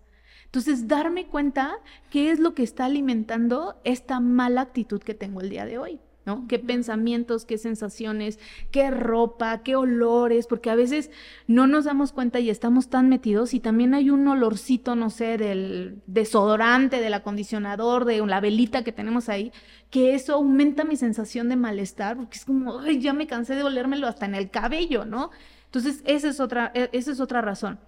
Entonces, 0.46 0.88
darme 0.88 1.28
cuenta 1.28 1.78
qué 2.10 2.32
es 2.32 2.40
lo 2.40 2.54
que 2.54 2.64
está 2.64 2.86
alimentando 2.86 3.80
esta 3.86 4.20
mala 4.20 4.62
actitud 4.62 5.02
que 5.02 5.14
tengo 5.14 5.40
el 5.40 5.50
día 5.50 5.66
de 5.66 5.78
hoy. 5.78 6.00
¿No? 6.28 6.46
Qué 6.48 6.60
pensamientos, 6.60 7.46
qué 7.46 7.58
sensaciones, 7.58 8.38
qué 8.70 8.92
ropa, 8.92 9.64
qué 9.64 9.78
olores, 9.78 10.46
porque 10.46 10.70
a 10.70 10.76
veces 10.76 11.10
no 11.48 11.66
nos 11.68 11.86
damos 11.86 12.12
cuenta 12.12 12.42
y 12.42 12.50
estamos 12.50 12.90
tan 12.90 13.08
metidos 13.08 13.54
y 13.54 13.62
también 13.62 13.94
hay 13.94 14.10
un 14.10 14.28
olorcito, 14.28 14.96
no 14.98 15.10
sé, 15.10 15.38
del 15.38 16.02
desodorante, 16.06 17.00
del 17.00 17.14
acondicionador, 17.14 18.04
de 18.04 18.24
la 18.28 18.42
velita 18.42 18.84
que 18.84 18.92
tenemos 18.92 19.30
ahí, 19.30 19.54
que 19.90 20.16
eso 20.16 20.34
aumenta 20.34 20.84
mi 20.84 20.98
sensación 20.98 21.48
de 21.48 21.56
malestar, 21.56 22.18
porque 22.18 22.38
es 22.38 22.46
como, 22.46 22.80
ay, 22.80 23.00
ya 23.00 23.14
me 23.14 23.26
cansé 23.26 23.56
de 23.56 23.64
olérmelo 23.64 24.06
hasta 24.06 24.26
en 24.26 24.36
el 24.36 24.50
cabello, 24.50 25.06
¿no? 25.06 25.32
Entonces, 25.66 26.04
esa 26.06 26.28
es 26.28 26.42
otra, 26.42 26.72
e, 26.76 26.90
esa 26.92 27.12
es 27.12 27.22
otra 27.22 27.42
razón. 27.42 27.80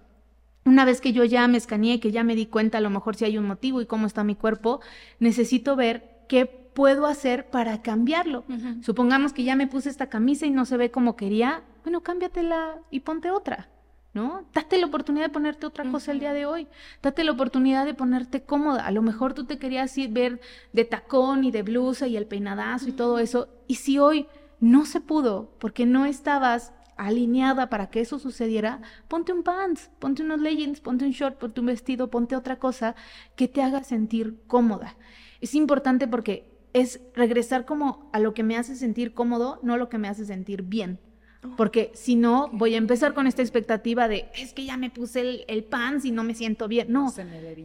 Una 0.64 0.86
vez 0.86 1.02
que 1.02 1.12
yo 1.12 1.24
ya 1.24 1.46
me 1.46 1.58
escaneé, 1.58 2.00
que 2.00 2.10
ya 2.10 2.24
me 2.24 2.34
di 2.34 2.46
cuenta 2.46 2.78
a 2.78 2.80
lo 2.80 2.88
mejor 2.88 3.16
si 3.16 3.26
hay 3.26 3.36
un 3.36 3.46
motivo 3.46 3.82
y 3.82 3.86
cómo 3.86 4.06
está 4.06 4.24
mi 4.24 4.34
cuerpo, 4.34 4.80
necesito 5.18 5.76
ver 5.76 6.24
qué 6.26 6.59
puedo 6.80 7.04
hacer 7.04 7.50
para 7.50 7.82
cambiarlo? 7.82 8.42
Supongamos 8.80 9.34
que 9.34 9.44
ya 9.44 9.54
me 9.54 9.66
puse 9.66 9.90
esta 9.90 10.08
camisa 10.08 10.46
y 10.46 10.50
no 10.50 10.64
se 10.64 10.78
ve 10.78 10.90
como 10.90 11.14
quería, 11.14 11.62
bueno, 11.84 12.00
cámbiatela 12.00 12.78
y 12.90 13.00
ponte 13.00 13.30
otra. 13.30 13.68
¿No? 14.14 14.46
Date 14.54 14.78
la 14.78 14.86
oportunidad 14.86 15.26
de 15.26 15.30
ponerte 15.30 15.66
otra 15.66 15.84
cosa 15.90 16.10
el 16.10 16.20
día 16.20 16.32
de 16.32 16.46
hoy. 16.46 16.68
Date 17.02 17.22
la 17.22 17.32
oportunidad 17.32 17.84
de 17.84 17.92
ponerte 17.92 18.44
cómoda. 18.44 18.86
A 18.86 18.92
lo 18.92 19.02
mejor 19.02 19.34
tú 19.34 19.44
te 19.44 19.58
querías 19.58 19.96
ir 19.98 20.08
ver 20.10 20.40
de 20.72 20.86
tacón 20.86 21.44
y 21.44 21.50
de 21.50 21.62
blusa 21.62 22.06
y 22.06 22.16
el 22.16 22.24
peinadazo 22.24 22.88
y 22.88 22.92
todo 22.92 23.18
eso. 23.18 23.50
Y 23.68 23.74
si 23.74 23.98
hoy 23.98 24.26
no 24.58 24.86
se 24.86 25.02
pudo 25.02 25.52
porque 25.58 25.84
no 25.84 26.06
estabas 26.06 26.72
alineada 26.96 27.68
para 27.68 27.90
que 27.90 28.00
eso 28.00 28.18
sucediera, 28.18 28.80
ponte 29.06 29.34
un 29.34 29.42
pants, 29.42 29.90
ponte 29.98 30.22
unos 30.22 30.40
leggings, 30.40 30.80
ponte 30.80 31.04
un 31.04 31.10
short, 31.10 31.36
ponte 31.36 31.60
un 31.60 31.66
vestido, 31.66 32.08
ponte 32.08 32.36
otra 32.36 32.58
cosa 32.58 32.94
que 33.36 33.48
te 33.48 33.62
haga 33.62 33.84
sentir 33.84 34.40
cómoda. 34.46 34.96
Es 35.42 35.54
importante 35.54 36.08
porque 36.08 36.49
es 36.72 37.00
regresar 37.14 37.64
como 37.64 38.10
a 38.12 38.20
lo 38.20 38.34
que 38.34 38.42
me 38.42 38.56
hace 38.56 38.76
sentir 38.76 39.14
cómodo, 39.14 39.60
no 39.62 39.76
lo 39.76 39.88
que 39.88 39.98
me 39.98 40.08
hace 40.08 40.24
sentir 40.24 40.62
bien. 40.62 40.98
Oh, 41.42 41.56
Porque 41.56 41.90
si 41.94 42.16
no, 42.16 42.50
voy 42.52 42.74
a 42.74 42.78
empezar 42.78 43.14
con 43.14 43.26
esta 43.26 43.42
expectativa 43.42 44.08
de, 44.08 44.30
es 44.34 44.52
que 44.52 44.64
ya 44.64 44.76
me 44.76 44.90
puse 44.90 45.20
el, 45.20 45.44
el 45.48 45.64
pan 45.64 46.00
si 46.00 46.10
no 46.10 46.22
me 46.22 46.34
siento 46.34 46.68
bien. 46.68 46.92
No, 46.92 47.12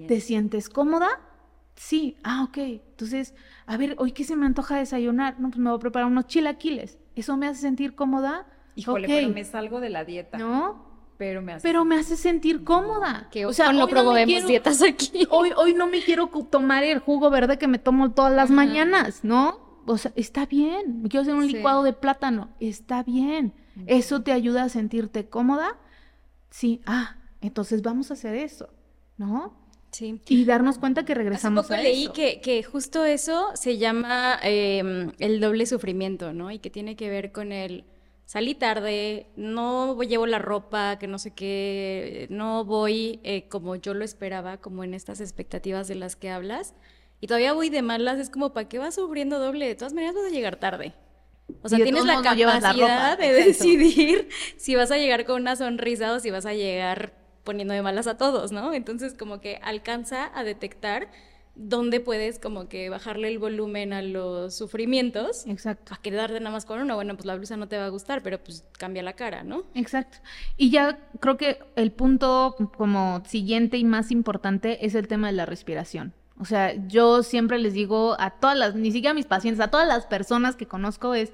¿te 0.08 0.22
sientes 0.22 0.70
cómoda? 0.70 1.10
Sí, 1.76 2.16
ah, 2.24 2.46
ok. 2.48 2.58
Entonces, 2.58 3.34
a 3.66 3.76
ver, 3.76 3.96
hoy 3.98 4.14
qué 4.14 4.24
se 4.24 4.36
me 4.36 4.46
antoja 4.46 4.78
desayunar. 4.78 5.40
No, 5.40 5.50
pues 5.50 5.60
me 5.60 5.70
voy 5.70 5.78
a 5.78 5.82
preparar 5.82 6.08
unos 6.08 6.28
chilaquiles. 6.28 6.98
¿Eso 7.16 7.36
me 7.36 7.48
hace 7.48 7.62
sentir 7.62 7.96
cómoda? 7.96 8.48
Híjole, 8.76 9.08
pero 9.08 9.30
me 9.30 9.44
salgo 9.44 9.82
de 9.82 9.90
la 9.90 10.06
dieta. 10.06 10.38
¿No? 10.38 10.95
Pero 11.18 11.42
me 11.42 11.54
hace, 11.54 11.68
pero 11.68 11.86
me 11.86 11.96
hace 11.96 12.18
sentir 12.18 12.64
cómoda. 12.64 13.28
Que 13.32 13.46
o 13.46 13.54
sea, 13.54 13.72
no 13.72 13.88
promovemos 13.88 14.48
dietas 14.48 14.82
aquí. 14.82 15.28
Hoy, 15.30 15.52
hoy 15.56 15.74
no 15.74 15.88
me 15.88 16.02
quiero 16.02 16.28
tomar 16.50 16.84
el 16.84 17.00
jugo 17.00 17.30
verde 17.30 17.58
que 17.58 17.68
me 17.68 17.80
tomo 17.80 18.12
todas 18.12 18.34
las 18.34 18.50
mañanas, 18.50 19.24
¿no? 19.24 19.82
O 19.86 19.98
sea, 19.98 20.12
está 20.16 20.46
bien. 20.46 21.04
Me 21.04 21.10
quiero 21.10 21.22
hacer 21.22 21.36
un 21.36 21.48
licuado 21.48 21.84
de 21.84 21.94
plátano. 21.94 22.50
Está 22.60 23.04
bien. 23.04 23.54
¿Eso 23.88 24.22
te 24.22 24.32
ayuda 24.32 24.64
a 24.64 24.70
sentirte 24.70 25.28
cómoda? 25.28 25.78
Sí. 26.50 26.82
Ah, 26.86 27.18
entonces 27.42 27.82
vamos 27.82 28.10
a 28.12 28.16
hacer 28.16 28.36
eso, 28.36 28.70
¿no? 29.18 29.54
Sí. 29.92 30.22
Y 30.28 30.44
darnos 30.44 30.78
cuenta 30.78 31.06
que 31.06 31.14
regresamos 31.14 31.66
Hace 31.66 31.76
poco 31.76 31.84
leí 31.84 32.10
Que, 32.10 32.42
que 32.42 32.64
justo 32.64 33.06
eso 33.06 33.52
se 33.54 33.78
llama 33.78 34.38
em, 34.44 35.14
el 35.20 35.40
doble 35.40 35.66
sufrimiento, 35.66 36.34
¿no? 36.34 36.52
Y 36.52 36.60
que 36.60 36.70
tiene 36.70 36.98
que 36.98 37.10
ver 37.10 37.32
con 37.32 37.54
el 37.54 37.86
salí 38.26 38.56
tarde, 38.56 39.28
no 39.36 40.02
llevo 40.02 40.26
la 40.28 40.40
ropa, 40.40 40.98
que 41.00 41.08
no 41.08 41.20
sé 41.20 41.32
qué, 41.32 42.28
no 42.30 42.66
voy 42.66 43.20
eh, 43.24 43.48
como 43.48 43.76
yo 43.76 43.94
lo 43.94 44.04
esperaba, 44.04 44.58
como 44.58 44.84
en 44.84 44.94
estas 44.94 45.22
expectativas 45.22 45.88
de 45.88 45.96
las 45.96 46.16
que 46.16 46.30
hablas, 46.30 46.74
y 47.22 47.28
todavía 47.28 47.54
voy 47.54 47.70
de 47.70 47.82
malas, 47.82 48.20
es 48.20 48.30
como, 48.30 48.54
¿para 48.54 48.68
qué 48.68 48.78
vas 48.78 48.96
sufriendo 48.96 49.40
doble? 49.40 49.68
De 49.68 49.76
todas 49.76 49.94
maneras 49.94 50.16
vas 50.16 50.26
a 50.26 50.30
llegar 50.30 50.58
tarde. 50.58 50.94
O 51.62 51.70
sea, 51.70 51.78
tienes 51.78 52.06
la 52.06 52.22
capacidad 52.22 53.18
de 53.18 53.32
decidir 53.32 54.30
si 54.58 54.76
vas 54.76 54.92
a 54.92 54.98
llegar 54.98 55.26
con 55.26 55.42
una 55.42 55.56
sonrisa 55.56 56.14
o 56.14 56.20
si 56.20 56.32
vas 56.32 56.46
a 56.46 56.54
llegar 56.54 57.14
poniendo 57.44 57.74
de 57.74 57.82
malas 57.84 58.08
a 58.08 58.18
todos, 58.18 58.52
¿no? 58.52 58.74
Entonces, 58.74 59.14
como 59.14 59.40
que 59.40 59.60
alcanza 59.62 60.32
a 60.38 60.44
detectar 60.44 61.10
dónde 61.56 62.00
puedes 62.00 62.38
como 62.40 62.68
que 62.68 62.90
bajarle 62.90 63.30
el 63.30 63.40
volumen 63.40 63.94
a 63.94 64.02
los 64.02 64.56
sufrimientos. 64.56 65.46
Exacto. 65.48 65.94
A 65.94 65.98
quedarte 65.98 66.40
nada 66.40 66.52
más 66.52 66.66
con 66.66 66.82
uno, 66.82 66.96
bueno, 66.96 67.16
pues 67.16 67.26
la 67.26 67.36
blusa 67.36 67.58
no 67.58 67.68
te 67.68 67.78
va 67.78 67.86
a 67.86 67.90
gustar, 67.90 68.22
pero 68.22 68.44
pues 68.44 68.64
cambia 68.78 69.04
la 69.04 69.14
cara, 69.14 69.44
¿no? 69.44 69.64
Exacto. 69.74 70.18
Y 70.58 70.70
ya 70.70 71.00
creo 71.20 71.38
que 71.38 71.60
el 71.76 71.92
punto 71.92 72.56
como 72.78 73.24
siguiente 73.26 73.78
y 73.78 73.86
más 73.86 74.12
importante 74.12 74.86
es 74.86 74.96
el 74.96 75.08
tema 75.08 75.28
de 75.28 75.34
la 75.34 75.46
respiración. 75.46 76.14
O 76.38 76.46
sea, 76.46 76.74
yo 76.88 77.24
siempre 77.24 77.60
les 77.60 77.74
digo 77.74 78.18
a 78.20 78.32
todas 78.32 78.58
las, 78.58 78.76
ni 78.76 78.92
siquiera 78.92 79.12
a 79.12 79.16
mis 79.16 79.26
pacientes, 79.26 79.62
a 79.62 79.72
todas 79.72 79.88
las 79.88 80.06
personas 80.06 80.58
que 80.58 80.68
conozco 80.68 81.16
es, 81.16 81.32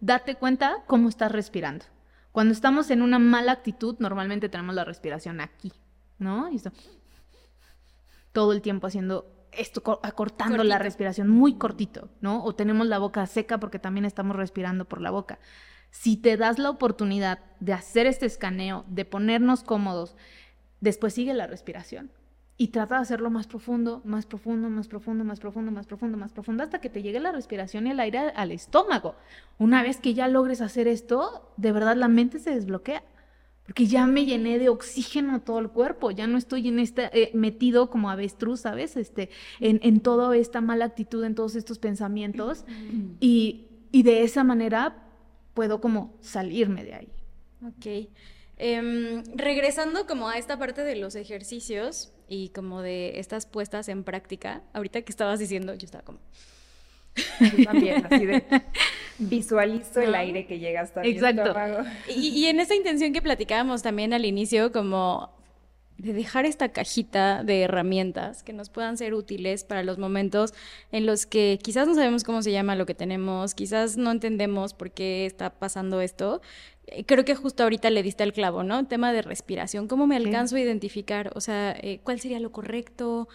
date 0.00 0.34
cuenta 0.34 0.78
cómo 0.86 1.08
estás 1.08 1.30
respirando. 1.30 1.84
Cuando 2.32 2.52
estamos 2.52 2.90
en 2.90 3.02
una 3.02 3.18
mala 3.18 3.52
actitud, 3.52 3.96
normalmente 4.00 4.48
tenemos 4.48 4.74
la 4.74 4.84
respiración 4.84 5.40
aquí, 5.40 5.72
¿no? 6.18 6.50
Y 6.50 6.56
esto, 6.56 6.72
todo 8.32 8.52
el 8.52 8.62
tiempo 8.62 8.86
haciendo 8.88 9.39
esto 9.52 10.00
acortando 10.02 10.64
la 10.64 10.78
respiración 10.78 11.28
muy 11.28 11.54
cortito, 11.54 12.08
¿no? 12.20 12.44
O 12.44 12.54
tenemos 12.54 12.86
la 12.86 12.98
boca 12.98 13.26
seca 13.26 13.58
porque 13.58 13.78
también 13.78 14.04
estamos 14.04 14.36
respirando 14.36 14.84
por 14.84 15.00
la 15.00 15.10
boca. 15.10 15.38
Si 15.90 16.16
te 16.16 16.36
das 16.36 16.58
la 16.58 16.70
oportunidad 16.70 17.40
de 17.58 17.72
hacer 17.72 18.06
este 18.06 18.26
escaneo, 18.26 18.84
de 18.88 19.04
ponernos 19.04 19.64
cómodos, 19.64 20.16
después 20.80 21.14
sigue 21.14 21.34
la 21.34 21.46
respiración 21.46 22.12
y 22.56 22.68
trata 22.68 22.96
de 22.96 23.00
hacerlo 23.00 23.30
más 23.30 23.46
profundo, 23.46 24.02
más 24.04 24.26
profundo, 24.26 24.68
más 24.68 24.86
profundo, 24.86 25.24
más 25.24 25.40
profundo, 25.40 25.72
más 25.72 25.86
profundo, 25.86 26.18
más 26.18 26.32
profundo, 26.32 26.62
hasta 26.62 26.80
que 26.80 26.90
te 26.90 27.02
llegue 27.02 27.18
la 27.18 27.32
respiración 27.32 27.86
y 27.86 27.90
el 27.90 28.00
aire 28.00 28.18
al 28.36 28.52
estómago. 28.52 29.14
Una 29.58 29.82
vez 29.82 29.98
que 29.98 30.12
ya 30.12 30.28
logres 30.28 30.60
hacer 30.60 30.86
esto, 30.86 31.50
de 31.56 31.72
verdad 31.72 31.96
la 31.96 32.08
mente 32.08 32.38
se 32.38 32.54
desbloquea 32.54 33.02
porque 33.70 33.86
ya 33.86 34.04
me 34.04 34.26
llené 34.26 34.58
de 34.58 34.68
oxígeno 34.68 35.42
todo 35.42 35.60
el 35.60 35.68
cuerpo, 35.68 36.10
ya 36.10 36.26
no 36.26 36.38
estoy 36.38 36.66
en 36.66 36.80
este, 36.80 37.08
eh, 37.12 37.30
metido 37.34 37.88
como 37.88 38.10
avestruz, 38.10 38.62
¿sabes? 38.62 38.96
Este, 38.96 39.30
en, 39.60 39.78
en 39.84 40.00
toda 40.00 40.36
esta 40.36 40.60
mala 40.60 40.86
actitud, 40.86 41.22
en 41.22 41.36
todos 41.36 41.54
estos 41.54 41.78
pensamientos, 41.78 42.64
y, 43.20 43.68
y, 43.92 44.02
de 44.02 44.24
esa 44.24 44.42
manera 44.42 45.04
puedo 45.54 45.80
como 45.80 46.16
salirme 46.20 46.82
de 46.82 46.94
ahí. 46.94 47.08
Ok. 47.64 48.08
Em, 48.56 49.22
regresando 49.36 50.04
como 50.04 50.28
a 50.28 50.36
esta 50.36 50.58
parte 50.58 50.82
de 50.82 50.96
los 50.96 51.14
ejercicios 51.14 52.12
y 52.26 52.48
como 52.48 52.82
de 52.82 53.20
estas 53.20 53.46
puestas 53.46 53.88
en 53.88 54.02
práctica, 54.02 54.64
ahorita 54.72 55.02
que 55.02 55.12
estabas 55.12 55.38
diciendo, 55.38 55.74
yo 55.74 55.84
estaba 55.84 56.02
como... 56.02 56.18
Yo 57.56 57.64
también, 57.66 58.04
así 58.04 58.26
de 58.26 58.42
visualizo 59.20 60.00
el 60.00 60.14
aire 60.14 60.46
que 60.46 60.58
llega 60.58 60.80
hasta 60.80 61.02
Exacto. 61.02 61.54
Y, 62.08 62.28
y 62.28 62.46
en 62.46 62.60
esa 62.60 62.74
intención 62.74 63.12
que 63.12 63.22
platicábamos 63.22 63.82
también 63.82 64.12
al 64.12 64.24
inicio, 64.24 64.72
como 64.72 65.30
de 66.00 66.14
dejar 66.14 66.46
esta 66.46 66.70
cajita 66.70 67.44
de 67.44 67.62
herramientas 67.62 68.42
que 68.42 68.52
nos 68.52 68.70
puedan 68.70 68.96
ser 68.96 69.12
útiles 69.12 69.64
para 69.64 69.82
los 69.82 69.98
momentos 69.98 70.54
en 70.92 71.04
los 71.04 71.26
que 71.26 71.58
quizás 71.62 71.86
no 71.86 71.94
sabemos 71.94 72.24
cómo 72.24 72.42
se 72.42 72.52
llama 72.52 72.74
lo 72.74 72.86
que 72.86 72.94
tenemos, 72.94 73.54
quizás 73.54 73.96
no 73.98 74.10
entendemos 74.10 74.72
por 74.72 74.92
qué 74.92 75.26
está 75.26 75.50
pasando 75.50 76.00
esto. 76.00 76.40
Eh, 76.86 77.04
creo 77.04 77.24
que 77.24 77.34
justo 77.34 77.62
ahorita 77.62 77.90
le 77.90 78.02
diste 78.02 78.24
el 78.24 78.32
clavo, 78.32 78.62
¿no? 78.62 78.86
Tema 78.86 79.12
de 79.12 79.20
respiración, 79.20 79.88
¿cómo 79.88 80.06
me 80.06 80.16
alcanzo 80.16 80.56
a 80.56 80.60
identificar? 80.60 81.32
O 81.34 81.40
sea, 81.40 81.76
eh, 81.78 82.00
¿cuál 82.02 82.18
sería 82.18 82.40
lo 82.40 82.50
correcto? 82.50 83.28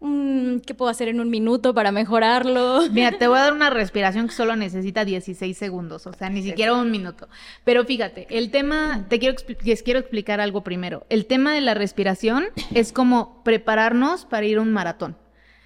¿Qué 0.00 0.74
puedo 0.74 0.90
hacer 0.90 1.08
en 1.08 1.20
un 1.20 1.30
minuto 1.30 1.74
para 1.74 1.92
mejorarlo? 1.92 2.80
Mira, 2.92 3.12
te 3.12 3.28
voy 3.28 3.38
a 3.38 3.42
dar 3.42 3.52
una 3.52 3.70
respiración 3.70 4.28
que 4.28 4.34
solo 4.34 4.56
necesita 4.56 5.04
16 5.04 5.56
segundos, 5.56 6.06
o 6.06 6.12
sea, 6.12 6.30
ni 6.30 6.42
siquiera 6.42 6.74
un 6.74 6.90
minuto. 6.90 7.28
Pero 7.64 7.84
fíjate, 7.84 8.26
el 8.30 8.50
tema, 8.50 9.06
te 9.08 9.18
quiero, 9.18 9.36
les 9.62 9.82
quiero 9.82 10.00
explicar 10.00 10.40
algo 10.40 10.62
primero. 10.62 11.06
El 11.08 11.26
tema 11.26 11.52
de 11.52 11.60
la 11.60 11.74
respiración 11.74 12.46
es 12.74 12.92
como 12.92 13.42
prepararnos 13.44 14.24
para 14.24 14.46
ir 14.46 14.58
a 14.58 14.62
un 14.62 14.72
maratón. 14.72 15.16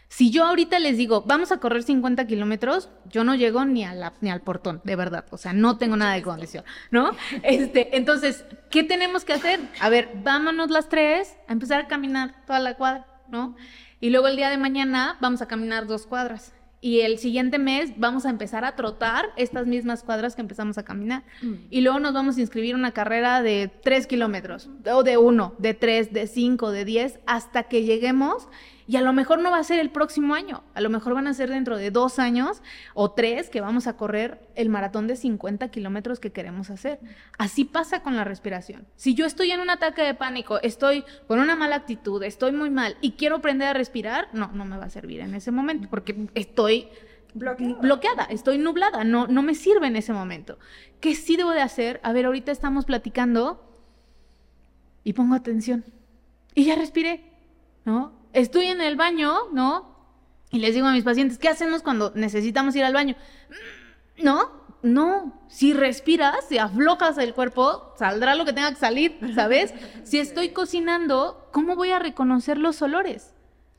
Si 0.09 0.30
yo 0.30 0.45
ahorita 0.45 0.78
les 0.78 0.97
digo, 0.97 1.22
vamos 1.26 1.51
a 1.51 1.59
correr 1.59 1.82
50 1.82 2.26
kilómetros, 2.28 2.89
yo 3.11 3.24
no 3.24 3.35
llego 3.35 3.64
ni, 3.64 3.85
a 3.85 4.12
ni 4.20 4.30
al 4.30 4.43
portón, 4.43 4.80
de 4.85 4.95
verdad. 4.95 5.24
O 5.30 5.39
sea, 5.39 5.53
no 5.53 5.76
tengo 5.76 5.97
nada 5.97 6.14
de 6.14 6.22
condición, 6.22 6.64
¿no? 6.93 7.11
Este, 7.43 7.97
entonces, 7.97 8.45
¿qué 8.70 8.85
tenemos 8.85 9.24
que 9.24 9.32
hacer? 9.32 9.59
A 9.80 9.89
ver, 9.89 10.11
vámonos 10.22 10.70
las 10.70 10.89
tres 10.89 11.37
a 11.49 11.53
empezar 11.53 11.80
a 11.80 11.89
caminar 11.89 12.45
toda 12.47 12.61
la 12.61 12.74
cuadra, 12.74 13.07
¿no? 13.28 13.57
Y 14.05 14.11
luego 14.11 14.29
el 14.29 14.37
día 14.37 14.51
de 14.51 14.59
mañana 14.59 15.17
vamos 15.23 15.41
a 15.41 15.49
caminar 15.49 15.87
dos 15.87 16.07
cuadras. 16.07 16.53
Y 16.83 17.01
el 17.01 17.17
siguiente 17.17 17.59
mes 17.59 17.95
vamos 17.97 18.27
a 18.27 18.29
empezar 18.29 18.63
a 18.67 18.77
trotar 18.77 19.31
estas 19.39 19.67
mismas 19.67 20.03
cuadras 20.03 20.35
que 20.35 20.43
empezamos 20.43 20.77
a 20.77 20.83
caminar. 20.83 21.23
Mm. 21.41 21.55
Y 21.71 21.81
luego 21.81 21.99
nos 22.01 22.13
vamos 22.13 22.37
a 22.37 22.43
inscribir 22.43 22.75
una 22.75 22.91
carrera 22.91 23.41
de 23.41 23.73
tres 23.83 24.07
kilómetros, 24.07 24.69
o 24.93 25.05
de 25.05 25.17
uno, 25.17 25.55
de 25.57 25.73
tres, 25.73 26.13
de 26.13 26.27
cinco, 26.27 26.71
de 26.71 26.85
diez, 26.85 27.19
hasta 27.25 27.63
que 27.63 27.85
lleguemos 27.85 28.47
y 28.87 28.97
a 28.97 29.01
lo 29.01 29.12
mejor 29.12 29.41
no 29.41 29.51
va 29.51 29.59
a 29.59 29.64
ser 29.64 29.80
el 29.80 29.91
próximo 29.91 30.35
año, 30.35 30.62
a 30.74 30.80
lo 30.80 30.91
mejor 30.91 31.14
van 31.14 31.26
a 31.26 31.35
ser 31.35 31.51
dentro 31.51 31.76
de 31.76 31.91
dos 31.91 32.18
años 32.18 32.62
o 32.93 33.12
tres 33.12 33.49
que 33.49 33.61
vamos 33.61 33.87
a 33.87 33.97
correr 33.97 34.47
el 34.55 34.68
maratón 34.68 35.07
de 35.07 35.16
50 35.16 35.68
kilómetros 35.68 36.20
que 36.20 36.32
queremos 36.32 36.70
hacer. 36.70 37.01
Así 37.39 37.64
pasa 37.64 38.03
con 38.03 38.16
la 38.16 38.24
respiración. 38.24 38.87
Si 38.97 39.14
yo 39.14 39.26
estoy 39.26 39.53
en 39.53 39.61
un 39.61 39.70
ataque 39.70 40.03
de 40.03 40.14
pánico, 40.14 40.61
estoy 40.62 41.05
con 41.26 41.39
una 41.39 41.57
mala 41.57 41.76
actitud, 41.76 42.22
estoy 42.22 42.53
muy 42.53 42.70
mal 42.70 42.97
y 43.01 43.12
quiero 43.12 43.37
aprender 43.37 43.68
a 43.68 43.72
respirar, 43.72 44.28
no, 44.32 44.51
no 44.53 44.64
me 44.64 44.76
va 44.76 44.85
a 44.85 44.91
servir 44.91 45.20
en 45.20 45.35
ese 45.35 45.51
momento 45.51 45.89
porque 45.91 46.28
estoy 46.35 46.89
bloqueada, 47.35 48.24
estoy 48.24 48.59
nublada, 48.59 49.03
no, 49.03 49.26
no 49.26 49.43
me 49.43 49.55
sirve 49.55 49.87
en 49.87 49.97
ese 49.97 50.12
momento. 50.12 50.59
¿Qué 51.01 51.14
sí 51.14 51.37
debo 51.37 51.51
de 51.51 51.62
hacer? 51.62 52.01
A 52.03 52.12
ver, 52.12 52.26
ahorita 52.26 52.53
estamos 52.53 52.85
platicando 52.85 53.61
y 55.03 55.14
pongo 55.14 55.35
atención. 55.35 55.85
Y 56.55 56.66
ya 56.66 56.76
respiré, 56.76 57.32
¿no? 57.85 58.24
Estoy 58.35 58.66
en 58.66 58.82
el 58.82 58.97
baño, 58.97 59.35
¿no? 59.53 59.95
Y 60.51 60.59
les 60.59 60.74
digo 60.74 60.87
a 60.87 60.93
mis 60.93 61.05
pacientes, 61.05 61.39
¿qué 61.39 61.49
hacemos 61.49 61.82
cuando 61.82 62.12
necesitamos 62.14 62.76
ir 62.76 62.85
al 62.85 62.93
baño? 62.93 63.16
¿No? 64.18 64.64
No, 64.82 65.41
si 65.49 65.72
respiras, 65.72 66.37
si 66.47 66.59
aflojas 66.59 67.16
el 67.16 67.32
cuerpo, 67.32 67.95
saldrá 67.97 68.35
lo 68.35 68.45
que 68.45 68.53
tenga 68.53 68.68
que 68.68 68.76
salir, 68.76 69.18
¿sabes? 69.35 69.72
Si 70.03 70.18
estoy 70.18 70.51
cocinando, 70.51 71.49
¿cómo 71.53 71.74
voy 71.74 71.91
a 71.91 71.99
reconocer 71.99 72.59
los 72.59 72.82
olores? 72.82 73.32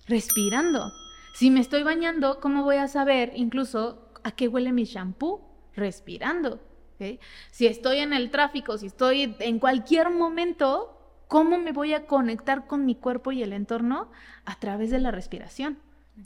Respirando. 0.07 0.91
Si 1.35 1.51
me 1.51 1.59
estoy 1.59 1.83
bañando, 1.83 2.39
¿cómo 2.39 2.63
voy 2.63 2.77
a 2.77 2.87
saber 2.87 3.33
incluso 3.35 4.09
a 4.23 4.31
qué 4.31 4.47
huele 4.47 4.71
mi 4.71 4.85
shampoo? 4.85 5.47
Respirando. 5.75 6.59
Si 7.51 7.67
estoy 7.67 7.99
en 7.99 8.11
el 8.11 8.31
tráfico, 8.31 8.77
si 8.79 8.87
estoy 8.87 9.35
en 9.39 9.59
cualquier 9.59 10.09
momento, 10.09 10.94
¿Cómo 11.27 11.57
me 11.57 11.71
voy 11.71 11.93
a 11.93 12.05
conectar 12.05 12.67
con 12.67 12.85
mi 12.85 12.95
cuerpo 12.95 13.31
y 13.31 13.43
el 13.43 13.53
entorno? 13.53 14.11
A 14.45 14.59
través 14.59 14.91
de 14.91 14.99
la 14.99 15.11
respiración. 15.11 15.79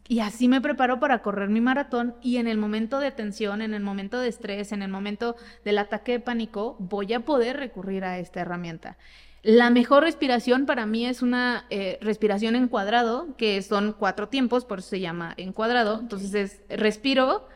Y 0.07 0.19
así 0.19 0.47
me 0.47 0.61
preparo 0.61 0.99
para 0.99 1.21
correr 1.21 1.49
mi 1.49 1.61
maratón 1.61 2.15
y 2.21 2.37
en 2.37 2.47
el 2.47 2.57
momento 2.57 2.99
de 2.99 3.11
tensión, 3.11 3.61
en 3.61 3.73
el 3.73 3.81
momento 3.81 4.19
de 4.19 4.27
estrés, 4.27 4.71
en 4.71 4.83
el 4.83 4.91
momento 4.91 5.35
del 5.65 5.79
ataque 5.79 6.13
de 6.13 6.19
pánico, 6.19 6.75
voy 6.79 7.13
a 7.13 7.21
poder 7.21 7.57
recurrir 7.57 8.03
a 8.03 8.19
esta 8.19 8.41
herramienta. 8.41 8.97
La 9.41 9.69
mejor 9.69 10.03
respiración 10.03 10.65
para 10.65 10.85
mí 10.85 11.05
es 11.05 11.21
una 11.21 11.65
eh, 11.69 11.97
respiración 12.01 12.55
en 12.55 12.67
cuadrado, 12.67 13.35
que 13.37 13.61
son 13.61 13.93
cuatro 13.97 14.27
tiempos, 14.27 14.65
por 14.65 14.79
eso 14.79 14.89
se 14.89 14.99
llama 14.99 15.33
en 15.37 15.53
cuadrado. 15.53 15.99
Entonces 15.99 16.33
es 16.35 16.61
respiro, 16.79 17.47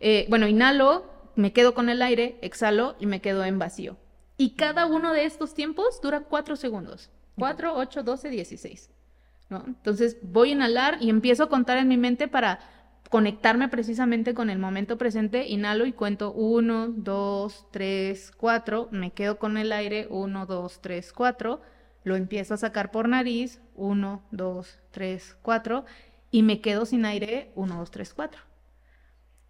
eh, 0.00 0.26
bueno, 0.28 0.46
inhalo, 0.46 1.10
me 1.34 1.52
quedo 1.52 1.74
con 1.74 1.88
el 1.88 2.02
aire, 2.02 2.38
exhalo 2.42 2.94
y 3.00 3.06
me 3.06 3.20
quedo 3.20 3.44
en 3.44 3.58
vacío. 3.58 3.96
Y 4.40 4.52
cada 4.52 4.86
uno 4.86 5.12
de 5.12 5.26
estos 5.26 5.52
tiempos 5.52 6.00
dura 6.00 6.20
4 6.20 6.56
segundos. 6.56 7.10
4, 7.36 7.76
8, 7.76 8.02
12, 8.02 8.30
16. 8.30 8.88
¿no? 9.50 9.62
Entonces 9.66 10.16
voy 10.22 10.48
a 10.48 10.52
inhalar 10.52 10.96
y 10.98 11.10
empiezo 11.10 11.42
a 11.42 11.50
contar 11.50 11.76
en 11.76 11.88
mi 11.88 11.98
mente 11.98 12.26
para 12.26 12.58
conectarme 13.10 13.68
precisamente 13.68 14.32
con 14.32 14.48
el 14.48 14.58
momento 14.58 14.96
presente. 14.96 15.46
Inhalo 15.46 15.84
y 15.84 15.92
cuento 15.92 16.32
1, 16.32 16.88
2, 16.88 17.66
3, 17.70 18.32
4. 18.34 18.88
Me 18.92 19.10
quedo 19.10 19.38
con 19.38 19.58
el 19.58 19.72
aire 19.72 20.06
1, 20.08 20.46
2, 20.46 20.80
3, 20.80 21.12
4. 21.12 21.60
Lo 22.04 22.16
empiezo 22.16 22.54
a 22.54 22.56
sacar 22.56 22.90
por 22.90 23.10
nariz 23.10 23.60
1, 23.74 24.22
2, 24.30 24.78
3, 24.90 25.36
4. 25.42 25.84
Y 26.30 26.44
me 26.44 26.62
quedo 26.62 26.86
sin 26.86 27.04
aire 27.04 27.52
1, 27.56 27.76
2, 27.76 27.90
3, 27.90 28.14
4. 28.14 28.40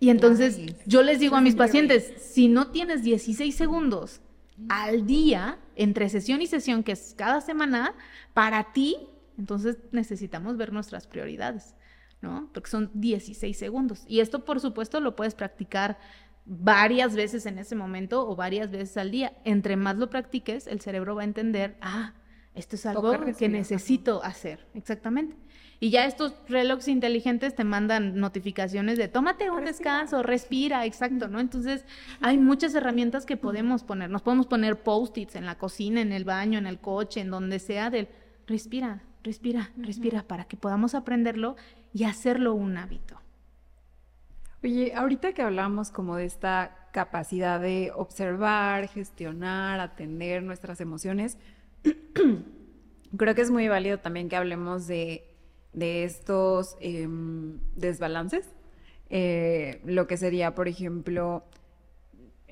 Y 0.01 0.11
entonces 0.11 0.59
yo 0.85 1.05
les 1.05 1.21
digo 1.21 1.37
a 1.37 1.41
mis 1.41 1.55
pacientes, 1.55 2.13
si 2.19 2.49
no 2.49 2.73
tienes 2.73 3.05
16 3.05 3.55
segundos 3.55 4.21
al 4.69 5.07
día, 5.07 5.59
entre 5.77 6.09
sesión 6.09 6.43
y 6.43 6.47
sesión, 6.47 6.83
que 6.83 6.93
es 6.93 7.15
cada 7.17 7.41
semana, 7.41 7.95
para 8.35 8.73
ti, 8.73 8.97
entonces 9.39 9.79
necesitamos 9.93 10.57
ver 10.57 10.73
nuestras 10.73 11.07
prioridades, 11.07 11.75
¿no? 12.21 12.51
Porque 12.53 12.71
son 12.71 12.91
16 12.95 13.57
segundos. 13.57 14.05
Y 14.07 14.21
esto, 14.21 14.45
por 14.45 14.61
supuesto, 14.61 15.01
lo 15.01 15.17
puedes 15.17 15.35
practicar 15.35 15.99
varias 16.45 17.15
veces 17.15 17.47
en 17.47 17.59
ese 17.59 17.75
momento 17.75 18.29
o 18.29 18.37
varias 18.37 18.71
veces 18.71 18.97
al 18.97 19.11
día. 19.11 19.33
Entre 19.45 19.77
más 19.77 19.97
lo 19.97 20.11
practiques, 20.11 20.67
el 20.67 20.81
cerebro 20.81 21.15
va 21.15 21.23
a 21.23 21.25
entender, 21.25 21.77
ah, 21.81 22.15
esto 22.55 22.77
es 22.77 22.87
algo 22.87 23.13
que 23.39 23.49
necesito 23.49 24.23
hacer. 24.23 24.67
Exactamente. 24.75 25.37
Y 25.83 25.89
ya 25.89 26.05
estos 26.05 26.35
relojes 26.47 26.89
inteligentes 26.89 27.55
te 27.55 27.65
mandan 27.65 28.17
notificaciones 28.17 28.99
de 28.99 29.09
tómate 29.09 29.51
un 29.51 29.65
descanso, 29.65 30.23
respira, 30.23 30.85
exacto, 30.85 31.27
¿no? 31.27 31.41
Entonces, 31.41 31.87
hay 32.21 32.37
muchas 32.37 32.75
herramientas 32.75 33.25
que 33.25 33.39
podemos 33.39 33.83
poner. 33.83 34.11
Nos 34.11 34.21
podemos 34.21 34.47
poner 34.47 34.83
post-its 34.83 35.37
en 35.37 35.47
la 35.47 35.57
cocina, 35.57 36.03
en 36.03 36.13
el 36.13 36.25
baño, 36.25 36.59
en 36.59 36.67
el 36.67 36.81
coche, 36.81 37.23
en 37.23 37.31
donde 37.31 37.59
sea, 37.59 37.89
del 37.89 38.09
respira, 38.47 39.03
respira, 39.25 39.71
respira, 39.79 40.23
para 40.23 40.45
que 40.45 40.59
podamos 40.59 40.95
aprenderlo 40.95 41.57
y 41.95 42.05
hacerlo 42.05 42.53
un 42.53 42.77
hábito. 42.77 43.19
Oye, 44.63 44.93
ahorita 44.95 45.33
que 45.33 45.41
hablamos 45.41 45.91
como 45.91 46.17
de 46.17 46.27
esta 46.27 46.89
capacidad 46.93 47.59
de 47.59 47.91
observar, 47.95 48.89
gestionar, 48.89 49.81
atender 49.81 50.43
nuestras 50.43 50.83
emociones, 50.83 51.39
creo 53.17 53.35
que 53.35 53.41
es 53.41 53.51
muy 53.51 53.69
válido 53.69 53.99
también 53.99 54.29
que 54.29 54.37
hablemos 54.37 54.87
de 54.87 55.30
de 55.73 56.05
estos 56.05 56.77
em, 56.81 57.59
desbalances. 57.77 58.47
Eh, 59.09 59.81
lo 59.85 60.07
que 60.07 60.17
sería, 60.17 60.55
por 60.55 60.69
ejemplo, 60.69 61.45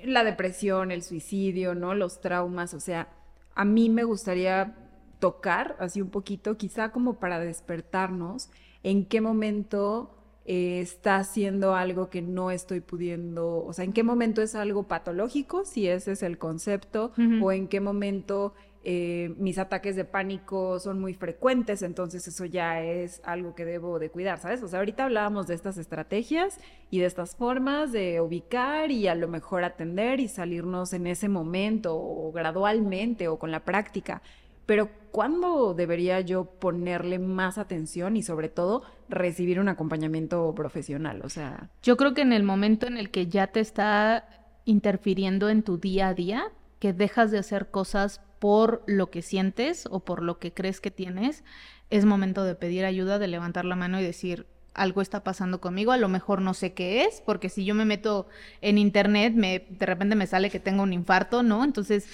la 0.02 0.24
depresión, 0.24 0.90
el 0.90 1.02
suicidio, 1.02 1.74
¿no? 1.74 1.94
Los 1.94 2.20
traumas. 2.20 2.74
O 2.74 2.80
sea, 2.80 3.08
a 3.54 3.64
mí 3.64 3.88
me 3.88 4.04
gustaría 4.04 4.76
tocar 5.18 5.76
así 5.80 6.00
un 6.00 6.10
poquito, 6.10 6.56
quizá 6.56 6.90
como 6.90 7.14
para 7.14 7.40
despertarnos, 7.40 8.50
en 8.82 9.04
qué 9.04 9.20
momento 9.20 10.14
eh, 10.44 10.80
está 10.80 11.16
haciendo 11.16 11.74
algo 11.74 12.08
que 12.08 12.22
no 12.22 12.50
estoy 12.50 12.80
pudiendo, 12.80 13.64
o 13.64 13.72
sea, 13.72 13.84
en 13.84 13.92
qué 13.92 14.02
momento 14.02 14.42
es 14.42 14.54
algo 14.54 14.84
patológico, 14.84 15.64
si 15.64 15.88
ese 15.88 16.12
es 16.12 16.22
el 16.22 16.38
concepto, 16.38 17.12
o 17.42 17.52
en 17.52 17.68
qué 17.68 17.80
momento 17.80 18.54
eh, 18.91 19.34
mis 19.36 19.59
ataques 19.59 19.97
de 19.97 20.07
pánico 20.07 20.80
son 20.80 20.99
muy 20.99 21.12
frecuentes, 21.12 21.82
entonces 21.82 22.26
eso 22.26 22.47
ya 22.47 22.80
es 22.80 23.20
algo 23.22 23.55
que 23.55 23.66
debo 23.66 23.99
de 23.99 24.09
cuidar, 24.09 24.39
¿sabes? 24.39 24.62
O 24.62 24.68
sea, 24.68 24.78
ahorita 24.78 25.05
hablábamos 25.05 25.47
de 25.47 25.55
estas 25.55 25.76
estrategias 25.76 26.59
y 26.91 27.01
de 27.01 27.05
estas 27.05 27.36
formas 27.36 27.93
de 27.93 28.22
ubicar 28.22 28.91
y 28.91 29.07
a 29.07 29.14
lo 29.14 29.28
mejor 29.28 29.62
atender 29.62 30.20
y 30.20 30.28
salirnos 30.28 30.95
en 30.95 31.07
ese 31.07 31.28
momento 31.28 31.99
o 31.99 32.32
gradualmente 32.32 33.28
o 33.28 33.39
con 33.39 33.51
la 33.51 33.61
práctica. 33.61 34.22
Pero 34.64 34.89
¿cuándo 35.11 35.74
debería 35.74 36.22
yo 36.22 36.47
ponerle 36.47 37.18
más 37.18 37.59
atención 37.59 38.16
y 38.16 38.22
sobre 38.22 38.49
todo 38.49 38.84
recibir 39.11 39.61
un 39.61 39.68
acompañamiento 39.68 40.55
profesional? 40.55 41.20
O 41.24 41.28
sea, 41.28 41.68
yo 41.82 41.99
creo 41.99 42.14
que 42.14 42.22
en 42.22 42.32
el 42.32 42.43
momento 42.43 42.86
en 42.86 42.97
el 42.97 43.11
que 43.11 43.26
ya 43.26 43.49
te 43.49 43.61
está 43.61 44.26
interfiriendo 44.64 45.51
en 45.51 45.62
tu 45.62 45.76
día 45.76 46.09
a 46.09 46.14
día, 46.14 46.53
que 46.78 46.95
dejas 46.95 47.30
de 47.30 47.39
hacer 47.39 47.70
cosas 47.70 48.22
por 48.39 48.82
lo 48.86 49.11
que 49.11 49.22
sientes 49.22 49.86
o 49.91 50.01
por 50.01 50.22
lo 50.22 50.39
que 50.39 50.53
crees 50.53 50.80
que 50.80 50.91
tienes, 50.91 51.45
es 51.91 52.05
momento 52.05 52.45
de 52.45 52.55
pedir 52.55 52.84
ayuda, 52.84 53.18
de 53.18 53.28
levantar 53.28 53.64
la 53.64 53.76
mano 53.76 54.01
y 54.01 54.05
decir, 54.05 54.47
algo 54.74 55.03
está 55.03 55.24
pasando 55.24 55.61
conmigo, 55.61 55.93
a 55.93 55.97
lo 55.97 56.09
mejor 56.09 56.41
no 56.41 56.55
sé 56.55 56.72
qué 56.72 57.05
es, 57.05 57.20
porque 57.24 57.49
si 57.49 57.64
yo 57.64 57.74
me 57.74 57.84
meto 57.84 58.28
en 58.61 58.78
internet, 58.78 59.34
me, 59.34 59.66
de 59.68 59.86
repente 59.86 60.14
me 60.14 60.26
sale 60.26 60.51
que 60.51 60.61
tengo 60.61 60.82
un 60.82 60.93
infarto, 60.93 61.43
¿no? 61.43 61.64
Entonces, 61.64 62.07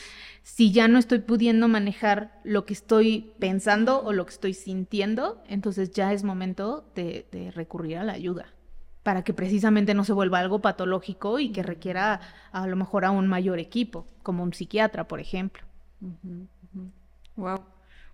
si 0.42 0.72
ya 0.72 0.88
no 0.88 0.98
estoy 0.98 1.20
pudiendo 1.20 1.68
manejar 1.68 2.40
lo 2.42 2.64
que 2.64 2.72
estoy 2.72 3.32
pensando 3.38 4.02
o 4.02 4.12
lo 4.12 4.24
que 4.26 4.32
estoy 4.32 4.54
sintiendo, 4.54 5.42
entonces 5.48 5.90
ya 5.90 6.12
es 6.12 6.24
momento 6.24 6.90
de, 6.94 7.26
de 7.30 7.50
recurrir 7.50 7.98
a 7.98 8.04
la 8.04 8.14
ayuda 8.14 8.46
para 9.02 9.22
que 9.22 9.34
precisamente 9.34 9.92
no 9.92 10.04
se 10.04 10.14
vuelva 10.14 10.38
algo 10.38 10.60
patológico 10.60 11.38
y 11.38 11.52
que 11.52 11.62
requiera 11.62 12.20
a 12.52 12.66
lo 12.66 12.74
mejor 12.74 13.04
a 13.04 13.10
un 13.10 13.28
mayor 13.28 13.58
equipo, 13.58 14.06
como 14.22 14.42
un 14.42 14.54
psiquiatra, 14.54 15.06
por 15.06 15.20
ejemplo. 15.20 15.62
Wow. 17.36 17.60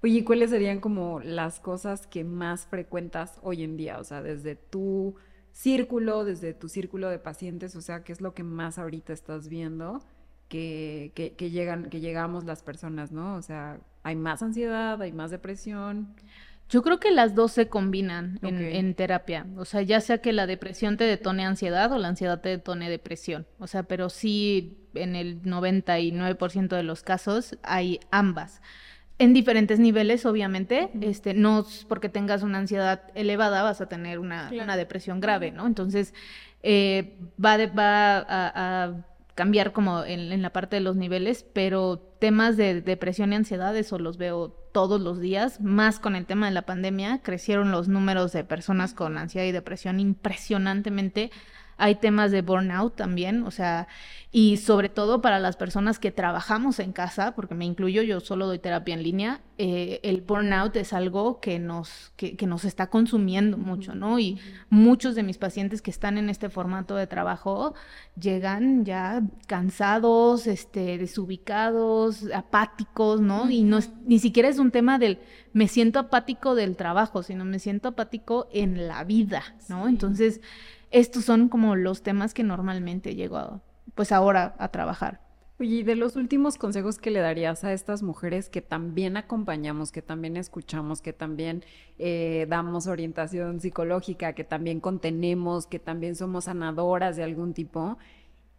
Oye, 0.02 0.24
¿cuáles 0.24 0.50
serían 0.50 0.80
como 0.80 1.20
las 1.20 1.60
cosas 1.60 2.06
que 2.06 2.24
más 2.24 2.66
frecuentas 2.66 3.38
hoy 3.42 3.62
en 3.62 3.76
día? 3.76 3.98
O 3.98 4.04
sea, 4.04 4.22
desde 4.22 4.56
tu 4.56 5.14
círculo, 5.52 6.24
desde 6.24 6.54
tu 6.54 6.68
círculo 6.68 7.08
de 7.08 7.18
pacientes, 7.18 7.76
o 7.76 7.82
sea, 7.82 8.02
¿qué 8.02 8.12
es 8.12 8.20
lo 8.20 8.32
que 8.34 8.42
más 8.42 8.78
ahorita 8.78 9.12
estás 9.12 9.48
viendo 9.48 10.00
que, 10.50 11.12
que, 11.14 11.50
llegan, 11.50 11.90
que 11.90 12.00
llegamos 12.00 12.44
las 12.44 12.62
personas, 12.62 13.12
¿no? 13.12 13.36
O 13.36 13.42
sea, 13.42 13.80
hay 14.02 14.16
más 14.16 14.42
ansiedad, 14.42 15.00
hay 15.00 15.12
más 15.12 15.30
depresión. 15.30 16.14
Yo 16.70 16.82
creo 16.82 17.00
que 17.00 17.10
las 17.10 17.34
dos 17.34 17.50
se 17.50 17.68
combinan 17.68 18.38
en, 18.42 18.94
terapia. 18.94 19.44
O 19.56 19.64
sea, 19.64 19.82
ya 19.82 20.00
sea 20.00 20.18
que 20.18 20.32
la 20.32 20.46
depresión 20.46 20.96
te 20.96 21.02
detone 21.04 21.44
ansiedad 21.44 21.90
o 21.90 21.98
la 21.98 22.06
ansiedad 22.06 22.40
te 22.40 22.50
detone 22.50 22.88
depresión. 22.88 23.46
O 23.58 23.66
sea, 23.66 23.82
pero 23.82 24.08
sí 24.08 24.78
en 24.94 25.16
el 25.16 25.42
99% 25.42 26.68
de 26.68 26.82
los 26.84 27.02
casos 27.02 27.58
hay 27.64 27.98
ambas. 28.12 28.62
En 29.18 29.34
diferentes 29.34 29.80
niveles, 29.80 30.24
obviamente. 30.24 30.90
Este, 31.00 31.34
no 31.34 31.66
porque 31.88 32.08
tengas 32.08 32.44
una 32.44 32.58
ansiedad 32.58 33.02
elevada 33.16 33.64
vas 33.64 33.80
a 33.80 33.88
tener 33.88 34.20
una, 34.20 34.48
depresión 34.76 35.20
grave, 35.20 35.50
¿no? 35.50 35.66
Entonces, 35.66 36.14
eh, 36.62 37.18
va, 37.44 37.56
va 37.66 38.24
a 38.28 39.04
cambiar 39.40 39.72
como 39.72 40.04
en, 40.04 40.42
la 40.42 40.50
parte 40.50 40.76
de 40.76 40.80
los 40.80 40.96
niveles, 40.96 41.46
pero 41.52 41.98
temas 42.18 42.58
de 42.58 42.82
depresión 42.82 43.32
y 43.32 43.36
ansiedad, 43.36 43.74
eso 43.74 43.98
los 43.98 44.18
veo 44.18 44.59
todos 44.72 45.00
los 45.00 45.20
días, 45.20 45.60
más 45.60 45.98
con 45.98 46.16
el 46.16 46.26
tema 46.26 46.46
de 46.46 46.52
la 46.52 46.62
pandemia, 46.62 47.20
crecieron 47.22 47.70
los 47.70 47.88
números 47.88 48.32
de 48.32 48.44
personas 48.44 48.94
con 48.94 49.18
ansiedad 49.18 49.46
y 49.46 49.52
depresión 49.52 50.00
impresionantemente 50.00 51.30
hay 51.80 51.94
temas 51.96 52.30
de 52.30 52.42
burnout 52.42 52.94
también, 52.94 53.42
o 53.42 53.50
sea, 53.50 53.88
y 54.30 54.58
sobre 54.58 54.88
todo 54.88 55.20
para 55.22 55.40
las 55.40 55.56
personas 55.56 55.98
que 55.98 56.12
trabajamos 56.12 56.78
en 56.78 56.92
casa, 56.92 57.34
porque 57.34 57.54
me 57.54 57.64
incluyo, 57.64 58.02
yo 58.02 58.20
solo 58.20 58.46
doy 58.46 58.58
terapia 58.58 58.94
en 58.94 59.02
línea, 59.02 59.40
eh, 59.58 59.98
el 60.02 60.20
burnout 60.20 60.76
es 60.76 60.92
algo 60.92 61.40
que 61.40 61.58
nos, 61.58 62.12
que, 62.16 62.36
nos 62.46 62.64
está 62.64 62.88
consumiendo 62.88 63.56
mucho, 63.56 63.94
¿no? 63.94 64.18
Y 64.18 64.38
muchos 64.68 65.14
de 65.14 65.22
mis 65.22 65.38
pacientes 65.38 65.82
que 65.82 65.90
están 65.90 66.18
en 66.18 66.30
este 66.30 66.50
formato 66.50 66.94
de 66.94 67.06
trabajo 67.06 67.74
llegan 68.20 68.84
ya 68.84 69.22
cansados, 69.46 70.46
este, 70.46 70.98
desubicados, 70.98 72.26
apáticos, 72.32 73.20
¿no? 73.20 73.50
Y 73.50 73.62
no 73.62 73.80
ni 74.04 74.18
siquiera 74.18 74.48
es 74.48 74.58
un 74.58 74.70
tema 74.70 74.98
del 74.98 75.18
me 75.52 75.66
siento 75.66 75.98
apático 75.98 76.54
del 76.54 76.76
trabajo, 76.76 77.22
sino 77.22 77.44
me 77.44 77.58
siento 77.58 77.88
apático 77.88 78.48
en 78.52 78.86
la 78.86 79.02
vida, 79.02 79.42
¿no? 79.68 79.88
Entonces, 79.88 80.40
estos 80.90 81.24
son 81.24 81.48
como 81.48 81.76
los 81.76 82.02
temas 82.02 82.34
que 82.34 82.42
normalmente 82.42 83.14
llego 83.14 83.62
pues 83.94 84.12
ahora 84.12 84.54
a 84.58 84.68
trabajar. 84.68 85.20
Oye, 85.58 85.76
y 85.76 85.82
de 85.82 85.94
los 85.94 86.16
últimos 86.16 86.56
consejos 86.56 86.96
que 86.96 87.10
le 87.10 87.20
darías 87.20 87.64
a 87.64 87.74
estas 87.74 88.02
mujeres 88.02 88.48
que 88.48 88.62
también 88.62 89.18
acompañamos, 89.18 89.92
que 89.92 90.00
también 90.00 90.38
escuchamos, 90.38 91.02
que 91.02 91.12
también 91.12 91.64
eh, 91.98 92.46
damos 92.48 92.86
orientación 92.86 93.60
psicológica, 93.60 94.32
que 94.32 94.44
también 94.44 94.80
contenemos, 94.80 95.66
que 95.66 95.78
también 95.78 96.16
somos 96.16 96.44
sanadoras 96.44 97.16
de 97.16 97.24
algún 97.24 97.52
tipo, 97.52 97.98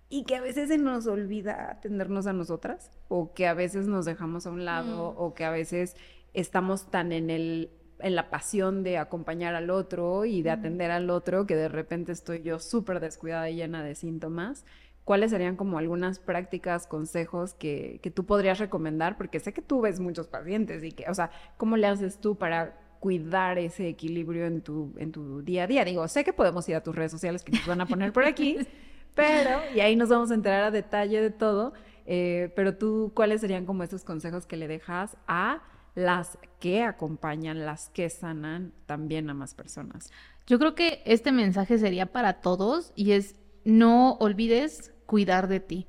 y 0.09 0.25
que 0.25 0.36
a 0.36 0.41
veces 0.41 0.69
se 0.69 0.77
nos 0.77 1.07
olvida 1.07 1.71
atendernos 1.71 2.27
a 2.27 2.34
nosotras, 2.34 2.91
o 3.07 3.34
que 3.34 3.47
a 3.47 3.55
veces 3.55 3.88
nos 3.88 4.05
dejamos 4.05 4.45
a 4.45 4.51
un 4.51 4.63
lado, 4.63 5.13
mm. 5.13 5.15
o 5.17 5.34
que 5.34 5.43
a 5.43 5.49
veces 5.49 5.95
estamos 6.34 6.91
tan 6.91 7.11
en 7.13 7.32
el 7.32 7.71
en 8.04 8.16
la 8.16 8.30
pasión 8.30 8.84
de 8.84 8.97
acompañar 8.97 9.56
al 9.56 9.70
otro 9.70 10.26
y 10.26 10.41
de 10.41 10.52
atender 10.52 10.91
al 10.91 11.10
otro, 11.10 11.45
que 11.45 11.56
de 11.56 11.70
repente 11.70 12.12
estoy 12.12 12.41
yo 12.41 12.60
súper 12.60 12.99
descuidada 12.99 13.49
y 13.49 13.56
llena 13.56 13.84
de 13.84 13.95
síntomas. 13.95 14.66
¿Cuáles 15.04 15.32
serían 15.32 15.56
como 15.56 15.78
algunas 15.78 16.20
prácticas, 16.20 16.86
consejos 16.86 17.54
que, 17.54 17.99
que 18.04 18.12
tú 18.12 18.26
podrías 18.26 18.60
recomendar? 18.60 19.18
Porque 19.18 19.39
sé 19.39 19.54
que 19.54 19.62
tú 19.62 19.82
ves 19.82 19.99
muchos 19.99 20.28
pacientes 20.28 20.84
y 20.84 20.91
que, 20.91 21.10
o 21.10 21.14
sea, 21.14 21.32
¿cómo 21.58 21.76
le 21.76 21.88
haces 21.88 22.20
tú 22.20 22.38
para 22.38 22.78
cuidar 22.99 23.58
ese 23.58 23.88
equilibrio 23.88 24.45
en 24.45 24.62
tu, 24.62 24.93
en 24.97 25.12
tu 25.12 25.41
día 25.41 25.64
a 25.64 25.68
día? 25.68 25.84
Digo, 25.84 26.08
sé 26.08 26.24
que 26.24 26.34
podemos 26.34 26.70
ir 26.70 26.76
a 26.76 26.84
tus 26.84 26.95
redes 26.95 27.12
sociales 27.12 27.43
que 27.43 27.52
nos 27.52 27.66
van 27.66 27.82
a 27.82 27.88
poner 27.88 28.14
por 28.14 28.26
aquí, 28.26 28.58
pero, 29.16 29.60
y 29.76 29.80
ahí 29.80 29.95
nos 29.95 30.10
vamos 30.10 30.30
a 30.30 30.36
enterar 30.36 30.66
a 30.66 30.72
detalle 30.72 31.20
de 31.20 31.32
todo, 31.32 31.74
eh, 32.06 32.54
pero 32.56 32.78
tú, 32.78 33.12
¿cuáles 33.16 33.41
serían 33.41 33.66
como 33.66 33.84
esos 33.84 34.04
consejos 34.04 34.45
que 34.45 34.56
le 34.56 34.68
dejas 34.68 35.18
a 35.28 35.64
las 35.95 36.37
que 36.59 36.83
acompañan, 36.83 37.65
las 37.65 37.89
que 37.89 38.09
sanan 38.09 38.73
también 38.85 39.29
a 39.29 39.33
más 39.33 39.53
personas. 39.53 40.11
Yo 40.47 40.59
creo 40.59 40.75
que 40.75 41.01
este 41.05 41.31
mensaje 41.31 41.77
sería 41.77 42.07
para 42.07 42.41
todos 42.41 42.93
y 42.95 43.11
es 43.11 43.35
no 43.63 44.13
olvides 44.13 44.93
cuidar 45.05 45.47
de 45.47 45.59
ti. 45.59 45.87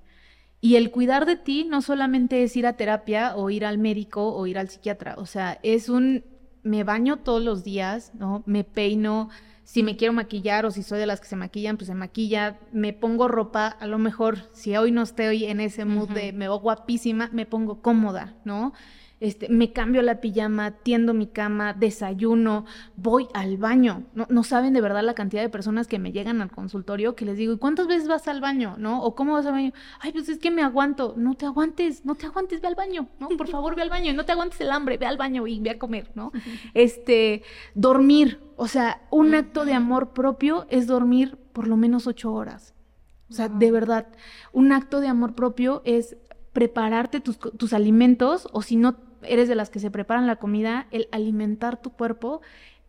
Y 0.60 0.76
el 0.76 0.90
cuidar 0.90 1.26
de 1.26 1.36
ti 1.36 1.66
no 1.68 1.82
solamente 1.82 2.42
es 2.42 2.56
ir 2.56 2.66
a 2.66 2.76
terapia 2.76 3.34
o 3.36 3.50
ir 3.50 3.64
al 3.64 3.78
médico 3.78 4.32
o 4.34 4.46
ir 4.46 4.58
al 4.58 4.68
psiquiatra, 4.68 5.16
o 5.18 5.26
sea, 5.26 5.58
es 5.62 5.88
un 5.88 6.24
me 6.62 6.84
baño 6.84 7.18
todos 7.18 7.42
los 7.42 7.64
días, 7.64 8.12
¿no? 8.14 8.42
Me 8.46 8.64
peino, 8.64 9.28
si 9.64 9.82
me 9.82 9.96
quiero 9.96 10.12
maquillar 10.12 10.64
o 10.66 10.70
si 10.70 10.82
soy 10.82 10.98
de 11.00 11.06
las 11.06 11.20
que 11.20 11.26
se 11.26 11.36
maquillan, 11.36 11.76
pues 11.76 11.88
se 11.88 11.94
maquilla, 11.94 12.58
me 12.72 12.92
pongo 12.92 13.28
ropa, 13.28 13.66
a 13.66 13.86
lo 13.86 13.98
mejor 13.98 14.48
si 14.52 14.76
hoy 14.76 14.92
no 14.92 15.02
estoy 15.02 15.44
en 15.44 15.60
ese 15.60 15.84
mood 15.84 16.10
de 16.10 16.32
me 16.32 16.46
veo 16.46 16.60
guapísima, 16.60 17.30
me 17.32 17.46
pongo 17.46 17.82
cómoda, 17.82 18.36
¿no? 18.44 18.72
Este, 19.22 19.48
me 19.48 19.72
cambio 19.72 20.02
la 20.02 20.20
pijama, 20.20 20.72
tiendo 20.72 21.14
mi 21.14 21.28
cama, 21.28 21.74
desayuno, 21.74 22.66
voy 22.96 23.28
al 23.34 23.56
baño. 23.56 24.02
No, 24.14 24.26
no, 24.28 24.42
saben 24.42 24.72
de 24.72 24.80
verdad 24.80 25.04
la 25.04 25.14
cantidad 25.14 25.42
de 25.42 25.48
personas 25.48 25.86
que 25.86 26.00
me 26.00 26.10
llegan 26.10 26.42
al 26.42 26.50
consultorio 26.50 27.14
que 27.14 27.24
les 27.24 27.36
digo, 27.36 27.52
¿y 27.52 27.58
cuántas 27.58 27.86
veces 27.86 28.08
vas 28.08 28.26
al 28.26 28.40
baño? 28.40 28.74
¿No? 28.78 29.00
¿O 29.04 29.14
cómo 29.14 29.34
vas 29.34 29.46
al 29.46 29.52
baño? 29.52 29.72
Ay, 30.00 30.10
pues 30.10 30.28
es 30.28 30.38
que 30.38 30.50
me 30.50 30.62
aguanto. 30.62 31.14
No 31.16 31.34
te 31.34 31.46
aguantes, 31.46 32.04
no 32.04 32.16
te 32.16 32.26
aguantes, 32.26 32.60
ve 32.60 32.66
al 32.66 32.74
baño, 32.74 33.10
¿no? 33.20 33.28
Por 33.28 33.46
favor, 33.46 33.76
ve 33.76 33.82
al 33.82 33.90
baño. 33.90 34.12
No 34.12 34.24
te 34.24 34.32
aguantes 34.32 34.60
el 34.60 34.72
hambre, 34.72 34.98
ve 34.98 35.06
al 35.06 35.18
baño 35.18 35.46
y 35.46 35.60
ve 35.60 35.70
a 35.70 35.78
comer, 35.78 36.10
¿no? 36.16 36.32
Este, 36.74 37.44
dormir. 37.76 38.40
O 38.56 38.66
sea, 38.66 39.02
un 39.12 39.36
acto 39.36 39.64
de 39.64 39.74
amor 39.74 40.14
propio 40.14 40.66
es 40.68 40.88
dormir 40.88 41.38
por 41.52 41.68
lo 41.68 41.76
menos 41.76 42.08
ocho 42.08 42.32
horas. 42.32 42.74
O 43.30 43.34
sea, 43.34 43.48
de 43.48 43.70
verdad, 43.70 44.08
un 44.52 44.72
acto 44.72 45.00
de 45.00 45.06
amor 45.06 45.36
propio 45.36 45.80
es 45.84 46.16
prepararte 46.52 47.20
tus, 47.20 47.38
tus 47.38 47.72
alimentos 47.72 48.48
o 48.50 48.62
si 48.62 48.74
no 48.74 49.11
eres 49.24 49.48
de 49.48 49.54
las 49.54 49.70
que 49.70 49.80
se 49.80 49.90
preparan 49.90 50.26
la 50.26 50.36
comida, 50.36 50.86
el 50.90 51.08
alimentar 51.12 51.80
tu 51.80 51.90
cuerpo, 51.90 52.40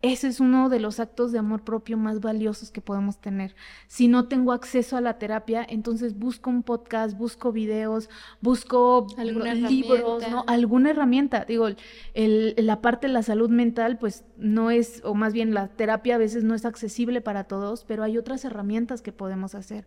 ese 0.04 0.28
es 0.28 0.38
uno 0.38 0.68
de 0.68 0.80
los 0.80 1.00
actos 1.00 1.32
de 1.32 1.38
amor 1.38 1.62
propio 1.62 1.96
más 1.96 2.20
valiosos 2.20 2.70
que 2.70 2.82
podemos 2.82 3.16
tener. 3.22 3.54
Si 3.86 4.06
no 4.06 4.28
tengo 4.28 4.52
acceso 4.52 4.98
a 4.98 5.00
la 5.00 5.18
terapia, 5.18 5.64
entonces 5.66 6.18
busco 6.18 6.50
un 6.50 6.62
podcast, 6.62 7.16
busco 7.16 7.52
videos, 7.52 8.10
busco 8.42 9.06
libros, 9.16 10.28
¿no? 10.30 10.44
Alguna 10.46 10.90
herramienta. 10.90 11.46
Digo, 11.46 11.68
el, 12.12 12.54
la 12.58 12.82
parte 12.82 13.06
de 13.06 13.14
la 13.14 13.22
salud 13.22 13.48
mental, 13.48 13.96
pues 13.96 14.24
no 14.36 14.70
es, 14.70 15.00
o 15.04 15.14
más 15.14 15.32
bien 15.32 15.54
la 15.54 15.68
terapia 15.68 16.16
a 16.16 16.18
veces 16.18 16.44
no 16.44 16.54
es 16.54 16.66
accesible 16.66 17.22
para 17.22 17.44
todos, 17.44 17.86
pero 17.86 18.02
hay 18.02 18.18
otras 18.18 18.44
herramientas 18.44 19.00
que 19.00 19.12
podemos 19.12 19.54
hacer. 19.54 19.86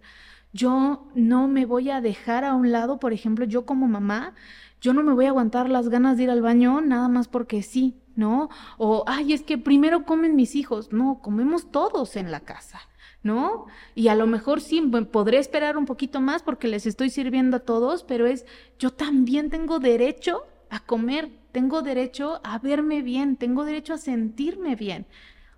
Yo 0.51 1.07
no 1.13 1.47
me 1.47 1.67
voy 1.67 1.91
a 1.91 2.01
dejar 2.01 2.43
a 2.43 2.55
un 2.55 2.71
lado, 2.71 2.99
por 2.99 3.13
ejemplo, 3.13 3.45
yo 3.45 3.67
como 3.67 3.87
mamá, 3.87 4.33
yo 4.81 4.93
no 4.93 5.03
me 5.03 5.13
voy 5.13 5.25
a 5.25 5.29
aguantar 5.29 5.69
las 5.69 5.89
ganas 5.89 6.17
de 6.17 6.23
ir 6.23 6.29
al 6.29 6.41
baño 6.41 6.81
nada 6.81 7.07
más 7.07 7.27
porque 7.27 7.61
sí, 7.63 7.95
¿no? 8.15 8.49
O, 8.77 9.03
ay, 9.07 9.33
es 9.33 9.43
que 9.43 9.57
primero 9.57 10.05
comen 10.05 10.35
mis 10.35 10.55
hijos. 10.55 10.91
No, 10.91 11.19
comemos 11.21 11.71
todos 11.71 12.15
en 12.15 12.31
la 12.31 12.41
casa. 12.41 12.79
¿no? 13.23 13.65
Y 13.93 14.07
a 14.07 14.15
lo 14.15 14.25
mejor 14.25 14.61
sí, 14.61 14.79
podré 15.11 15.39
esperar 15.39 15.75
un 15.75 15.85
poquito 15.85 16.21
más 16.21 16.43
porque 16.43 16.67
les 16.67 16.85
estoy 16.85 17.09
sirviendo 17.09 17.57
a 17.57 17.59
todos, 17.59 18.03
pero 18.03 18.25
es, 18.25 18.45
yo 18.79 18.91
también 18.91 19.49
tengo 19.49 19.79
derecho 19.79 20.43
a 20.69 20.79
comer, 20.79 21.29
tengo 21.51 21.81
derecho 21.81 22.39
a 22.43 22.59
verme 22.59 23.01
bien, 23.01 23.35
tengo 23.35 23.65
derecho 23.65 23.93
a 23.93 23.97
sentirme 23.97 24.75
bien. 24.75 25.07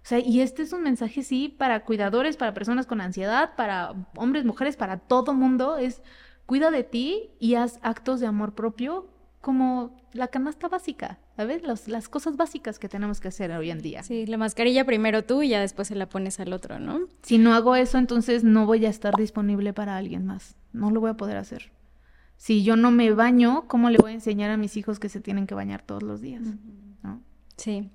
O 0.04 0.08
sea, 0.10 0.20
y 0.20 0.42
este 0.42 0.64
es 0.64 0.74
un 0.74 0.82
mensaje, 0.82 1.24
sí, 1.24 1.54
para 1.56 1.84
cuidadores, 1.84 2.38
para 2.38 2.54
personas 2.54 2.88
con 2.88 3.02
ansiedad, 3.02 3.56
para 3.56 3.94
hombres, 4.16 4.46
mujeres, 4.46 4.76
para 4.76 4.98
todo 4.98 5.34
mundo, 5.34 5.78
es, 5.78 6.02
cuida 6.50 6.72
de 6.72 6.84
ti 6.84 7.30
y 7.40 7.54
haz 7.54 7.78
actos 7.84 8.20
de 8.20 8.26
amor 8.26 8.56
propio 8.56 9.08
como 9.40 9.96
la 10.14 10.30
canasta 10.30 10.68
básica, 10.68 11.20
¿sabes? 11.38 11.62
las 11.88 12.10
cosas 12.10 12.38
básicas 12.38 12.80
que 12.80 12.90
tenemos 12.90 13.20
que 13.20 13.28
hacer 13.28 13.52
hoy 13.52 13.70
en 13.70 13.84
día. 13.84 14.02
Sí, 14.02 14.26
la 14.26 14.40
mascarilla 14.40 14.84
primero 14.84 15.24
tú 15.24 15.44
y 15.44 15.50
ya 15.50 15.62
después 15.62 15.90
se 15.90 15.94
la 15.94 16.10
pones 16.10 16.40
al 16.40 16.52
otro, 16.52 16.80
¿no? 16.80 17.02
Si 17.22 17.38
no 17.38 17.54
hago 17.54 17.76
eso, 17.76 18.00
entonces 18.00 18.44
no 18.44 18.66
voy 18.66 18.84
a 18.88 18.90
estar 18.90 19.16
disponible 19.16 19.74
para 19.74 19.96
alguien 19.96 20.26
más. 20.26 20.56
No 20.74 20.90
lo 20.90 21.02
voy 21.02 21.12
a 21.12 21.18
poder 21.18 21.38
hacer. 21.38 21.72
Si 22.36 22.64
yo 22.64 22.76
no 22.76 22.90
me 22.90 23.12
baño, 23.12 23.66
¿cómo 23.68 23.92
le 23.92 24.00
voy 24.00 24.10
a 24.10 24.16
enseñar 24.16 24.50
a 24.50 24.58
mis 24.58 24.76
hijos 24.76 24.98
que 24.98 25.08
se 25.08 25.22
tienen 25.22 25.46
que 25.46 25.54
bañar 25.54 25.84
todos 25.84 26.02
los 26.02 26.20
días? 26.20 26.42
¿no? 27.04 27.22
Sí. 27.58 27.92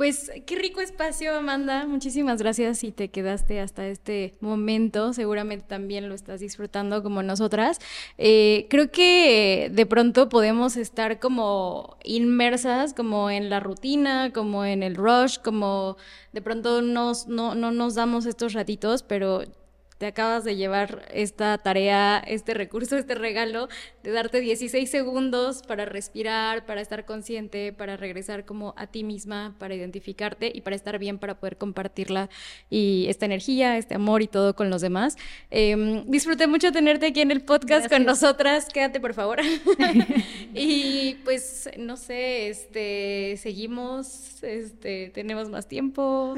Pues 0.00 0.32
qué 0.46 0.56
rico 0.56 0.80
espacio, 0.80 1.36
Amanda. 1.36 1.86
Muchísimas 1.86 2.40
gracias 2.40 2.84
y 2.84 2.90
te 2.90 3.10
quedaste 3.10 3.60
hasta 3.60 3.86
este 3.86 4.34
momento. 4.40 5.12
Seguramente 5.12 5.66
también 5.68 6.08
lo 6.08 6.14
estás 6.14 6.40
disfrutando 6.40 7.02
como 7.02 7.22
nosotras. 7.22 7.78
Eh, 8.16 8.66
creo 8.70 8.90
que 8.90 9.70
de 9.70 9.84
pronto 9.84 10.30
podemos 10.30 10.78
estar 10.78 11.20
como 11.20 11.98
inmersas, 12.02 12.94
como 12.94 13.28
en 13.28 13.50
la 13.50 13.60
rutina, 13.60 14.32
como 14.32 14.64
en 14.64 14.82
el 14.82 14.94
rush, 14.94 15.36
como 15.36 15.98
de 16.32 16.40
pronto 16.40 16.80
no, 16.80 17.12
no 17.26 17.54
nos 17.54 17.94
damos 17.94 18.24
estos 18.24 18.54
ratitos, 18.54 19.02
pero 19.02 19.42
te 20.00 20.06
acabas 20.06 20.44
de 20.44 20.56
llevar 20.56 21.04
esta 21.12 21.58
tarea, 21.58 22.24
este 22.26 22.54
recurso, 22.54 22.96
este 22.96 23.14
regalo 23.14 23.68
de 24.02 24.12
darte 24.12 24.40
16 24.40 24.90
segundos 24.90 25.60
para 25.60 25.84
respirar, 25.84 26.64
para 26.64 26.80
estar 26.80 27.04
consciente, 27.04 27.74
para 27.74 27.98
regresar 27.98 28.46
como 28.46 28.72
a 28.78 28.86
ti 28.86 29.04
misma, 29.04 29.54
para 29.58 29.74
identificarte 29.74 30.50
y 30.54 30.62
para 30.62 30.74
estar 30.74 30.98
bien, 30.98 31.18
para 31.18 31.38
poder 31.38 31.58
compartirla 31.58 32.30
y 32.70 33.08
esta 33.10 33.26
energía, 33.26 33.76
este 33.76 33.94
amor 33.94 34.22
y 34.22 34.26
todo 34.26 34.56
con 34.56 34.70
los 34.70 34.80
demás. 34.80 35.18
Em, 35.50 36.06
disfruté 36.06 36.46
mucho 36.46 36.72
tenerte 36.72 37.08
aquí 37.08 37.20
en 37.20 37.30
el 37.30 37.42
podcast 37.42 37.90
con 37.90 38.06
nosotras. 38.06 38.68
Quédate, 38.72 39.00
por 39.00 39.12
favor. 39.12 39.40
y 40.54 41.16
pues, 41.24 41.68
no 41.76 41.98
sé, 41.98 42.48
este, 42.48 43.36
seguimos, 43.36 44.42
este, 44.42 45.10
tenemos 45.10 45.50
más 45.50 45.68
tiempo. 45.68 46.34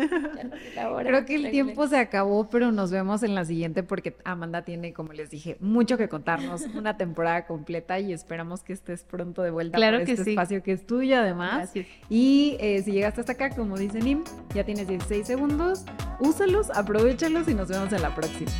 Creo 0.98 1.24
que 1.24 1.36
el 1.36 1.50
tiempo 1.52 1.86
se 1.86 1.98
acabó, 1.98 2.50
pero 2.50 2.72
nos 2.72 2.90
vemos 2.90 3.22
en 3.22 3.36
la 3.36 3.51
siguiente 3.52 3.82
porque 3.82 4.16
Amanda 4.24 4.62
tiene, 4.62 4.94
como 4.94 5.12
les 5.12 5.28
dije, 5.28 5.58
mucho 5.60 5.98
que 5.98 6.08
contarnos, 6.08 6.62
una 6.74 6.96
temporada 6.96 7.46
completa 7.46 8.00
y 8.00 8.14
esperamos 8.14 8.62
que 8.62 8.72
estés 8.72 9.04
pronto 9.04 9.42
de 9.42 9.50
vuelta 9.50 9.76
claro 9.76 9.98
por 9.98 10.06
que 10.06 10.12
este 10.12 10.30
espacio 10.30 10.62
que 10.62 10.72
es 10.72 10.86
tuyo 10.86 11.18
además. 11.18 11.70
Y 12.08 12.56
eh, 12.60 12.82
si 12.82 12.92
llegaste 12.92 13.20
hasta 13.20 13.32
acá, 13.32 13.50
como 13.50 13.76
dice 13.76 14.00
Nim, 14.00 14.24
ya 14.54 14.64
tienes 14.64 14.88
16 14.88 15.26
segundos, 15.26 15.84
úsalos, 16.18 16.70
aprovechalos 16.70 17.46
y 17.48 17.54
nos 17.54 17.68
vemos 17.68 17.92
en 17.92 18.00
la 18.00 18.14
próxima. 18.14 18.50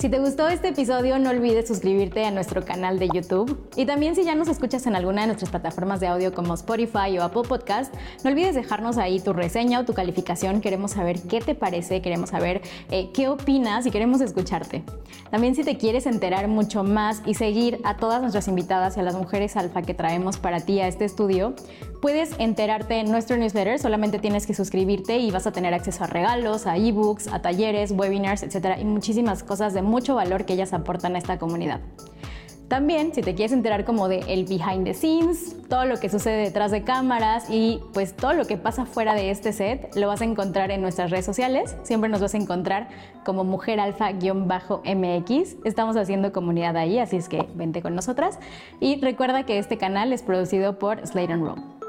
Si 0.00 0.08
te 0.08 0.18
gustó 0.18 0.48
este 0.48 0.68
episodio, 0.68 1.18
no 1.18 1.28
olvides 1.28 1.68
suscribirte 1.68 2.24
a 2.24 2.30
nuestro 2.30 2.64
canal 2.64 2.98
de 2.98 3.10
YouTube. 3.12 3.68
Y 3.76 3.84
también 3.84 4.16
si 4.16 4.24
ya 4.24 4.34
nos 4.34 4.48
escuchas 4.48 4.86
en 4.86 4.96
alguna 4.96 5.20
de 5.20 5.26
nuestras 5.26 5.50
plataformas 5.50 6.00
de 6.00 6.06
audio 6.06 6.32
como 6.32 6.54
Spotify 6.54 7.18
o 7.18 7.22
Apple 7.22 7.42
Podcast, 7.46 7.94
no 8.24 8.30
olvides 8.30 8.54
dejarnos 8.54 8.96
ahí 8.96 9.20
tu 9.20 9.34
reseña 9.34 9.78
o 9.78 9.84
tu 9.84 9.92
calificación. 9.92 10.62
Queremos 10.62 10.92
saber 10.92 11.20
qué 11.20 11.42
te 11.42 11.54
parece, 11.54 12.00
queremos 12.00 12.30
saber 12.30 12.62
eh, 12.90 13.10
qué 13.12 13.28
opinas 13.28 13.84
y 13.84 13.90
queremos 13.90 14.22
escucharte. 14.22 14.84
También 15.30 15.54
si 15.54 15.64
te 15.64 15.76
quieres 15.76 16.06
enterar 16.06 16.48
mucho 16.48 16.82
más 16.82 17.20
y 17.26 17.34
seguir 17.34 17.78
a 17.84 17.98
todas 17.98 18.22
nuestras 18.22 18.48
invitadas 18.48 18.96
y 18.96 19.00
a 19.00 19.02
las 19.02 19.16
mujeres 19.16 19.54
alfa 19.58 19.82
que 19.82 19.92
traemos 19.92 20.38
para 20.38 20.60
ti 20.60 20.80
a 20.80 20.88
este 20.88 21.04
estudio, 21.04 21.54
puedes 22.00 22.30
enterarte 22.38 23.00
en 23.00 23.10
nuestro 23.10 23.36
newsletter. 23.36 23.78
Solamente 23.78 24.18
tienes 24.18 24.46
que 24.46 24.54
suscribirte 24.54 25.18
y 25.18 25.30
vas 25.30 25.46
a 25.46 25.52
tener 25.52 25.74
acceso 25.74 26.04
a 26.04 26.06
regalos, 26.06 26.66
a 26.66 26.78
ebooks, 26.78 27.28
a 27.28 27.42
talleres, 27.42 27.92
webinars, 27.92 28.42
etcétera, 28.42 28.80
y 28.80 28.86
muchísimas 28.86 29.42
cosas 29.42 29.74
de 29.74 29.89
mucho 29.90 30.14
valor 30.14 30.46
que 30.46 30.54
ellas 30.54 30.72
aportan 30.72 31.16
a 31.16 31.18
esta 31.18 31.38
comunidad. 31.38 31.80
También, 32.70 33.12
si 33.12 33.20
te 33.20 33.34
quieres 33.34 33.50
enterar 33.50 33.84
como 33.84 34.06
de 34.06 34.20
el 34.28 34.44
behind 34.44 34.84
the 34.84 34.94
scenes, 34.94 35.56
todo 35.68 35.86
lo 35.86 35.98
que 35.98 36.08
sucede 36.08 36.36
detrás 36.36 36.70
de 36.70 36.84
cámaras 36.84 37.50
y 37.50 37.80
pues 37.92 38.14
todo 38.14 38.32
lo 38.32 38.46
que 38.46 38.56
pasa 38.56 38.86
fuera 38.86 39.14
de 39.14 39.32
este 39.32 39.52
set, 39.52 39.92
lo 39.96 40.06
vas 40.06 40.20
a 40.20 40.24
encontrar 40.24 40.70
en 40.70 40.80
nuestras 40.80 41.10
redes 41.10 41.26
sociales. 41.26 41.74
Siempre 41.82 42.08
nos 42.08 42.20
vas 42.20 42.32
a 42.34 42.36
encontrar 42.36 42.88
como 43.24 43.42
Mujer 43.42 43.80
Alfa-MX. 43.80 45.56
Estamos 45.64 45.96
haciendo 45.96 46.32
comunidad 46.32 46.76
ahí, 46.76 47.00
así 47.00 47.16
es 47.16 47.28
que 47.28 47.44
vente 47.56 47.82
con 47.82 47.96
nosotras. 47.96 48.38
Y 48.78 49.00
recuerda 49.00 49.44
que 49.44 49.58
este 49.58 49.76
canal 49.76 50.12
es 50.12 50.22
producido 50.22 50.78
por 50.78 51.04
Slate 51.04 51.34
Room. 51.34 51.79